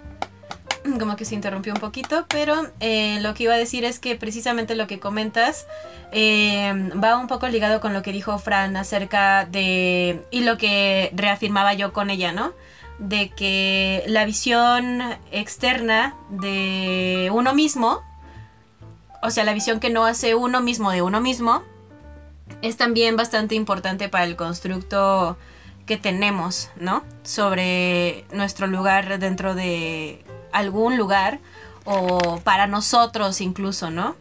como 0.99 1.17
que 1.17 1.25
se 1.25 1.35
interrumpió 1.35 1.73
un 1.73 1.81
poquito, 1.81 2.27
pero 2.29 2.63
lo 2.63 3.35
que 3.35 3.45
iba 3.45 3.55
a 3.55 3.59
decir 3.59 3.85
es 3.85 3.99
que 3.99 4.17
precisamente 4.17 4.75
lo 4.75 4.87
que 4.87 4.99
comentas 5.01 5.67
va 6.13 7.17
un 7.17 7.27
poco 7.27 7.49
ligado 7.49 7.81
con 7.81 7.93
lo 7.93 8.03
que 8.03 8.13
dijo 8.13 8.39
Fran 8.39 8.77
acerca 8.77 9.47
de, 9.47 10.23
y 10.31 10.41
lo 10.41 10.59
que 10.59 11.11
reafirmaba 11.15 11.75
yo 11.75 11.93
con 11.93 12.11
ella, 12.11 12.33
¿no? 12.33 12.53
de 13.03 13.31
que 13.31 14.05
la 14.07 14.25
visión 14.25 15.03
externa 15.33 16.15
de 16.31 17.31
uno 17.33 17.53
mismo, 17.53 18.01
o 19.23 19.31
sea, 19.31 19.45
la 19.45 19.55
visión 19.55 19.81
que 19.81 19.91
no 19.91 20.05
hace 20.05 20.35
uno 20.37 20.61
mismo 20.61 20.93
de 20.93 21.03
uno 21.03 21.21
mismo, 21.21 21.63
es 22.61 22.77
también 22.77 23.17
bastante 23.17 23.57
importante 23.57 24.09
para 24.09 24.25
el 24.25 24.37
constructo 24.37 25.37
que 25.85 25.97
tenemos, 25.97 26.71
¿no? 26.77 27.03
Sobre 27.25 28.25
nuestro 28.33 28.69
lugar 28.69 29.19
dentro 29.19 29.57
de 29.57 30.23
algún 30.53 30.97
lugar 30.97 31.39
o 31.85 32.41
para 32.45 32.67
nosotros 32.67 33.41
incluso, 33.41 33.91
¿no? 33.91 34.17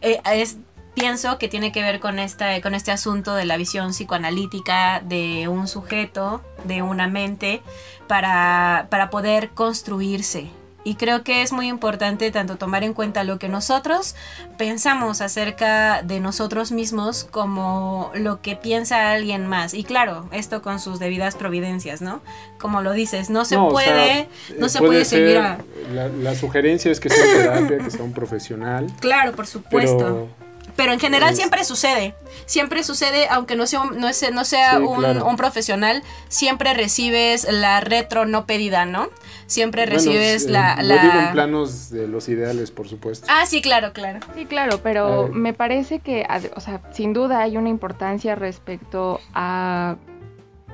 Eh, 0.00 0.20
es, 0.32 0.58
pienso 0.94 1.38
que 1.38 1.48
tiene 1.48 1.72
que 1.72 1.82
ver 1.82 2.00
con, 2.00 2.18
esta, 2.18 2.60
con 2.60 2.74
este 2.74 2.92
asunto 2.92 3.34
de 3.34 3.44
la 3.44 3.56
visión 3.56 3.90
psicoanalítica 3.90 5.00
de 5.00 5.48
un 5.48 5.66
sujeto, 5.66 6.42
de 6.64 6.82
una 6.82 7.08
mente, 7.08 7.62
para, 8.06 8.86
para 8.90 9.10
poder 9.10 9.50
construirse. 9.50 10.50
Y 10.84 10.96
creo 10.96 11.24
que 11.24 11.42
es 11.42 11.52
muy 11.52 11.68
importante 11.68 12.30
tanto 12.30 12.56
tomar 12.56 12.84
en 12.84 12.92
cuenta 12.92 13.24
lo 13.24 13.38
que 13.38 13.48
nosotros 13.48 14.14
pensamos 14.58 15.22
acerca 15.22 16.02
de 16.02 16.20
nosotros 16.20 16.72
mismos 16.72 17.24
como 17.24 18.12
lo 18.14 18.42
que 18.42 18.54
piensa 18.54 19.10
alguien 19.10 19.46
más. 19.46 19.72
Y 19.72 19.82
claro, 19.82 20.28
esto 20.30 20.60
con 20.60 20.78
sus 20.78 20.98
debidas 20.98 21.36
providencias, 21.36 22.02
¿no? 22.02 22.20
Como 22.58 22.82
lo 22.82 22.92
dices, 22.92 23.30
no 23.30 23.46
se 23.46 23.56
puede, 23.56 24.28
no 24.58 24.68
se 24.68 24.78
puede, 24.78 25.04
seguir 25.06 25.38
a... 25.38 25.58
La, 25.92 26.34
sugerencia 26.34 26.92
es 26.92 27.00
que 27.00 27.08
sea 27.08 27.24
terapia, 27.24 27.78
que 27.78 27.90
sea 27.90 28.02
un 28.02 28.12
profesional. 28.12 28.86
Claro, 29.00 29.32
por 29.32 29.46
supuesto. 29.46 29.96
Pero 29.98 30.43
en 30.76 31.00
general 31.00 31.34
siempre 31.34 31.64
sucede. 31.64 32.14
Siempre 32.46 32.82
sucede, 32.82 33.26
aunque 33.30 33.56
no 33.56 33.66
sea, 33.66 33.84
no 33.84 34.08
no 34.32 34.44
sea 34.44 34.78
un, 34.78 35.36
profesional, 35.36 36.02
siempre 36.28 36.74
recibes 36.74 37.46
la 37.50 37.80
retro 37.80 38.26
no 38.26 38.46
pedida, 38.46 38.84
¿no? 38.84 39.08
Siempre 39.46 39.86
recibes 39.86 40.48
la, 40.48 40.76
la... 40.82 41.02
digo 41.02 41.18
en 41.20 41.32
planos 41.32 41.90
de 41.90 42.08
los 42.08 42.28
ideales, 42.28 42.70
por 42.70 42.88
supuesto. 42.88 43.26
Ah, 43.30 43.46
sí, 43.46 43.62
claro, 43.62 43.92
claro. 43.92 44.20
Sí, 44.34 44.46
claro, 44.46 44.80
pero 44.82 45.28
me 45.28 45.52
parece 45.52 46.00
que, 46.00 46.26
o 46.54 46.60
sea, 46.60 46.80
sin 46.92 47.12
duda 47.12 47.40
hay 47.40 47.56
una 47.56 47.68
importancia 47.68 48.34
respecto 48.34 49.20
a 49.34 49.96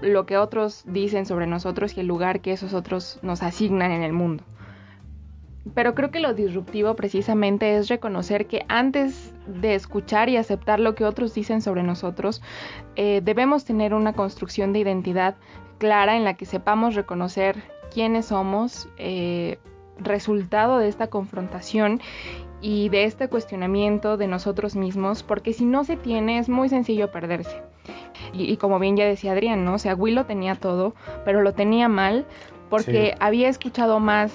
lo 0.02 0.26
que 0.26 0.38
otros 0.38 0.82
dicen 0.86 1.26
sobre 1.26 1.46
nosotros 1.46 1.96
y 1.96 2.00
el 2.00 2.06
lugar 2.06 2.40
que 2.40 2.52
esos 2.52 2.72
otros 2.72 3.18
nos 3.22 3.42
asignan 3.42 3.90
en 3.92 4.02
el 4.02 4.12
mundo. 4.12 4.44
Pero 5.74 5.94
creo 5.94 6.10
que 6.10 6.20
lo 6.20 6.32
disruptivo 6.32 6.96
precisamente 6.96 7.76
es 7.76 7.88
reconocer 7.88 8.46
que 8.46 8.64
antes 8.68 9.32
de 9.46 9.74
escuchar 9.74 10.28
y 10.28 10.36
aceptar 10.36 10.80
lo 10.80 10.94
que 10.94 11.04
otros 11.04 11.34
dicen 11.34 11.62
sobre 11.62 11.82
nosotros, 11.82 12.42
eh, 12.96 13.20
debemos 13.22 13.64
tener 13.64 13.94
una 13.94 14.12
construcción 14.12 14.72
de 14.72 14.80
identidad 14.80 15.36
clara 15.78 16.16
en 16.16 16.24
la 16.24 16.34
que 16.34 16.46
sepamos 16.46 16.94
reconocer 16.94 17.62
quiénes 17.92 18.26
somos, 18.26 18.88
eh, 18.98 19.58
resultado 19.98 20.78
de 20.78 20.88
esta 20.88 21.08
confrontación 21.08 22.00
y 22.60 22.88
de 22.90 23.04
este 23.04 23.28
cuestionamiento 23.28 24.16
de 24.16 24.26
nosotros 24.26 24.76
mismos, 24.76 25.22
porque 25.22 25.52
si 25.52 25.64
no 25.64 25.84
se 25.84 25.96
tiene 25.96 26.38
es 26.38 26.48
muy 26.48 26.68
sencillo 26.68 27.10
perderse. 27.10 27.62
Y, 28.32 28.56
como 28.58 28.78
bien 28.78 28.96
ya 28.96 29.06
decía 29.06 29.32
Adrián, 29.32 29.64
¿no? 29.64 29.74
O 29.74 29.78
sea, 29.78 29.94
Will 29.94 30.14
lo 30.14 30.26
tenía 30.26 30.54
todo, 30.54 30.94
pero 31.24 31.40
lo 31.42 31.54
tenía 31.54 31.88
mal 31.88 32.26
porque 32.68 33.14
había 33.18 33.48
escuchado 33.48 33.98
más 33.98 34.32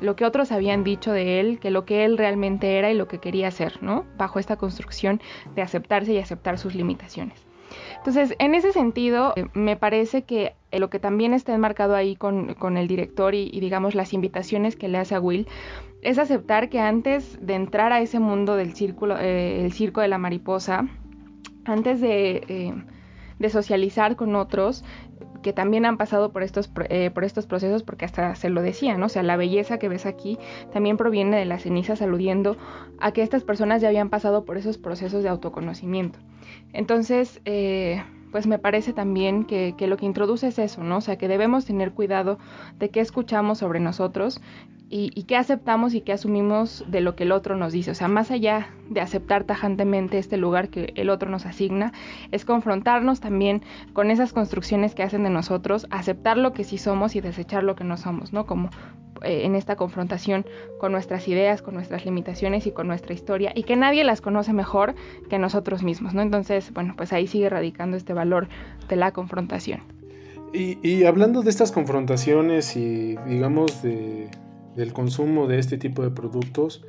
lo 0.00 0.16
que 0.16 0.24
otros 0.24 0.52
habían 0.52 0.84
dicho 0.84 1.12
de 1.12 1.40
él, 1.40 1.58
que 1.58 1.70
lo 1.70 1.84
que 1.84 2.04
él 2.04 2.18
realmente 2.18 2.78
era 2.78 2.90
y 2.90 2.94
lo 2.94 3.08
que 3.08 3.18
quería 3.18 3.50
ser, 3.50 3.82
¿no? 3.82 4.04
Bajo 4.16 4.38
esta 4.38 4.56
construcción 4.56 5.20
de 5.54 5.62
aceptarse 5.62 6.12
y 6.12 6.18
aceptar 6.18 6.58
sus 6.58 6.74
limitaciones. 6.74 7.48
Entonces, 7.98 8.34
en 8.38 8.54
ese 8.54 8.72
sentido, 8.72 9.32
eh, 9.36 9.46
me 9.54 9.76
parece 9.76 10.22
que 10.22 10.54
eh, 10.70 10.78
lo 10.78 10.88
que 10.90 10.98
también 10.98 11.34
está 11.34 11.54
enmarcado 11.54 11.94
ahí 11.94 12.16
con, 12.16 12.76
el 12.76 12.88
director 12.88 13.34
y, 13.34 13.50
digamos 13.60 13.94
las 13.94 14.12
invitaciones 14.12 14.76
que 14.76 14.88
le 14.88 14.98
hace 14.98 15.14
a 15.14 15.20
Will 15.20 15.46
es 16.02 16.18
aceptar 16.18 16.68
que 16.68 16.80
antes 16.80 17.44
de 17.44 17.54
entrar 17.54 17.92
a 17.92 18.00
ese 18.00 18.20
mundo 18.20 18.56
del 18.56 18.74
círculo, 18.74 19.18
eh, 19.18 19.64
el 19.64 19.72
circo 19.72 20.00
de 20.00 20.08
la 20.08 20.18
mariposa, 20.18 20.86
antes 21.64 22.00
de, 22.00 22.72
de 23.38 23.50
socializar 23.50 24.16
con 24.16 24.34
otros, 24.36 24.84
que 25.42 25.52
también 25.52 25.84
han 25.84 25.96
pasado 25.96 26.32
por 26.32 26.42
estos, 26.42 26.70
eh, 26.88 27.10
por 27.10 27.24
estos 27.24 27.46
procesos, 27.46 27.82
porque 27.82 28.04
hasta 28.04 28.34
se 28.34 28.50
lo 28.50 28.62
decían, 28.62 29.00
¿no? 29.00 29.06
O 29.06 29.08
sea, 29.08 29.22
la 29.22 29.36
belleza 29.36 29.78
que 29.78 29.88
ves 29.88 30.06
aquí 30.06 30.38
también 30.72 30.96
proviene 30.96 31.36
de 31.36 31.44
las 31.44 31.62
cenizas, 31.62 32.02
aludiendo 32.02 32.56
a 32.98 33.12
que 33.12 33.22
estas 33.22 33.44
personas 33.44 33.82
ya 33.82 33.88
habían 33.88 34.10
pasado 34.10 34.44
por 34.44 34.56
esos 34.56 34.78
procesos 34.78 35.22
de 35.22 35.28
autoconocimiento. 35.28 36.18
Entonces, 36.72 37.40
eh, 37.44 38.02
pues 38.30 38.46
me 38.46 38.58
parece 38.58 38.92
también 38.92 39.44
que, 39.44 39.74
que, 39.76 39.86
lo 39.86 39.96
que 39.96 40.06
introduce 40.06 40.48
es 40.48 40.58
eso, 40.58 40.82
¿no? 40.82 40.98
O 40.98 41.00
sea, 41.00 41.16
que 41.16 41.28
debemos 41.28 41.64
tener 41.64 41.92
cuidado 41.92 42.38
de 42.78 42.90
qué 42.90 43.00
escuchamos 43.00 43.58
sobre 43.58 43.80
nosotros 43.80 44.40
y, 44.90 45.10
y 45.14 45.24
qué 45.24 45.36
aceptamos 45.36 45.94
y 45.94 46.00
qué 46.00 46.12
asumimos 46.12 46.84
de 46.88 47.00
lo 47.00 47.14
que 47.14 47.24
el 47.24 47.32
otro 47.32 47.56
nos 47.56 47.72
dice. 47.72 47.90
O 47.90 47.94
sea, 47.94 48.08
más 48.08 48.30
allá 48.30 48.70
de 48.88 49.00
aceptar 49.00 49.44
tajantemente 49.44 50.18
este 50.18 50.36
lugar 50.36 50.68
que 50.68 50.92
el 50.96 51.10
otro 51.10 51.30
nos 51.30 51.46
asigna, 51.46 51.92
es 52.32 52.44
confrontarnos 52.44 53.20
también 53.20 53.62
con 53.92 54.10
esas 54.10 54.32
construcciones 54.32 54.94
que 54.94 55.02
hacen 55.02 55.24
de 55.24 55.30
nosotros, 55.30 55.86
aceptar 55.90 56.38
lo 56.38 56.52
que 56.52 56.64
sí 56.64 56.78
somos 56.78 57.16
y 57.16 57.20
desechar 57.20 57.64
lo 57.64 57.76
que 57.76 57.84
no 57.84 57.96
somos, 57.96 58.32
¿no? 58.32 58.46
Como 58.46 58.70
eh, 59.22 59.44
en 59.44 59.54
esta 59.54 59.76
confrontación 59.76 60.46
con 60.78 60.92
nuestras 60.92 61.28
ideas, 61.28 61.62
con 61.62 61.74
nuestras 61.74 62.04
limitaciones 62.04 62.66
y 62.66 62.70
con 62.70 62.86
nuestra 62.86 63.14
historia 63.14 63.52
y 63.54 63.62
que 63.64 63.76
nadie 63.76 64.04
las 64.04 64.20
conoce 64.20 64.52
mejor 64.52 64.94
que 65.28 65.38
nosotros 65.38 65.82
mismos, 65.82 66.14
¿no? 66.14 66.22
Entonces, 66.22 66.72
bueno, 66.72 66.94
pues 66.96 67.12
ahí 67.12 67.26
sigue 67.26 67.48
radicando 67.48 67.96
este 67.96 68.12
valor 68.12 68.48
de 68.88 68.96
la 68.96 69.12
confrontación. 69.12 69.80
Y, 70.52 71.04
hablando 71.04 71.42
de 71.42 71.50
estas 71.50 71.72
confrontaciones 71.72 72.74
y 72.74 73.16
digamos 73.26 73.82
de, 73.82 74.30
del 74.76 74.94
consumo 74.94 75.46
de 75.46 75.58
este 75.58 75.76
tipo 75.76 76.02
de 76.02 76.10
productos, 76.10 76.84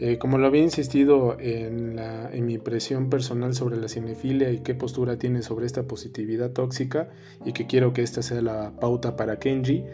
eh, 0.00 0.18
como 0.18 0.38
lo 0.38 0.48
había 0.48 0.62
insistido 0.62 1.36
en, 1.38 2.00
en, 2.00 2.46
mi 2.46 2.54
impresión 2.54 3.10
personal 3.10 3.54
sobre 3.54 3.76
la 3.76 3.86
cinefilia 3.86 4.50
y 4.50 4.58
qué 4.58 4.74
postura 4.74 5.16
tiene 5.16 5.42
sobre 5.42 5.66
esta 5.66 5.84
positividad 5.84 6.50
tóxica 6.50 7.10
y 7.44 7.52
que 7.52 7.68
quiero 7.68 7.92
que 7.92 8.02
esta 8.02 8.20
sea 8.20 8.42
la 8.42 8.72
pauta 8.80 9.14
para 9.14 9.38
Kenji, 9.38 9.84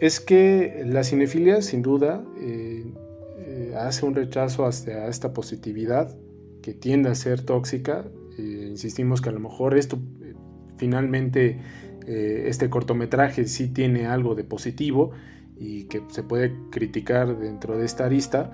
es 0.00 0.20
que 0.20 0.82
la 0.84 1.04
cinefilia 1.04 1.62
sin 1.62 1.82
duda 1.82 2.24
eh, 2.38 2.84
eh, 3.38 3.74
hace 3.76 4.04
un 4.04 4.14
rechazo 4.14 4.66
hacia 4.66 5.08
esta 5.08 5.32
positividad 5.32 6.14
que 6.62 6.74
tiende 6.74 7.08
a 7.08 7.14
ser 7.14 7.42
tóxica. 7.42 8.04
Eh, 8.38 8.66
insistimos 8.68 9.20
que 9.20 9.30
a 9.30 9.32
lo 9.32 9.40
mejor 9.40 9.76
esto 9.76 9.98
finalmente 10.76 11.58
este 12.08 12.70
cortometraje 12.70 13.46
sí 13.46 13.66
tiene 13.66 14.06
algo 14.06 14.36
de 14.36 14.44
positivo 14.44 15.10
y 15.58 15.84
que 15.84 16.02
se 16.06 16.22
puede 16.22 16.54
criticar 16.70 17.36
dentro 17.36 17.76
de 17.76 17.84
esta 17.84 18.04
arista. 18.04 18.52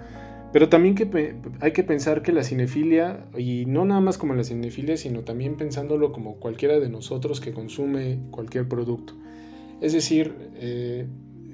Pero 0.54 0.70
también 0.70 0.94
que 0.94 1.36
hay 1.60 1.72
que 1.72 1.82
pensar 1.82 2.22
que 2.22 2.32
la 2.32 2.44
cinefilia, 2.44 3.26
y 3.36 3.66
no 3.66 3.84
nada 3.84 4.00
más 4.00 4.16
como 4.16 4.32
la 4.32 4.44
cinefilia, 4.44 4.96
sino 4.96 5.24
también 5.24 5.58
pensándolo 5.58 6.12
como 6.12 6.36
cualquiera 6.36 6.80
de 6.80 6.88
nosotros 6.88 7.42
que 7.42 7.52
consume 7.52 8.20
cualquier 8.30 8.66
producto. 8.68 9.14
Es 9.82 9.92
decir, 9.92 10.34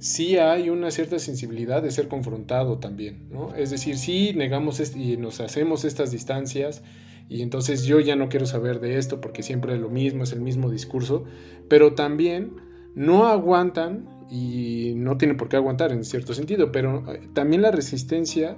sí 0.01 0.37
hay 0.37 0.71
una 0.71 0.91
cierta 0.91 1.19
sensibilidad 1.19 1.83
de 1.83 1.91
ser 1.91 2.09
confrontado 2.09 2.79
también, 2.79 3.29
¿no? 3.31 3.55
Es 3.55 3.71
decir, 3.71 3.99
sí 3.99 4.33
negamos 4.35 4.81
y 4.97 5.17
nos 5.17 5.41
hacemos 5.41 5.85
estas 5.85 6.11
distancias 6.11 6.83
y 7.29 7.43
entonces 7.43 7.85
yo 7.85 8.01
ya 8.01 8.17
no 8.17 8.29
quiero 8.29 8.47
saber 8.47 8.81
de 8.81 8.99
esto 8.99 9.21
porque 9.21 9.43
siempre 9.43 9.75
es 9.75 9.81
lo 9.81 9.91
mismo, 9.91 10.25
es 10.25 10.33
el 10.33 10.41
mismo 10.41 10.71
discurso, 10.71 11.25
pero 11.69 11.95
también 11.95 12.53
no 12.95 13.27
aguantan 13.27 14.09
y 14.31 14.95
no 14.97 15.17
tienen 15.19 15.37
por 15.37 15.49
qué 15.49 15.57
aguantar 15.57 15.93
en 15.93 16.05
cierto 16.05 16.35
sentido, 16.35 16.73
pero 16.73 17.13
eh, 17.13 17.29
también 17.35 17.63
la 17.63 17.71
resistencia 17.71 18.57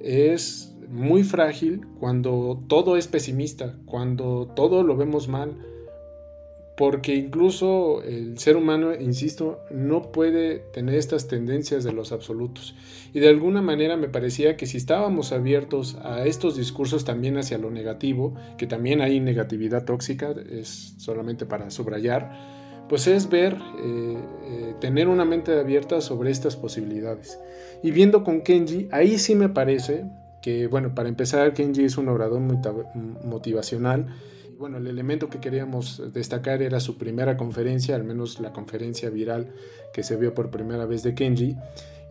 es 0.00 0.74
muy 0.90 1.22
frágil 1.22 1.86
cuando 1.98 2.62
todo 2.66 2.96
es 2.96 3.08
pesimista, 3.08 3.78
cuando 3.86 4.52
todo 4.54 4.82
lo 4.82 4.96
vemos 4.96 5.28
mal, 5.28 5.56
porque 6.76 7.14
incluso 7.14 8.02
el 8.02 8.38
ser 8.38 8.56
humano, 8.56 8.94
insisto, 8.94 9.60
no 9.70 10.10
puede 10.10 10.58
tener 10.72 10.94
estas 10.94 11.28
tendencias 11.28 11.84
de 11.84 11.92
los 11.92 12.12
absolutos. 12.12 12.74
Y 13.12 13.20
de 13.20 13.28
alguna 13.28 13.60
manera 13.60 13.96
me 13.96 14.08
parecía 14.08 14.56
que 14.56 14.66
si 14.66 14.78
estábamos 14.78 15.32
abiertos 15.32 15.98
a 16.02 16.24
estos 16.24 16.56
discursos 16.56 17.04
también 17.04 17.36
hacia 17.36 17.58
lo 17.58 17.70
negativo, 17.70 18.34
que 18.56 18.66
también 18.66 19.02
hay 19.02 19.20
negatividad 19.20 19.84
tóxica, 19.84 20.34
es 20.50 20.94
solamente 20.96 21.44
para 21.44 21.70
subrayar, 21.70 22.62
pues 22.88 23.06
es 23.06 23.28
ver, 23.28 23.54
eh, 23.54 24.16
eh, 24.44 24.74
tener 24.80 25.08
una 25.08 25.24
mente 25.24 25.58
abierta 25.58 26.00
sobre 26.00 26.30
estas 26.30 26.56
posibilidades. 26.56 27.38
Y 27.82 27.90
viendo 27.90 28.24
con 28.24 28.42
Kenji, 28.42 28.88
ahí 28.92 29.18
sí 29.18 29.34
me 29.34 29.48
parece 29.48 30.04
que, 30.40 30.66
bueno, 30.66 30.94
para 30.94 31.08
empezar, 31.08 31.52
Kenji 31.54 31.84
es 31.84 31.98
un 31.98 32.08
orador 32.08 32.40
motivacional, 33.24 34.06
bueno, 34.62 34.78
el 34.78 34.86
elemento 34.86 35.28
que 35.28 35.40
queríamos 35.40 36.00
destacar 36.12 36.62
era 36.62 36.78
su 36.78 36.96
primera 36.96 37.36
conferencia, 37.36 37.96
al 37.96 38.04
menos 38.04 38.38
la 38.38 38.52
conferencia 38.52 39.10
viral 39.10 39.48
que 39.92 40.04
se 40.04 40.14
vio 40.14 40.34
por 40.34 40.52
primera 40.52 40.86
vez 40.86 41.02
de 41.02 41.16
Kenji, 41.16 41.56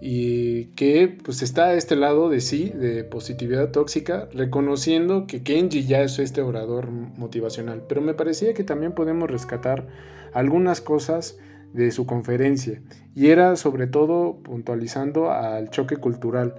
y 0.01 0.65
que 0.75 1.17
pues 1.23 1.43
está 1.43 1.67
a 1.67 1.75
este 1.75 1.95
lado 1.95 2.27
de 2.27 2.41
sí, 2.41 2.67
de 2.67 3.05
positividad 3.05 3.71
tóxica, 3.71 4.27
reconociendo 4.33 5.27
que 5.27 5.43
Kenji 5.43 5.85
ya 5.85 6.01
es 6.01 6.19
este 6.19 6.41
orador 6.41 6.91
motivacional, 6.91 7.83
pero 7.87 8.01
me 8.01 8.15
parecía 8.15 8.53
que 8.53 8.65
también 8.65 8.91
podemos 8.91 9.31
rescatar 9.31 9.87
algunas 10.33 10.81
cosas 10.81 11.37
de 11.71 11.89
su 11.91 12.05
conferencia, 12.05 12.81
y 13.15 13.27
era 13.27 13.55
sobre 13.55 13.87
todo 13.87 14.39
puntualizando 14.43 15.31
al 15.31 15.69
choque 15.69 15.95
cultural. 15.95 16.55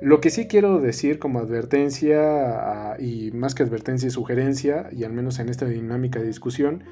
Lo 0.00 0.20
que 0.20 0.30
sí 0.30 0.46
quiero 0.46 0.78
decir 0.80 1.18
como 1.18 1.38
advertencia 1.38 2.20
ah, 2.20 2.96
y 2.98 3.30
más 3.32 3.54
que 3.54 3.62
advertencia 3.62 4.08
y 4.08 4.10
sugerencia, 4.10 4.88
y 4.92 5.04
al 5.04 5.12
menos 5.12 5.38
en 5.38 5.48
esta 5.48 5.64
dinámica 5.64 6.20
de 6.20 6.26
discusión, 6.26 6.84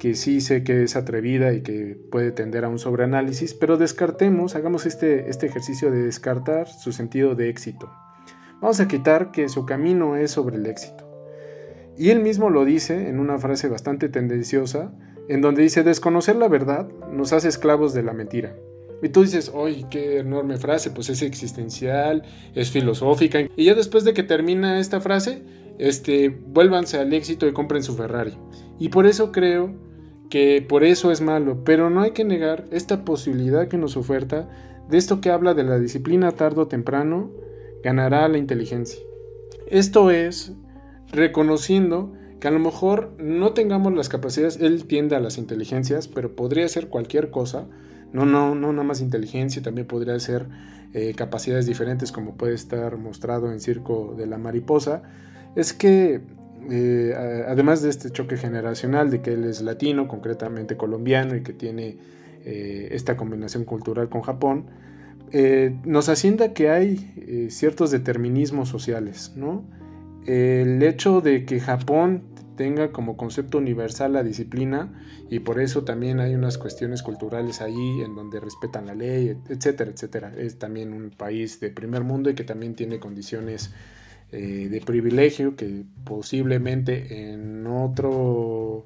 que 0.00 0.14
sí 0.14 0.40
sé 0.40 0.64
que 0.64 0.82
es 0.82 0.96
atrevida 0.96 1.52
y 1.52 1.60
que 1.60 1.96
puede 2.10 2.32
tender 2.32 2.64
a 2.64 2.68
un 2.68 2.78
sobreanálisis, 2.78 3.54
pero 3.54 3.76
descartemos, 3.76 4.56
hagamos 4.56 4.86
este, 4.86 5.28
este 5.28 5.46
ejercicio 5.46 5.92
de 5.92 6.02
descartar 6.02 6.66
su 6.66 6.90
sentido 6.90 7.34
de 7.34 7.50
éxito. 7.50 7.88
Vamos 8.60 8.80
a 8.80 8.88
quitar 8.88 9.30
que 9.30 9.48
su 9.48 9.64
camino 9.64 10.16
es 10.16 10.32
sobre 10.32 10.56
el 10.56 10.66
éxito. 10.66 11.06
Y 11.96 12.10
él 12.10 12.20
mismo 12.20 12.50
lo 12.50 12.64
dice 12.64 13.08
en 13.08 13.20
una 13.20 13.38
frase 13.38 13.68
bastante 13.68 14.08
tendenciosa, 14.08 14.92
en 15.28 15.42
donde 15.42 15.62
dice, 15.62 15.84
desconocer 15.84 16.34
la 16.34 16.48
verdad 16.48 16.88
nos 17.12 17.32
hace 17.32 17.48
esclavos 17.48 17.94
de 17.94 18.02
la 18.02 18.12
mentira. 18.12 18.56
Y 19.02 19.08
tú 19.08 19.22
dices, 19.22 19.50
¡ay, 19.54 19.86
qué 19.90 20.18
enorme 20.18 20.56
frase! 20.56 20.90
Pues 20.90 21.08
es 21.08 21.22
existencial, 21.22 22.22
es 22.54 22.70
filosófica. 22.70 23.40
Y 23.56 23.64
ya 23.64 23.74
después 23.74 24.04
de 24.04 24.12
que 24.12 24.22
termina 24.22 24.78
esta 24.78 25.00
frase, 25.00 25.42
este, 25.78 26.28
vuélvanse 26.28 26.98
al 26.98 27.12
éxito 27.12 27.46
y 27.46 27.52
compren 27.52 27.82
su 27.82 27.94
Ferrari. 27.96 28.36
Y 28.78 28.90
por 28.90 29.06
eso 29.06 29.32
creo 29.32 29.74
que 30.28 30.64
por 30.66 30.84
eso 30.84 31.10
es 31.10 31.20
malo, 31.20 31.64
pero 31.64 31.90
no 31.90 32.02
hay 32.02 32.12
que 32.12 32.24
negar 32.24 32.66
esta 32.70 33.04
posibilidad 33.04 33.68
que 33.68 33.78
nos 33.78 33.96
oferta 33.96 34.48
de 34.88 34.98
esto 34.98 35.20
que 35.20 35.30
habla 35.30 35.54
de 35.54 35.64
la 35.64 35.78
disciplina 35.78 36.32
tarde 36.32 36.62
o 36.62 36.68
temprano, 36.68 37.30
ganará 37.82 38.28
la 38.28 38.38
inteligencia. 38.38 39.00
Esto 39.68 40.10
es 40.10 40.52
reconociendo 41.12 42.12
que 42.40 42.48
a 42.48 42.50
lo 42.50 42.58
mejor 42.58 43.12
no 43.18 43.52
tengamos 43.52 43.92
las 43.92 44.08
capacidades, 44.08 44.58
él 44.60 44.86
tiende 44.86 45.14
a 45.14 45.20
las 45.20 45.38
inteligencias, 45.38 46.08
pero 46.08 46.34
podría 46.34 46.66
ser 46.68 46.88
cualquier 46.88 47.30
cosa, 47.30 47.68
no, 48.12 48.26
no, 48.26 48.54
no 48.54 48.72
nada 48.72 48.84
más 48.84 49.00
inteligencia, 49.00 49.62
también 49.62 49.86
podría 49.86 50.18
ser 50.18 50.46
eh, 50.92 51.14
capacidades 51.14 51.66
diferentes 51.66 52.10
como 52.10 52.34
puede 52.34 52.54
estar 52.54 52.96
mostrado 52.96 53.52
en 53.52 53.60
Circo 53.60 54.14
de 54.16 54.26
la 54.26 54.38
Mariposa, 54.38 55.02
es 55.54 55.72
que 55.72 56.20
eh, 56.68 57.44
además 57.48 57.82
de 57.82 57.90
este 57.90 58.10
choque 58.10 58.36
generacional 58.36 59.10
de 59.10 59.22
que 59.22 59.34
él 59.34 59.44
es 59.44 59.62
latino, 59.62 60.08
concretamente 60.08 60.76
colombiano 60.76 61.36
y 61.36 61.42
que 61.42 61.52
tiene 61.52 61.98
eh, 62.44 62.88
esta 62.90 63.16
combinación 63.16 63.64
cultural 63.64 64.08
con 64.08 64.22
Japón, 64.22 64.66
nos 65.84 66.08
asienta 66.08 66.52
que 66.54 66.70
hay 66.70 67.48
ciertos 67.50 67.92
determinismos 67.92 68.68
sociales, 68.68 69.32
¿no? 69.36 69.62
El 70.26 70.82
hecho 70.82 71.20
de 71.20 71.44
que 71.44 71.60
Japón 71.60 72.24
tenga 72.60 72.92
como 72.92 73.16
concepto 73.16 73.56
universal 73.56 74.12
la 74.12 74.22
disciplina 74.22 74.92
y 75.30 75.38
por 75.38 75.62
eso 75.62 75.82
también 75.82 76.20
hay 76.20 76.34
unas 76.34 76.58
cuestiones 76.58 77.02
culturales 77.02 77.62
ahí 77.62 78.02
en 78.02 78.14
donde 78.14 78.38
respetan 78.38 78.84
la 78.84 78.94
ley, 78.94 79.34
etcétera, 79.48 79.90
etcétera. 79.90 80.34
Es 80.36 80.58
también 80.58 80.92
un 80.92 81.08
país 81.08 81.58
de 81.58 81.70
primer 81.70 82.04
mundo 82.04 82.28
y 82.28 82.34
que 82.34 82.44
también 82.44 82.74
tiene 82.74 83.00
condiciones 83.00 83.72
eh, 84.30 84.68
de 84.70 84.80
privilegio 84.82 85.56
que 85.56 85.84
posiblemente 86.04 87.32
en 87.32 87.66
otro, 87.66 88.84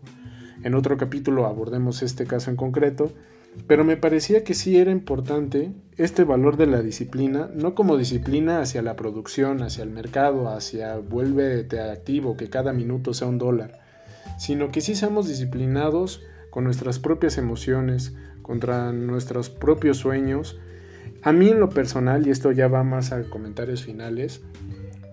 en 0.62 0.76
otro 0.76 0.96
capítulo 0.96 1.44
abordemos 1.46 2.04
este 2.04 2.26
caso 2.26 2.50
en 2.50 2.56
concreto. 2.56 3.10
Pero 3.66 3.84
me 3.84 3.96
parecía 3.96 4.44
que 4.44 4.54
sí 4.54 4.76
era 4.76 4.90
importante 4.90 5.72
este 5.96 6.24
valor 6.24 6.56
de 6.56 6.66
la 6.66 6.82
disciplina, 6.82 7.50
no 7.54 7.74
como 7.74 7.96
disciplina 7.96 8.60
hacia 8.60 8.82
la 8.82 8.96
producción, 8.96 9.62
hacia 9.62 9.84
el 9.84 9.90
mercado, 9.90 10.48
hacia 10.48 10.96
vuélvete 10.96 11.80
activo, 11.80 12.36
que 12.36 12.50
cada 12.50 12.72
minuto 12.72 13.14
sea 13.14 13.28
un 13.28 13.38
dólar, 13.38 13.80
sino 14.38 14.70
que 14.70 14.80
sí 14.80 14.94
seamos 14.94 15.28
disciplinados 15.28 16.22
con 16.50 16.64
nuestras 16.64 16.98
propias 16.98 17.38
emociones, 17.38 18.14
contra 18.42 18.92
nuestros 18.92 19.50
propios 19.50 19.96
sueños. 19.98 20.58
A 21.22 21.32
mí 21.32 21.48
en 21.48 21.60
lo 21.60 21.70
personal, 21.70 22.26
y 22.26 22.30
esto 22.30 22.52
ya 22.52 22.68
va 22.68 22.84
más 22.84 23.12
a 23.12 23.22
comentarios 23.24 23.82
finales, 23.84 24.42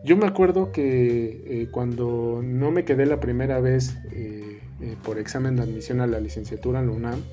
yo 0.03 0.17
me 0.17 0.25
acuerdo 0.25 0.71
que 0.71 1.43
eh, 1.45 1.67
cuando 1.69 2.41
no 2.43 2.71
me 2.71 2.85
quedé 2.85 3.05
la 3.05 3.19
primera 3.19 3.59
vez 3.59 3.97
eh, 4.11 4.59
eh, 4.81 4.95
por 5.03 5.19
examen 5.19 5.55
de 5.55 5.61
admisión 5.61 6.01
a 6.01 6.07
la 6.07 6.19
licenciatura 6.19 6.79
en 6.79 6.87
la 6.87 6.91
UNAM, 6.93 7.23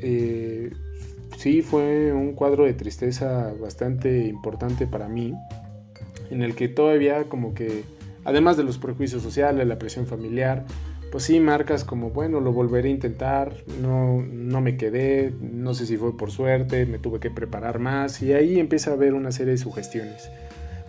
eh, 0.00 0.70
sí 1.36 1.62
fue 1.62 2.12
un 2.12 2.32
cuadro 2.32 2.64
de 2.64 2.74
tristeza 2.74 3.52
bastante 3.60 4.26
importante 4.26 4.86
para 4.86 5.08
mí, 5.08 5.34
en 6.30 6.42
el 6.42 6.54
que 6.54 6.68
todavía 6.68 7.24
como 7.24 7.54
que, 7.54 7.84
además 8.24 8.56
de 8.56 8.64
los 8.64 8.78
prejuicios 8.78 9.22
sociales, 9.22 9.66
la 9.66 9.78
presión 9.78 10.06
familiar, 10.06 10.64
pues 11.10 11.24
sí 11.24 11.40
marcas 11.40 11.84
como, 11.84 12.10
bueno, 12.10 12.40
lo 12.40 12.52
volveré 12.52 12.88
a 12.88 12.92
intentar, 12.92 13.54
no, 13.80 14.22
no 14.22 14.60
me 14.60 14.76
quedé, 14.76 15.32
no 15.40 15.72
sé 15.74 15.86
si 15.86 15.96
fue 15.96 16.16
por 16.16 16.30
suerte, 16.30 16.84
me 16.86 16.98
tuve 16.98 17.18
que 17.18 17.30
preparar 17.30 17.78
más 17.78 18.20
y 18.22 18.34
ahí 18.34 18.58
empieza 18.58 18.90
a 18.90 18.94
haber 18.94 19.14
una 19.14 19.32
serie 19.32 19.52
de 19.52 19.58
sugestiones. 19.58 20.30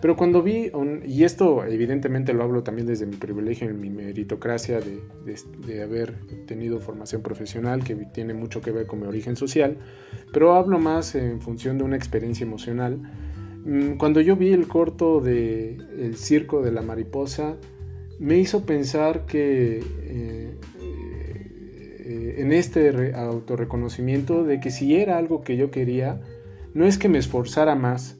Pero 0.00 0.16
cuando 0.16 0.42
vi, 0.42 0.70
y 1.06 1.24
esto 1.24 1.64
evidentemente 1.64 2.32
lo 2.32 2.42
hablo 2.44 2.62
también 2.62 2.86
desde 2.86 3.04
mi 3.04 3.16
privilegio 3.16 3.68
en 3.68 3.80
mi 3.80 3.90
meritocracia 3.90 4.80
de, 4.80 5.00
de, 5.66 5.82
haber 5.82 6.14
tenido 6.46 6.80
formación 6.80 7.22
profesional, 7.22 7.84
que 7.84 7.96
tiene 7.96 8.32
mucho 8.32 8.62
que 8.62 8.70
ver 8.70 8.86
con 8.86 9.00
mi 9.00 9.06
origen 9.06 9.36
social, 9.36 9.76
pero 10.32 10.54
hablo 10.54 10.78
más 10.78 11.14
en 11.14 11.40
función 11.42 11.76
de 11.76 11.84
una 11.84 11.96
experiencia 11.96 12.44
emocional. 12.44 12.98
Mm, 13.64 13.98
cuando 13.98 14.22
yo 14.22 14.36
vi 14.36 14.52
el 14.52 14.68
corto 14.68 15.20
de 15.20 15.76
El 15.98 16.16
Circo 16.16 16.62
de 16.62 16.72
la 16.72 16.80
Mariposa, 16.80 17.56
me 18.18 18.38
hizo 18.38 18.64
pensar 18.64 19.26
que 19.26 19.82
eh, 20.02 20.54
eh, 22.04 22.34
en 22.38 22.52
este 22.52 23.14
autorreconocimiento 23.14 24.44
de 24.44 24.60
que 24.60 24.70
si 24.70 24.96
era 24.96 25.18
algo 25.18 25.42
que 25.42 25.56
yo 25.58 25.70
quería, 25.70 26.20
no 26.72 26.86
es 26.86 26.96
que 26.98 27.08
me 27.08 27.18
esforzara 27.18 27.74
más, 27.74 28.18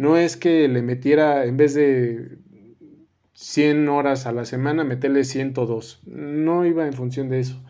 no 0.00 0.16
es 0.16 0.38
que 0.38 0.66
le 0.66 0.80
metiera, 0.80 1.44
en 1.44 1.58
vez 1.58 1.74
de 1.74 2.38
100 3.34 3.86
horas 3.90 4.24
a 4.24 4.32
la 4.32 4.46
semana, 4.46 4.82
meterle 4.82 5.24
102. 5.24 6.00
No 6.06 6.64
iba 6.64 6.86
en 6.86 6.94
función 6.94 7.28
de 7.28 7.40
eso, 7.40 7.60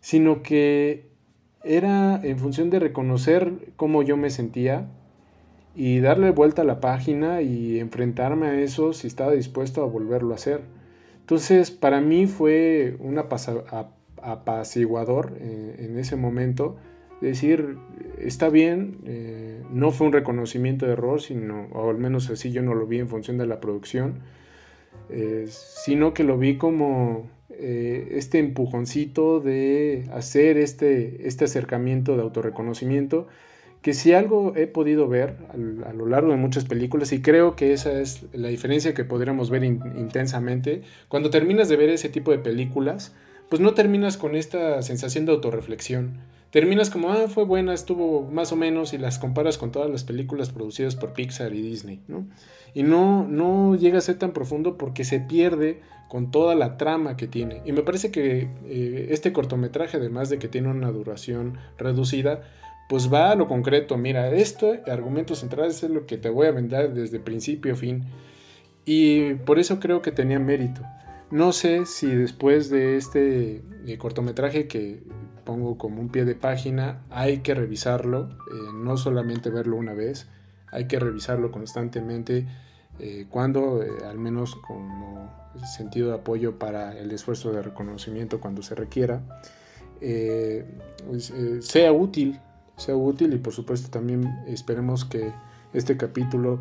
sino 0.00 0.42
que 0.42 1.10
era 1.62 2.18
en 2.24 2.38
función 2.38 2.70
de 2.70 2.78
reconocer 2.78 3.52
cómo 3.76 4.02
yo 4.02 4.16
me 4.16 4.30
sentía 4.30 4.88
y 5.74 6.00
darle 6.00 6.30
vuelta 6.30 6.62
a 6.62 6.64
la 6.64 6.80
página 6.80 7.42
y 7.42 7.78
enfrentarme 7.78 8.46
a 8.46 8.58
eso 8.58 8.94
si 8.94 9.06
estaba 9.06 9.32
dispuesto 9.32 9.82
a 9.82 9.86
volverlo 9.86 10.32
a 10.32 10.36
hacer. 10.36 10.62
Entonces, 11.20 11.70
para 11.70 12.00
mí 12.00 12.26
fue 12.26 12.96
un 13.00 13.18
apaciguador 14.22 15.36
eh, 15.38 15.76
en 15.80 15.98
ese 15.98 16.16
momento 16.16 16.78
decir, 17.20 17.78
está 18.18 18.48
bien, 18.48 18.98
eh, 19.04 19.62
no 19.70 19.90
fue 19.90 20.06
un 20.06 20.12
reconocimiento 20.12 20.86
de 20.86 20.92
error, 20.92 21.20
sino, 21.20 21.68
o 21.72 21.90
al 21.90 21.98
menos 21.98 22.30
así 22.30 22.52
yo 22.52 22.62
no 22.62 22.74
lo 22.74 22.86
vi 22.86 22.98
en 22.98 23.08
función 23.08 23.38
de 23.38 23.46
la 23.46 23.60
producción, 23.60 24.20
eh, 25.08 25.46
sino 25.48 26.14
que 26.14 26.24
lo 26.24 26.36
vi 26.38 26.56
como 26.56 27.28
eh, 27.50 28.08
este 28.12 28.38
empujoncito 28.38 29.40
de 29.40 30.04
hacer 30.12 30.56
este, 30.58 31.26
este 31.26 31.44
acercamiento 31.44 32.16
de 32.16 32.22
autorreconocimiento, 32.22 33.28
que 33.82 33.94
si 33.94 34.12
algo 34.12 34.54
he 34.56 34.66
podido 34.66 35.06
ver 35.06 35.36
a, 35.50 35.92
lo 35.92 36.06
largo 36.06 36.32
de 36.32 36.36
muchas 36.36 36.64
películas, 36.64 37.12
y 37.12 37.22
creo 37.22 37.54
que 37.54 37.72
esa 37.72 38.00
es 38.00 38.26
la 38.32 38.48
diferencia 38.48 38.94
que 38.94 39.04
podríamos 39.04 39.48
ver 39.48 39.62
intensamente, 39.62 40.82
cuando 41.08 41.30
terminas 41.30 41.68
de 41.68 41.76
ver 41.76 41.90
ese 41.90 42.08
tipo 42.08 42.32
de 42.32 42.38
películas, 42.38 43.14
pues 43.48 43.62
no 43.62 43.74
terminas 43.74 44.16
con 44.16 44.34
esta 44.34 44.82
sensación 44.82 45.24
de 45.24 45.32
autorreflexión, 45.32 46.18
terminas 46.56 46.88
como, 46.88 47.10
ah, 47.10 47.28
fue 47.28 47.44
buena, 47.44 47.74
estuvo 47.74 48.22
más 48.22 48.50
o 48.50 48.56
menos, 48.56 48.94
y 48.94 48.96
las 48.96 49.18
comparas 49.18 49.58
con 49.58 49.72
todas 49.72 49.90
las 49.90 50.04
películas 50.04 50.48
producidas 50.48 50.96
por 50.96 51.12
Pixar 51.12 51.52
y 51.52 51.60
Disney, 51.60 52.00
¿no? 52.08 52.26
Y 52.72 52.82
no, 52.82 53.28
no 53.28 53.76
llega 53.76 53.98
a 53.98 54.00
ser 54.00 54.18
tan 54.18 54.32
profundo 54.32 54.78
porque 54.78 55.04
se 55.04 55.20
pierde 55.20 55.82
con 56.08 56.30
toda 56.30 56.54
la 56.54 56.78
trama 56.78 57.18
que 57.18 57.26
tiene. 57.26 57.60
Y 57.66 57.72
me 57.72 57.82
parece 57.82 58.10
que 58.10 58.48
eh, 58.64 59.08
este 59.10 59.34
cortometraje, 59.34 59.98
además 59.98 60.30
de 60.30 60.38
que 60.38 60.48
tiene 60.48 60.70
una 60.70 60.90
duración 60.90 61.58
reducida, 61.76 62.40
pues 62.88 63.12
va 63.12 63.32
a 63.32 63.34
lo 63.34 63.48
concreto. 63.48 63.98
Mira, 63.98 64.32
este 64.32 64.80
argumento 64.90 65.34
central 65.34 65.68
es 65.68 65.82
lo 65.82 66.06
que 66.06 66.16
te 66.16 66.30
voy 66.30 66.46
a 66.46 66.52
vender 66.52 66.94
desde 66.94 67.20
principio 67.20 67.74
a 67.74 67.76
fin. 67.76 68.06
Y 68.86 69.34
por 69.34 69.58
eso 69.58 69.78
creo 69.78 70.00
que 70.00 70.10
tenía 70.10 70.38
mérito. 70.38 70.80
No 71.30 71.52
sé 71.52 71.84
si 71.84 72.06
después 72.06 72.70
de 72.70 72.96
este 72.96 73.62
eh, 73.86 73.98
cortometraje 73.98 74.68
que 74.68 75.02
pongo 75.46 75.78
como 75.78 76.02
un 76.02 76.10
pie 76.10 76.26
de 76.26 76.34
página, 76.34 77.02
hay 77.08 77.38
que 77.38 77.54
revisarlo, 77.54 78.28
eh, 78.28 78.72
no 78.74 78.98
solamente 78.98 79.48
verlo 79.48 79.76
una 79.76 79.94
vez, 79.94 80.26
hay 80.70 80.86
que 80.86 80.98
revisarlo 80.98 81.50
constantemente, 81.50 82.46
eh, 82.98 83.26
cuando, 83.30 83.82
al 84.06 84.18
menos 84.18 84.56
como 84.56 85.30
sentido 85.64 86.08
de 86.08 86.16
apoyo 86.16 86.58
para 86.58 86.98
el 86.98 87.10
esfuerzo 87.12 87.52
de 87.52 87.62
reconocimiento 87.62 88.40
cuando 88.40 88.62
se 88.62 88.74
requiera, 88.74 89.22
pues, 89.98 91.32
sea 91.60 91.92
útil, 91.92 92.38
sea 92.76 92.94
útil 92.94 93.32
y 93.32 93.38
por 93.38 93.54
supuesto 93.54 93.88
también 93.90 94.28
esperemos 94.46 95.06
que 95.06 95.32
este 95.72 95.96
capítulo 95.96 96.60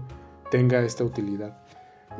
tenga 0.51 0.81
esta 0.81 1.03
utilidad. 1.03 1.64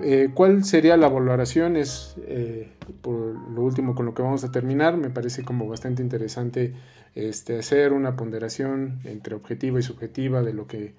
Eh, 0.02 0.30
¿Cuál 0.34 0.64
sería 0.66 0.98
la 0.98 1.08
valoración? 1.08 1.78
Es 1.78 2.16
eh, 2.28 2.70
por 3.02 3.18
lo 3.52 3.62
último 3.62 3.96
con 3.96 4.06
lo 4.06 4.14
que 4.14 4.22
vamos 4.22 4.44
a 4.44 4.52
terminar. 4.52 4.98
Me 4.98 5.10
parece 5.10 5.44
como 5.44 5.68
bastante 5.68 6.04
interesante 6.04 6.74
este, 7.16 7.60
hacer 7.60 7.94
una 7.94 8.16
ponderación 8.16 9.00
entre 9.06 9.36
objetiva 9.36 9.80
y 9.80 9.84
subjetiva 9.84 10.42
de 10.42 10.54
lo 10.54 10.68
que 10.68 10.94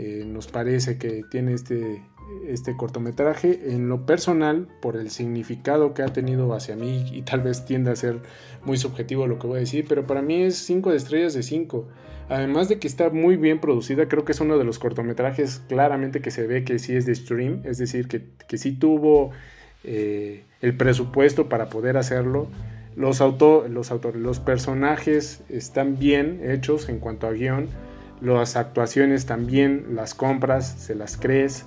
eh, 0.00 0.22
nos 0.24 0.46
parece 0.46 0.96
que 0.96 1.24
tiene 1.28 1.54
este, 1.54 2.04
este 2.46 2.76
cortometraje. 2.76 3.72
En 3.74 3.88
lo 3.88 4.06
personal, 4.06 4.68
por 4.80 4.96
el 4.96 5.10
significado 5.10 5.92
que 5.92 6.02
ha 6.02 6.12
tenido 6.12 6.54
hacia 6.54 6.76
mí, 6.76 7.04
y 7.12 7.22
tal 7.22 7.40
vez 7.40 7.64
tienda 7.64 7.90
a 7.90 7.96
ser 7.96 8.20
muy 8.64 8.76
subjetivo 8.76 9.26
lo 9.26 9.40
que 9.40 9.48
voy 9.48 9.56
a 9.56 9.60
decir, 9.60 9.86
pero 9.88 10.06
para 10.06 10.22
mí 10.22 10.40
es 10.42 10.56
5 10.58 10.92
estrellas 10.92 11.34
de 11.34 11.42
5. 11.42 11.88
Además 12.28 12.68
de 12.68 12.78
que 12.78 12.86
está 12.86 13.10
muy 13.10 13.36
bien 13.36 13.58
producida, 13.58 14.06
creo 14.06 14.24
que 14.24 14.30
es 14.30 14.40
uno 14.40 14.56
de 14.56 14.62
los 14.62 14.78
cortometrajes 14.78 15.62
claramente 15.66 16.20
que 16.20 16.30
se 16.30 16.46
ve 16.46 16.62
que 16.62 16.78
sí 16.78 16.94
es 16.94 17.04
de 17.04 17.16
stream, 17.16 17.62
es 17.64 17.78
decir, 17.78 18.06
que, 18.06 18.22
que 18.46 18.56
sí 18.56 18.70
tuvo 18.70 19.32
eh, 19.82 20.44
el 20.60 20.76
presupuesto 20.76 21.48
para 21.48 21.68
poder 21.70 21.96
hacerlo. 21.96 22.46
Los, 22.94 23.20
auto, 23.20 23.66
los, 23.68 23.90
autores, 23.90 24.20
los 24.20 24.38
personajes 24.38 25.42
están 25.48 25.98
bien 25.98 26.40
hechos 26.44 26.88
en 26.88 27.00
cuanto 27.00 27.26
a 27.26 27.32
guion, 27.32 27.66
las 28.20 28.56
actuaciones 28.56 29.26
también, 29.26 29.94
las 29.94 30.14
compras, 30.14 30.66
se 30.66 30.94
las 30.94 31.16
crees. 31.16 31.66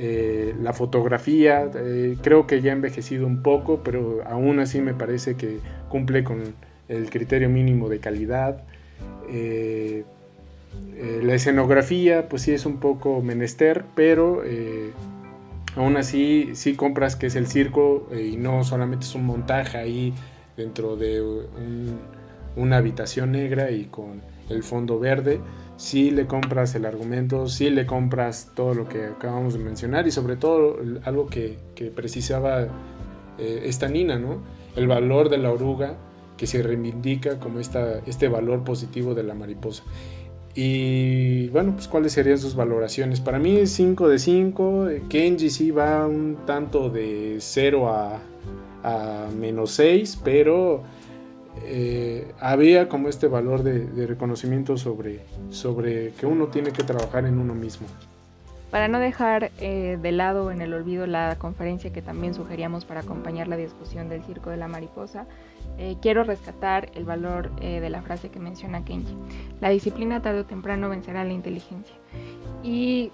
Eh, 0.00 0.54
la 0.62 0.72
fotografía, 0.72 1.68
eh, 1.74 2.16
creo 2.22 2.46
que 2.46 2.60
ya 2.60 2.70
ha 2.70 2.74
envejecido 2.74 3.26
un 3.26 3.42
poco, 3.42 3.80
pero 3.82 4.22
aún 4.26 4.60
así 4.60 4.80
me 4.80 4.94
parece 4.94 5.34
que 5.34 5.58
cumple 5.88 6.22
con 6.22 6.54
el 6.88 7.10
criterio 7.10 7.48
mínimo 7.48 7.88
de 7.88 7.98
calidad. 7.98 8.62
Eh, 9.28 10.04
la 11.22 11.34
escenografía, 11.34 12.28
pues 12.28 12.42
sí 12.42 12.52
es 12.52 12.66
un 12.66 12.78
poco 12.78 13.20
menester, 13.22 13.84
pero 13.94 14.42
aún 15.76 15.96
así 15.96 16.50
sí 16.54 16.74
compras 16.74 17.16
que 17.16 17.26
es 17.26 17.36
el 17.36 17.46
circo 17.46 18.08
y 18.12 18.36
no 18.36 18.64
solamente 18.64 19.04
es 19.04 19.14
un 19.14 19.24
montaje 19.24 19.78
ahí 19.78 20.12
dentro 20.56 20.96
de 20.96 21.22
una 22.56 22.76
habitación 22.78 23.32
negra 23.32 23.70
y 23.70 23.84
con 23.86 24.20
el 24.48 24.62
fondo 24.62 24.98
verde. 24.98 25.40
Sí 25.78 26.10
le 26.10 26.26
compras 26.26 26.74
el 26.74 26.84
argumento, 26.84 27.46
sí 27.46 27.70
le 27.70 27.86
compras 27.86 28.50
todo 28.56 28.74
lo 28.74 28.88
que 28.88 29.04
acabamos 29.04 29.54
de 29.54 29.60
mencionar 29.60 30.08
y 30.08 30.10
sobre 30.10 30.34
todo 30.34 30.76
algo 31.04 31.26
que, 31.28 31.56
precisaba 31.94 32.66
esta 33.38 33.88
Nina, 33.88 34.18
¿no? 34.18 34.42
El 34.74 34.88
valor 34.88 35.28
de 35.28 35.38
la 35.38 35.52
oruga 35.52 35.96
que 36.36 36.48
se 36.48 36.62
reivindica 36.64 37.38
como 37.38 37.60
esta, 37.60 38.00
este 38.06 38.26
valor 38.26 38.64
positivo 38.64 39.14
de 39.14 39.22
la 39.22 39.34
mariposa. 39.34 39.84
Y 40.56 41.46
bueno, 41.50 41.74
pues 41.74 41.86
cuáles 41.86 42.12
serían 42.12 42.38
sus 42.38 42.56
valoraciones. 42.56 43.20
Para 43.20 43.38
mí 43.38 43.56
es 43.56 43.70
5 43.70 44.08
de 44.08 44.18
5. 44.18 44.88
Kenji 45.08 45.50
sí 45.50 45.70
va 45.70 46.04
un 46.08 46.38
tanto 46.44 46.90
de 46.90 47.36
0 47.38 47.88
a, 47.88 48.20
a 48.82 49.28
menos 49.38 49.70
6, 49.70 50.20
pero 50.24 50.82
eh, 51.64 52.32
había 52.40 52.88
como 52.88 53.08
este 53.08 53.26
valor 53.28 53.62
de, 53.62 54.06
reconocimiento 54.06 54.76
sobre, 54.76 55.20
sobre 55.50 56.12
que 56.12 56.26
uno 56.26 56.48
tiene 56.48 56.72
que 56.72 56.82
trabajar 56.82 57.26
en 57.26 57.38
uno 57.38 57.54
mismo. 57.54 57.86
Para 58.70 58.86
no 58.86 58.98
dejar 58.98 59.50
eh, 59.60 59.98
de 60.00 60.12
lado 60.12 60.50
en 60.50 60.60
el 60.60 60.74
olvido 60.74 61.06
la 61.06 61.36
conferencia 61.38 61.90
que 61.90 62.02
también 62.02 62.34
sugeríamos 62.34 62.84
para 62.84 63.00
acompañar 63.00 63.48
la 63.48 63.56
discusión 63.56 64.10
del 64.10 64.22
Circo 64.22 64.50
de 64.50 64.58
la 64.58 64.68
Mariposa, 64.68 65.26
eh, 65.78 65.96
quiero 66.02 66.22
rescatar 66.22 66.90
el 66.94 67.04
valor 67.04 67.50
eh, 67.62 67.80
de 67.80 67.88
la 67.88 68.02
frase 68.02 68.28
que 68.28 68.40
menciona 68.40 68.84
Kenji. 68.84 69.14
La 69.60 69.70
disciplina 69.70 70.20
tarde 70.20 70.40
o 70.40 70.44
temprano 70.44 70.90
vencerá 70.90 71.24
la 71.24 71.32
inteligencia. 71.32 71.94
Y 72.62 73.10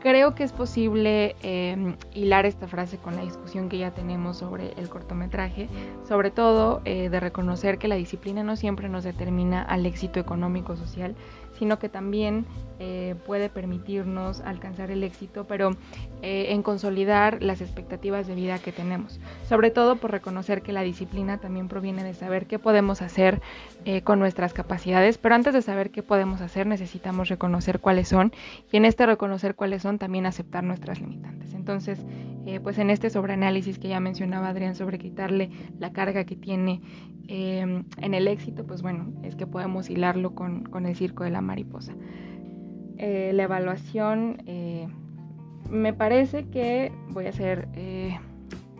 creo 0.00 0.34
que 0.34 0.44
es 0.44 0.52
posible 0.52 1.36
em, 1.42 1.96
hilar 2.14 2.46
esta 2.46 2.68
frase 2.68 2.98
con 2.98 3.16
la 3.16 3.22
discusión 3.22 3.68
que 3.68 3.78
ya 3.78 3.92
tenemos 3.92 4.38
sobre 4.38 4.72
el 4.72 4.88
cortometraje, 4.88 5.68
sobre 6.06 6.30
todo 6.30 6.80
eh, 6.84 7.08
de 7.08 7.20
reconocer 7.20 7.78
que 7.78 7.88
la 7.88 7.96
disciplina 7.96 8.42
no 8.42 8.56
siempre 8.56 8.88
nos 8.88 9.04
determina 9.04 9.62
al 9.62 9.86
éxito 9.86 10.20
económico 10.20 10.76
social, 10.76 11.14
sino 11.58 11.78
que 11.78 11.88
también 11.88 12.46
eh, 12.80 13.16
puede 13.26 13.48
permitirnos 13.48 14.40
alcanzar 14.40 14.92
el 14.92 15.02
éxito, 15.02 15.44
pero 15.48 15.70
eh, 16.22 16.46
en 16.50 16.62
consolidar 16.62 17.42
las 17.42 17.60
expectativas 17.60 18.28
de 18.28 18.36
vida 18.36 18.60
que 18.60 18.70
tenemos. 18.70 19.18
Sobre 19.48 19.70
todo 19.70 19.96
por 19.96 20.12
reconocer 20.12 20.62
que 20.62 20.72
la 20.72 20.82
disciplina 20.82 21.38
también 21.38 21.66
proviene 21.66 22.04
de 22.04 22.14
saber 22.14 22.46
qué 22.46 22.60
podemos 22.60 23.02
hacer 23.02 23.42
eh, 23.84 24.02
con 24.02 24.20
nuestras 24.20 24.54
capacidades, 24.54 25.18
pero 25.18 25.34
antes 25.34 25.54
de 25.54 25.62
saber 25.62 25.90
qué 25.90 26.04
podemos 26.04 26.40
hacer 26.40 26.66
necesitamos 26.66 27.28
reconocer 27.28 27.80
cuáles 27.80 28.08
son 28.08 28.32
y 28.70 28.76
en 28.76 28.84
este 28.84 29.06
reconocer 29.06 29.56
cuáles 29.56 29.67
son, 29.78 29.98
también 29.98 30.26
aceptar 30.26 30.64
nuestras 30.64 31.00
limitantes. 31.00 31.54
Entonces, 31.54 32.04
eh, 32.46 32.60
pues 32.60 32.78
en 32.78 32.90
este 32.90 33.10
sobreanálisis 33.10 33.78
que 33.78 33.88
ya 33.88 34.00
mencionaba 34.00 34.48
Adrián 34.48 34.74
sobre 34.74 34.98
quitarle 34.98 35.50
la 35.78 35.92
carga 35.92 36.24
que 36.24 36.36
tiene 36.36 36.80
em, 37.28 37.84
en 37.98 38.14
el 38.14 38.26
éxito, 38.28 38.66
pues 38.66 38.82
bueno, 38.82 39.12
es 39.22 39.36
que 39.36 39.46
podemos 39.46 39.90
hilarlo 39.90 40.34
con, 40.34 40.64
con 40.64 40.86
el 40.86 40.96
circo 40.96 41.24
de 41.24 41.30
la 41.30 41.40
mariposa. 41.40 41.94
Eh, 42.96 43.32
la 43.34 43.44
evaluación, 43.44 44.42
eh, 44.46 44.88
me 45.68 45.92
parece 45.92 46.46
que 46.48 46.90
voy 47.10 47.26
a 47.26 47.28
hacer 47.28 47.68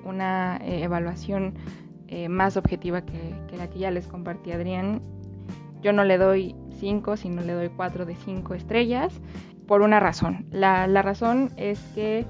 una 0.04 0.58
evaluación 0.64 1.54
más 2.30 2.56
objetiva 2.56 3.02
que, 3.02 3.34
que, 3.48 3.58
la 3.58 3.68
que 3.68 3.80
ya 3.80 3.90
les 3.90 4.06
compartí 4.06 4.52
Adrián. 4.52 5.02
Yo 5.82 5.92
no 5.92 6.04
le 6.04 6.16
doy 6.16 6.56
5, 6.80 7.18
sino 7.18 7.42
le 7.42 7.52
doy 7.52 7.68
4 7.68 8.06
de 8.06 8.14
5 8.14 8.54
estrellas 8.54 9.20
por 9.68 9.82
una 9.82 10.00
razón. 10.00 10.46
La, 10.50 10.88
la 10.88 11.02
razón 11.02 11.52
es 11.56 11.78
que 11.94 12.26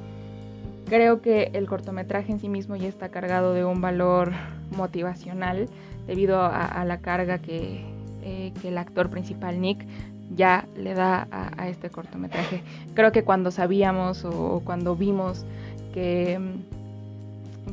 Creo 0.89 1.21
que 1.21 1.51
el 1.53 1.67
cortometraje 1.67 2.33
en 2.33 2.41
sí 2.41 2.49
mismo 2.49 2.75
ya 2.75 2.89
está 2.89 3.11
cargado 3.11 3.53
de 3.53 3.65
un 3.65 3.83
valor 3.83 4.33
motivacional 4.75 5.69
debido 6.07 6.41
a, 6.41 6.83
la 6.87 6.99
carga 7.01 7.39
que, 7.39 7.85
eh, 8.23 8.53
que, 8.63 8.69
el 8.69 8.79
actor 8.79 9.11
principal 9.11 9.61
Nick 9.61 9.87
ya 10.35 10.67
le 10.77 10.95
da 10.95 11.29
a, 11.31 11.69
este 11.69 11.91
cortometraje. 11.91 12.63
Creo 12.95 13.13
que 13.13 13.23
cuando 13.23 13.51
sabíamos 13.51 14.25
o 14.25 14.63
cuando 14.65 14.97
vimos 14.97 15.45
que 15.93 16.41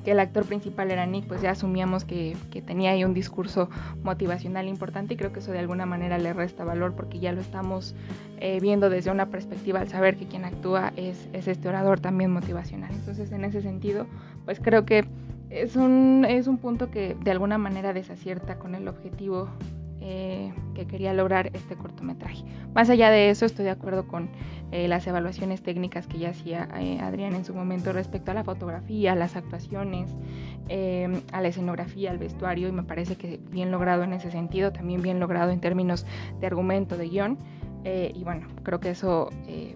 que 0.05 0.11
el 0.11 0.19
actor 0.19 0.45
principal 0.45 0.91
era 0.91 1.05
Nick, 1.05 1.25
pues 1.25 1.41
ya 1.41 1.51
asumíamos 1.51 2.05
que, 2.05 2.37
tenía 2.65 2.91
ahí 2.91 3.03
un 3.03 3.13
discurso 3.13 3.69
motivacional 4.03 4.67
importante 4.69 5.15
y 5.15 5.17
creo 5.17 5.33
que 5.33 5.39
eso 5.39 5.51
de 5.51 5.59
alguna 5.59 5.85
manera 5.85 6.17
le 6.17 6.31
resta 6.31 6.63
valor 6.63 6.93
porque 6.93 7.19
ya 7.19 7.33
lo 7.33 7.41
estamos 7.41 7.95
eh, 8.39 8.59
viendo 8.61 8.89
desde 8.89 9.11
una 9.11 9.25
perspectiva 9.25 9.79
al 9.81 9.89
saber 9.89 10.15
que 10.15 10.27
quien 10.27 10.45
actúa 10.45 10.93
es, 10.95 11.27
es, 11.33 11.47
este 11.47 11.67
orador 11.67 11.99
también 11.99 12.31
motivacional. 12.31 12.91
Entonces 12.93 13.31
en 13.31 13.43
ese 13.43 13.61
sentido, 13.61 14.05
pues 14.45 14.59
creo 14.61 14.85
que 14.85 15.05
es 15.49 15.75
un, 15.75 16.25
es 16.27 16.47
un 16.47 16.57
punto 16.57 16.91
que 16.91 17.17
de 17.23 17.31
alguna 17.31 17.57
manera 17.57 17.91
desacierta 17.91 18.59
con 18.59 18.75
el 18.75 18.87
objetivo 18.87 19.49
eh, 20.07 20.53
que 20.75 20.85
quería 20.85 21.15
lograr 21.15 21.49
este 21.55 21.75
cortometraje. 21.75 22.43
Más 22.75 22.91
allá 22.91 23.09
de 23.09 23.31
eso, 23.31 23.47
estoy 23.47 23.65
de 23.65 23.71
acuerdo 23.71 24.07
con 24.07 24.29
eh, 24.71 24.87
las 24.87 25.07
evaluaciones 25.07 25.63
técnicas 25.63 26.05
que 26.05 26.19
ya 26.19 26.29
hacía 26.29 26.69
eh, 26.79 26.99
Adrián 26.99 27.33
en 27.33 27.43
su 27.43 27.55
momento 27.55 27.91
respecto 27.91 28.29
a 28.29 28.35
la 28.35 28.43
fotografía, 28.43 29.15
las 29.15 29.35
actuaciones, 29.35 30.11
a 31.31 31.41
la 31.41 31.47
escenografía, 31.47 32.11
al 32.11 32.19
vestuario, 32.19 32.67
y 32.67 32.71
me 32.71 32.83
parece 32.83 33.15
que 33.15 33.39
bien 33.49 33.71
logrado 33.71 34.03
en 34.03 34.13
ese 34.13 34.29
sentido, 34.29 34.71
también 34.71 35.01
bien 35.01 35.19
logrado 35.19 35.49
en 35.49 35.59
términos 35.59 36.05
de 36.39 36.45
argumento, 36.45 36.97
de 36.97 37.09
guion. 37.09 37.39
y 37.83 38.23
bueno, 38.23 38.45
creo 38.61 38.79
que 38.79 38.91
eso 38.91 39.31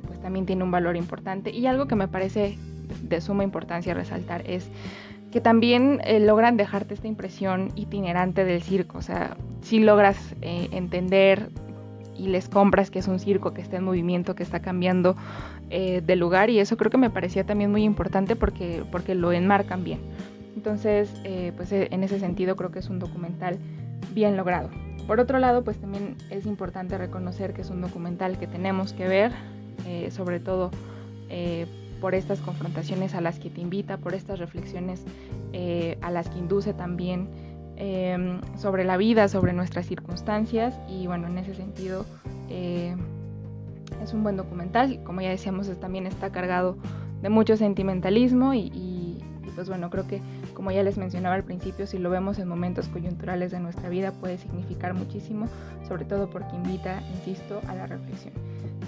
pues 0.06 0.22
también 0.22 0.46
tiene 0.46 0.64
un 0.64 0.70
valor 0.70 0.96
importante. 0.96 1.50
Y 1.50 1.66
algo 1.66 1.88
que 1.88 1.96
me 1.96 2.08
parece 2.08 2.60
de 3.02 3.20
suma 3.20 3.44
importancia 3.44 3.96
resaltar 3.96 4.48
es 4.48 4.70
que 5.32 5.42
también 5.42 6.02
logran 6.20 6.56
dejarte 6.56 6.94
esta 6.94 7.08
impresión 7.08 7.72
itinerante 7.76 8.46
del 8.46 8.62
circo. 8.62 9.00
O 9.00 9.02
sea, 9.02 9.36
si 9.62 9.80
logras 9.80 10.18
eh, 10.42 10.70
entender 10.72 11.50
y 12.18 12.28
les 12.28 12.50
compras 12.50 12.92
que 12.92 13.00
es 13.00 13.08
un 13.08 13.20
circo 13.20 13.54
que 13.54 13.62
está 13.62 13.78
en 13.78 13.84
movimiento, 13.84 14.36
que 14.36 14.44
está 14.44 14.60
cambiando 14.60 15.16
eh, 15.70 16.02
de 16.06 16.16
lugar 16.16 16.50
y 16.50 16.60
eso 16.60 16.76
creo 16.76 16.92
que 16.92 16.98
me 16.98 17.10
parecía 17.10 17.46
también 17.46 17.72
muy 17.72 17.84
importante 17.84 18.36
porque, 18.36 18.84
porque 18.92 19.16
lo 19.16 19.32
enmarcan 19.32 19.84
bien. 19.84 20.00
Entonces, 20.56 21.10
pues 21.56 21.72
en 21.72 22.04
ese 22.04 22.20
sentido 22.20 22.58
creo 22.58 22.70
que 22.70 22.80
es 22.80 22.90
un 22.90 23.00
documental 23.00 23.58
bien 24.14 24.36
logrado. 24.36 24.70
Por 25.08 25.22
otro 25.22 25.40
lado, 25.40 25.64
pues 25.64 25.78
también 25.78 26.18
es 26.30 26.46
importante 26.46 26.98
reconocer 26.98 27.54
que 27.54 27.62
es 27.62 27.70
un 27.70 27.80
documental 27.80 28.38
que 28.38 28.46
tenemos 28.46 28.92
que 28.92 29.08
ver, 29.08 29.32
sobre 30.10 30.42
todo 30.42 30.72
por 32.00 32.16
estas 32.16 32.40
confrontaciones 32.40 33.14
a 33.14 33.22
las 33.22 33.40
que 33.40 33.50
te 33.50 33.62
invita, 33.62 33.98
por 33.98 34.14
estas 34.14 34.40
reflexiones 34.40 35.04
eh, 35.54 35.98
a 36.02 36.12
las 36.12 36.30
que 36.30 36.40
induce 36.40 36.74
también 36.74 37.28
em, 37.80 38.42
sobre 38.58 38.84
la 38.84 38.98
vida, 38.98 39.28
sobre 39.28 39.54
nuestras 39.54 39.88
circunstancias 39.88 40.76
y 40.88 41.08
bueno, 41.08 41.28
en 41.28 41.38
ese 41.38 41.56
sentido 41.56 42.06
eh, 42.50 42.96
es 44.04 44.14
un 44.14 44.24
buen 44.24 44.38
documental, 44.38 45.02
como 45.04 45.22
ya 45.22 45.30
decíamos 45.30 45.68
también 45.80 46.06
está 46.06 46.30
cargado 46.30 46.78
de 47.22 47.30
mucho 47.30 47.58
sentimentalismo 47.58 48.54
y, 48.54 49.24
pues 49.56 49.68
bueno, 49.68 49.90
creo 49.90 50.08
que 50.08 50.22
como 50.54 50.72
ya 50.72 50.84
les 50.84 50.98
mencionaba 50.98 51.36
al 51.36 51.44
principio, 51.44 51.88
si 51.88 51.98
lo 51.98 52.10
vemos 52.10 52.40
en 52.40 52.48
momentos 52.48 52.88
coyunturales 52.88 53.52
de 53.52 53.60
nuestra 53.60 53.90
vida 53.90 54.12
puede 54.12 54.38
significar 54.38 54.94
muchísimo, 54.94 55.48
sobre 55.88 56.06
todo 56.06 56.30
porque 56.30 56.56
invita, 56.56 57.02
insisto, 57.16 57.62
a 57.68 57.76
la 57.76 57.88
reflexión. 57.88 58.34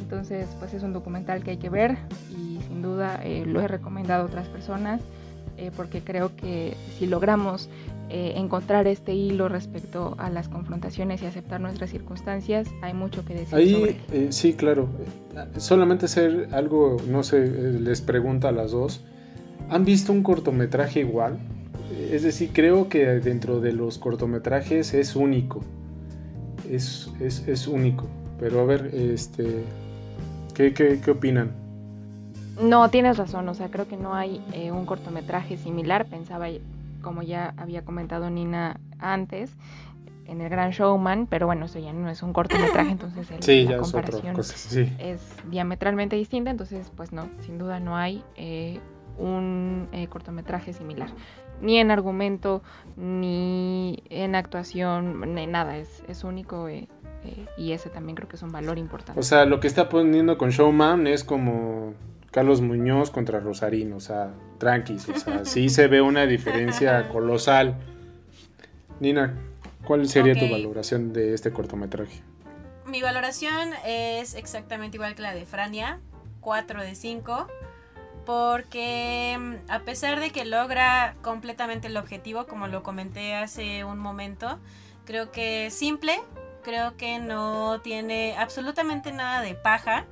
Entonces, 0.01 0.47
pues 0.59 0.73
es 0.73 0.83
un 0.83 0.93
documental 0.93 1.43
que 1.43 1.51
hay 1.51 1.57
que 1.57 1.69
ver 1.69 1.97
y 2.29 2.59
sin 2.67 2.81
duda 2.81 3.21
eh, 3.23 3.45
lo 3.45 3.61
he 3.61 3.67
recomendado 3.67 4.23
a 4.23 4.25
otras 4.25 4.47
personas 4.49 5.01
eh, 5.57 5.71
porque 5.75 6.01
creo 6.01 6.35
que 6.35 6.75
si 6.97 7.05
logramos 7.05 7.69
eh, 8.11 8.33
encontrar 8.35 8.87
este 8.87 9.13
hilo 9.13 9.49
respecto 9.49 10.15
a 10.17 10.29
las 10.29 10.49
confrontaciones 10.49 11.21
y 11.21 11.25
aceptar 11.25 11.61
nuestras 11.61 11.89
circunstancias, 11.89 12.67
hay 12.81 12.93
mucho 12.93 13.23
que 13.25 13.33
decir. 13.33 13.55
Ahí, 13.55 13.97
sí, 14.29 14.53
claro. 14.53 14.89
Solamente 15.57 16.05
hacer 16.05 16.49
algo, 16.51 16.97
no 17.07 17.23
sé, 17.23 17.47
les 17.47 18.01
pregunto 18.01 18.47
a 18.47 18.51
las 18.51 18.71
dos. 18.71 19.03
¿Han 19.69 19.85
visto 19.85 20.11
un 20.11 20.23
cortometraje 20.23 20.99
igual? 20.99 21.39
Es 22.11 22.23
decir, 22.23 22.49
creo 22.53 22.89
que 22.89 23.05
dentro 23.05 23.61
de 23.61 23.73
los 23.73 23.97
cortometrajes 23.97 24.93
es 24.93 25.15
único. 25.15 25.61
Es, 26.69 27.09
es, 27.19 27.47
es 27.47 27.67
único. 27.67 28.07
Pero 28.39 28.59
a 28.61 28.65
ver, 28.65 28.91
este, 28.93 29.63
¿Qué, 30.53 30.73
qué, 30.73 31.11
opinan? 31.11 31.51
No, 32.61 32.89
tienes 32.89 33.17
razón, 33.17 33.47
o 33.49 33.53
sea, 33.53 33.69
creo 33.69 33.87
que 33.87 33.97
no 33.97 34.13
hay 34.13 34.41
eh, 34.53 34.71
un 34.71 34.85
cortometraje 34.85 35.57
similar, 35.57 36.05
pensaba, 36.05 36.47
como 37.01 37.21
ya 37.21 37.53
había 37.57 37.83
comentado 37.83 38.29
Nina 38.29 38.79
antes, 38.99 39.55
en 40.25 40.39
El 40.41 40.49
Gran 40.49 40.71
Showman, 40.71 41.27
pero 41.27 41.45
bueno, 41.45 41.65
eso 41.65 41.79
ya 41.79 41.91
no 41.91 42.09
es 42.09 42.23
un 42.23 42.31
cortometraje, 42.31 42.91
entonces 42.91 43.29
la 43.69 43.77
comparación 43.77 44.39
es, 44.39 45.35
diametralmente 45.49 46.15
distinta, 46.15 46.51
entonces 46.51 46.91
pues 46.95 47.11
no, 47.11 47.29
sin 47.39 47.57
duda 47.57 47.79
no 47.79 47.97
hay 47.97 48.23
eh, 48.35 48.79
un 49.17 49.89
eh, 49.91 50.07
cortometraje 50.07 50.71
similar, 50.71 51.09
ni 51.61 51.77
en 51.77 51.91
argumento, 51.91 52.63
ni 52.95 54.03
en 54.09 54.35
actuación, 54.35 55.35
ni 55.35 55.47
nada, 55.47 55.77
es, 55.77 56.03
es 56.07 56.23
único 56.23 56.69
eh, 56.69 56.87
y 57.57 57.73
ese 57.73 57.89
también 57.89 58.15
creo 58.15 58.27
que 58.27 58.35
es 58.35 58.41
un 58.41 58.51
valor 58.51 58.77
importante. 58.77 59.19
O 59.19 59.23
sea, 59.23 59.45
lo 59.45 59.59
que 59.59 59.67
está 59.67 59.89
poniendo 59.89 60.37
con 60.37 60.49
Showman 60.49 61.07
es 61.07 61.23
como 61.23 61.93
Carlos 62.31 62.61
Muñoz 62.61 63.11
contra 63.11 63.39
Rosarín, 63.39 63.91
o 63.93 63.99
sea, 63.99 64.31
tranquis, 64.57 65.07
o 65.09 65.19
sea, 65.19 65.45
sí 65.45 65.69
se 65.69 65.87
ve 65.87 66.01
una 66.01 66.25
diferencia 66.25 67.09
colosal. 67.11 67.75
Nina, 69.01 69.35
¿cuál 69.83 70.07
sería 70.07 70.33
tu 70.33 70.49
valoración 70.49 71.11
de 71.11 71.33
este 71.33 71.51
cortometraje? 71.51 72.21
Mi 72.85 73.01
valoración 73.01 73.69
es 73.85 74.35
exactamente 74.35 74.97
igual 74.97 75.15
que 75.15 75.21
la 75.21 75.35
de 75.35 75.45
Frania, 75.45 75.99
4 76.39 76.81
de 76.81 76.95
5, 76.95 77.47
porque 78.25 79.37
mm, 79.39 79.71
a 79.71 79.79
pesar 79.79 80.19
de 80.19 80.29
que 80.29 80.45
logra 80.45 81.15
completamente 81.21 81.87
el 81.87 81.97
objetivo, 81.97 82.47
como 82.47 82.67
lo 82.67 82.81
comenté 82.83 83.35
hace 83.35 83.83
un 83.83 83.99
momento, 83.99 84.59
creo 85.05 85.31
que 85.31 85.67
es 85.67 85.73
simple, 85.73 86.19
creo 86.63 86.95
que 86.95 87.19
no 87.19 87.81
tiene 87.81 88.35
absolutamente 88.37 89.11
nada 89.11 89.41
de 89.41 89.55
paja. 89.55 90.05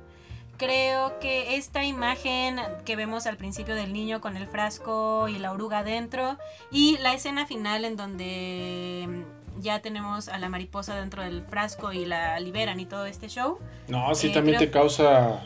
Creo 0.60 1.18
que 1.20 1.56
esta 1.56 1.84
imagen 1.86 2.60
que 2.84 2.94
vemos 2.94 3.26
al 3.26 3.38
principio 3.38 3.74
del 3.74 3.94
niño 3.94 4.20
con 4.20 4.36
el 4.36 4.46
frasco 4.46 5.26
y 5.26 5.38
la 5.38 5.52
oruga 5.52 5.82
dentro 5.82 6.36
y 6.70 6.98
la 6.98 7.14
escena 7.14 7.46
final 7.46 7.86
en 7.86 7.96
donde 7.96 9.24
ya 9.58 9.80
tenemos 9.80 10.28
a 10.28 10.36
la 10.36 10.50
mariposa 10.50 10.96
dentro 10.96 11.22
del 11.22 11.42
frasco 11.46 11.94
y 11.94 12.04
la 12.04 12.38
liberan 12.40 12.78
y 12.78 12.84
todo 12.84 13.06
este 13.06 13.28
show. 13.28 13.58
No, 13.88 14.14
sí, 14.14 14.26
eh, 14.26 14.34
también 14.34 14.58
te 14.58 14.70
causa... 14.70 15.42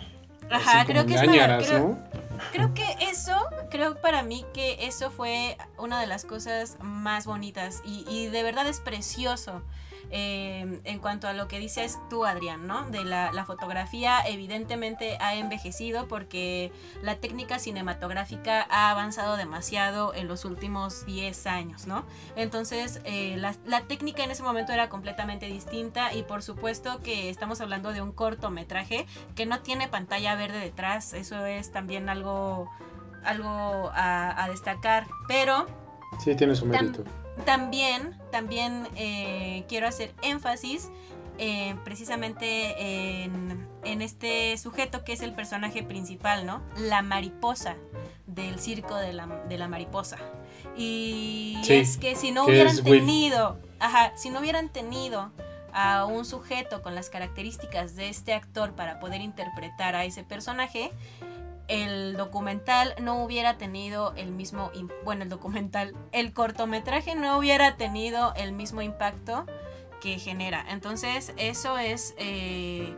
Ajá, 0.51 0.85
creo 0.85 1.07
que 1.07 1.15
es 1.15 1.21
creo, 1.21 1.97
creo 2.51 2.75
que 2.75 2.85
eso, 3.09 3.37
creo 3.71 3.95
para 4.01 4.25
mí 4.25 4.45
que 4.53 4.85
eso 4.85 5.13
fue 5.13 5.57
una 5.79 6.01
de 6.01 6.09
las 6.09 6.25
cosas 6.25 6.77
más 6.81 7.25
bonitas 7.25 7.83
y, 7.85 8.05
y 8.09 8.27
de 8.27 8.43
verdad 8.43 8.67
es 8.67 8.81
precioso. 8.81 9.63
Em, 10.17 10.81
en 10.85 11.01
cuanto 11.01 11.27
a 11.27 11.33
lo 11.33 11.49
que 11.49 11.59
dices 11.59 11.99
tú, 12.09 12.25
Adrián, 12.25 12.69
¿no? 12.69 12.89
De 12.89 13.05
la, 13.05 13.45
fotografía, 13.45 14.21
evidentemente 14.25 15.19
ha 15.21 15.35
envejecido 15.35 16.07
porque 16.07 16.71
la 17.03 17.17
técnica 17.17 17.59
cinematográfica 17.59 18.65
ha 18.71 18.93
avanzado 18.93 19.37
demasiado 19.37 20.15
en 20.15 20.29
los 20.29 20.45
últimos 20.45 21.05
10 21.05 21.49
años, 21.49 21.89
¿no? 21.89 22.05
Entonces, 22.37 23.01
eh, 23.03 23.37
la, 23.39 23.81
técnica 23.89 24.23
en 24.23 24.31
ese 24.31 24.45
momento 24.45 24.73
era 24.73 24.89
completamente 24.89 25.47
distinta 25.47 26.15
y 26.15 26.23
por 26.23 26.45
supuesto 26.45 27.03
que 27.03 27.29
estamos 27.29 27.61
hablando 27.61 27.93
de 27.93 28.01
un 28.01 28.13
cortometraje 28.13 29.07
que 29.35 29.47
no 29.47 29.63
tiene 29.63 29.89
pantalla 29.89 30.37
verde 30.37 30.61
detrás, 30.61 31.13
eso 31.13 31.45
es 31.45 31.73
también 31.73 32.09
algo, 32.09 32.71
algo 33.25 33.91
a, 33.93 34.47
destacar, 34.49 35.09
pero... 35.27 35.67
Sí, 36.23 36.35
tiene 36.35 36.55
su 36.55 36.67
mérito 36.67 37.05
también, 37.45 38.17
también 38.31 38.89
eh, 38.97 39.65
quiero 39.69 39.89
hacer 39.89 40.15
énfasis 40.23 40.91
eh, 41.39 41.75
precisamente 41.85 43.25
en, 43.25 43.67
en, 43.85 44.03
este 44.03 44.57
sujeto 44.57 45.05
que 45.05 45.13
es 45.13 45.21
el 45.21 45.35
personaje 45.35 45.83
principal, 45.83 46.47
¿no? 46.47 46.63
La 46.79 47.03
mariposa 47.03 47.77
del 48.27 48.61
circo 48.61 48.95
de 48.97 49.13
la, 49.13 49.27
de 49.49 49.59
la 49.59 49.67
mariposa. 49.67 50.19
Y 50.77 51.61
es 51.69 51.97
que 51.97 52.15
si 52.15 52.31
no 52.31 52.45
hubieran 52.45 52.83
tenido, 52.83 53.59
ajá, 53.81 54.13
si 54.17 54.31
no 54.31 54.41
hubieran 54.41 54.69
tenido 54.69 55.33
a 55.73 56.05
un 56.05 56.25
sujeto 56.25 56.83
con 56.83 56.95
las 56.95 57.11
características 57.11 57.97
de 57.97 58.09
este 58.09 58.33
actor 58.33 58.73
para 58.73 59.01
poder 59.01 59.21
interpretar 59.21 59.97
a 59.97 60.05
ese 60.05 60.23
personaje, 60.23 60.93
el 61.69 62.17
documental 62.17 62.95
no 63.01 63.23
hubiera 63.25 63.57
tenido 63.57 64.13
el 64.17 64.31
mismo, 64.31 64.71
bueno, 65.05 65.23
el 65.23 65.29
documental, 65.29 65.95
el 66.13 66.33
cortometraje 66.33 67.15
no 67.15 67.39
hubiera 67.39 67.77
tenido 67.77 68.35
el 68.37 68.53
mismo 68.53 68.83
impacto 68.83 69.47
que 70.01 70.19
genera. 70.19 70.65
Entonces, 70.69 71.33
eso 71.37 71.79
es 71.79 72.15
eh, 72.19 72.95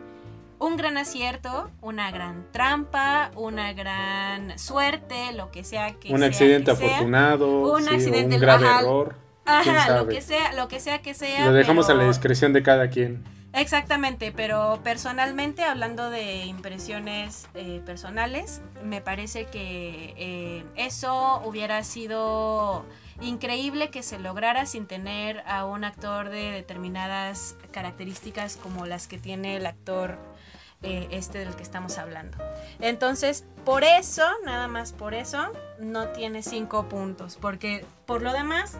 un 0.59 0.75
gran 0.75 0.97
acierto, 0.97 1.71
una 1.81 2.11
gran 2.11 2.45
trampa, 2.51 3.31
una 3.35 3.73
gran 3.73 4.57
suerte, 4.59 5.33
lo 5.33 5.51
que 5.51 5.63
sea 5.63 5.93
que 5.93 6.13
un 6.13 6.23
accidente 6.23 6.71
afortunado, 6.71 7.61
un, 7.61 7.87
accidente, 7.87 8.35
un 8.35 8.41
grave 8.41 8.67
error 8.67 9.27
Ajá, 9.47 9.97
lo 9.97 10.07
que 10.07 10.21
sea, 10.21 10.53
lo 10.53 10.67
que 10.67 10.79
sea 10.79 11.01
que 11.01 11.13
sea. 11.13 11.45
Lo 11.45 11.53
dejamos 11.53 11.89
a 11.89 11.93
la 11.93 12.05
discreción 12.05 12.51
de 12.53 12.63
cada 12.63 12.89
quien. 12.89 13.23
Exactamente, 13.57 14.31
pero 14.31 14.79
personalmente, 14.83 15.63
hablando 15.63 16.11
de 16.11 16.45
impresiones 16.45 17.47
eh, 17.55 17.81
personales, 17.83 18.61
me 18.83 19.01
parece 19.01 19.45
que 19.45 20.13
eh, 20.15 20.63
eso 20.75 21.41
hubiera 21.43 21.83
sido 21.83 22.85
increíble 23.19 23.89
que 23.89 24.03
se 24.03 24.19
lograra 24.19 24.67
sin 24.67 24.85
tener 24.85 25.41
a 25.47 25.65
un 25.65 25.85
actor 25.85 26.29
de 26.29 26.51
determinadas 26.51 27.55
características 27.71 28.57
como 28.57 28.85
las 28.85 29.07
que 29.07 29.17
tiene 29.17 29.55
el 29.55 29.65
actor 29.65 30.19
eh, 30.83 31.07
este 31.09 31.39
del 31.39 31.55
que 31.55 31.63
estamos 31.63 31.97
hablando. 31.97 32.37
Entonces, 32.79 33.43
por 33.65 33.83
eso, 33.83 34.21
nada 34.45 34.67
más 34.67 34.93
por 34.93 35.15
eso, 35.15 35.51
no 35.79 36.09
tiene 36.09 36.43
cinco 36.43 36.87
puntos, 36.87 37.37
porque 37.41 37.83
por 38.05 38.21
lo 38.21 38.33
demás 38.33 38.77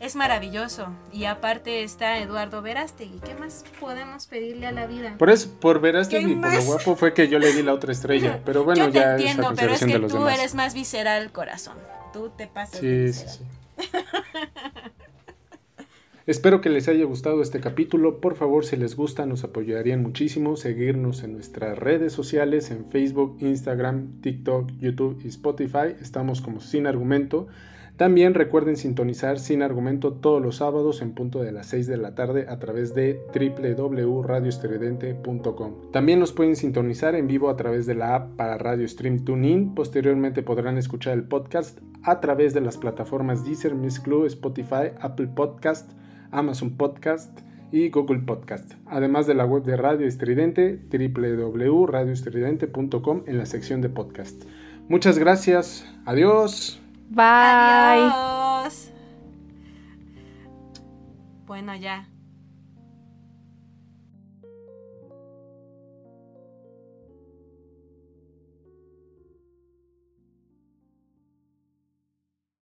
es 0.00 0.16
maravilloso. 0.16 0.88
Y 1.12 1.24
aparte 1.24 1.82
está 1.82 2.18
Eduardo 2.18 2.62
Verástegui. 2.62 3.20
¿Qué 3.20 3.34
más 3.34 3.64
podemos 3.80 4.26
pedirle 4.26 4.66
a 4.66 4.72
la 4.72 4.86
vida? 4.86 5.16
Por 5.18 5.30
eso, 5.30 5.50
por 5.60 5.80
Verástegui, 5.80 6.36
por 6.36 6.52
lo 6.52 6.62
guapo 6.64 6.96
fue 6.96 7.14
que 7.14 7.28
yo 7.28 7.38
le 7.38 7.52
di 7.52 7.62
la 7.62 7.72
otra 7.72 7.92
estrella. 7.92 8.40
Pero 8.44 8.64
bueno, 8.64 8.86
yo 8.86 8.92
te 8.92 9.02
entiendo, 9.02 9.52
pero 9.56 9.72
es 9.72 9.84
que 9.84 9.98
tú 10.00 10.28
eres 10.28 10.54
más 10.54 10.74
visceral 10.74 11.32
corazón. 11.32 11.76
Tú 12.12 12.30
te 12.36 12.46
pasas. 12.46 12.80
Sí, 12.80 13.12
sí, 13.12 13.26
sí. 13.28 13.44
Espero 16.26 16.60
que 16.60 16.70
les 16.70 16.88
haya 16.88 17.04
gustado 17.04 17.40
este 17.40 17.60
capítulo. 17.60 18.20
Por 18.20 18.34
favor, 18.34 18.66
si 18.66 18.76
les 18.76 18.96
gusta, 18.96 19.26
nos 19.26 19.44
apoyarían 19.44 20.02
muchísimo. 20.02 20.56
Seguirnos 20.56 21.22
en 21.22 21.34
nuestras 21.34 21.78
redes 21.78 22.12
sociales, 22.12 22.72
en 22.72 22.90
Facebook, 22.90 23.36
Instagram, 23.40 24.20
TikTok, 24.22 24.72
YouTube 24.80 25.20
y 25.24 25.28
Spotify. 25.28 25.94
Estamos 26.00 26.40
como 26.40 26.60
sin 26.60 26.88
argumento. 26.88 27.46
También 27.96 28.34
recuerden 28.34 28.76
sintonizar 28.76 29.38
sin 29.38 29.62
argumento 29.62 30.12
todos 30.12 30.42
los 30.42 30.56
sábados 30.56 31.00
en 31.00 31.14
punto 31.14 31.42
de 31.42 31.52
las 31.52 31.68
6 31.68 31.86
de 31.86 31.96
la 31.96 32.14
tarde 32.14 32.44
a 32.48 32.58
través 32.58 32.94
de 32.94 33.18
www.radioesteridente.com. 33.34 35.92
También 35.92 36.20
nos 36.20 36.32
pueden 36.32 36.56
sintonizar 36.56 37.14
en 37.14 37.26
vivo 37.26 37.48
a 37.48 37.56
través 37.56 37.86
de 37.86 37.94
la 37.94 38.14
app 38.14 38.36
para 38.36 38.58
Radio 38.58 38.86
Stream 38.86 39.24
TuneIn. 39.24 39.74
Posteriormente 39.74 40.42
podrán 40.42 40.76
escuchar 40.76 41.14
el 41.14 41.24
podcast 41.24 41.78
a 42.02 42.20
través 42.20 42.52
de 42.52 42.60
las 42.60 42.76
plataformas 42.76 43.46
Deezer, 43.46 43.74
Miss 43.74 43.98
Clue, 43.98 44.26
Spotify, 44.26 44.90
Apple 45.00 45.28
Podcast, 45.28 45.90
Amazon 46.30 46.76
Podcast 46.76 47.40
y 47.72 47.88
Google 47.90 48.20
Podcast, 48.20 48.74
además 48.86 49.26
de 49.26 49.34
la 49.34 49.44
web 49.44 49.64
de 49.64 49.76
Radio 49.76 50.06
Estridente, 50.06 50.78
www.radioestridente.com 50.90 53.24
en 53.26 53.38
la 53.38 53.46
sección 53.46 53.80
de 53.80 53.88
podcast. 53.88 54.44
Muchas 54.88 55.18
gracias, 55.18 55.84
adiós. 56.04 56.80
Bye. 57.08 58.10
Adiós. 58.10 58.92
Bueno, 61.46 61.74
ya. 61.76 62.08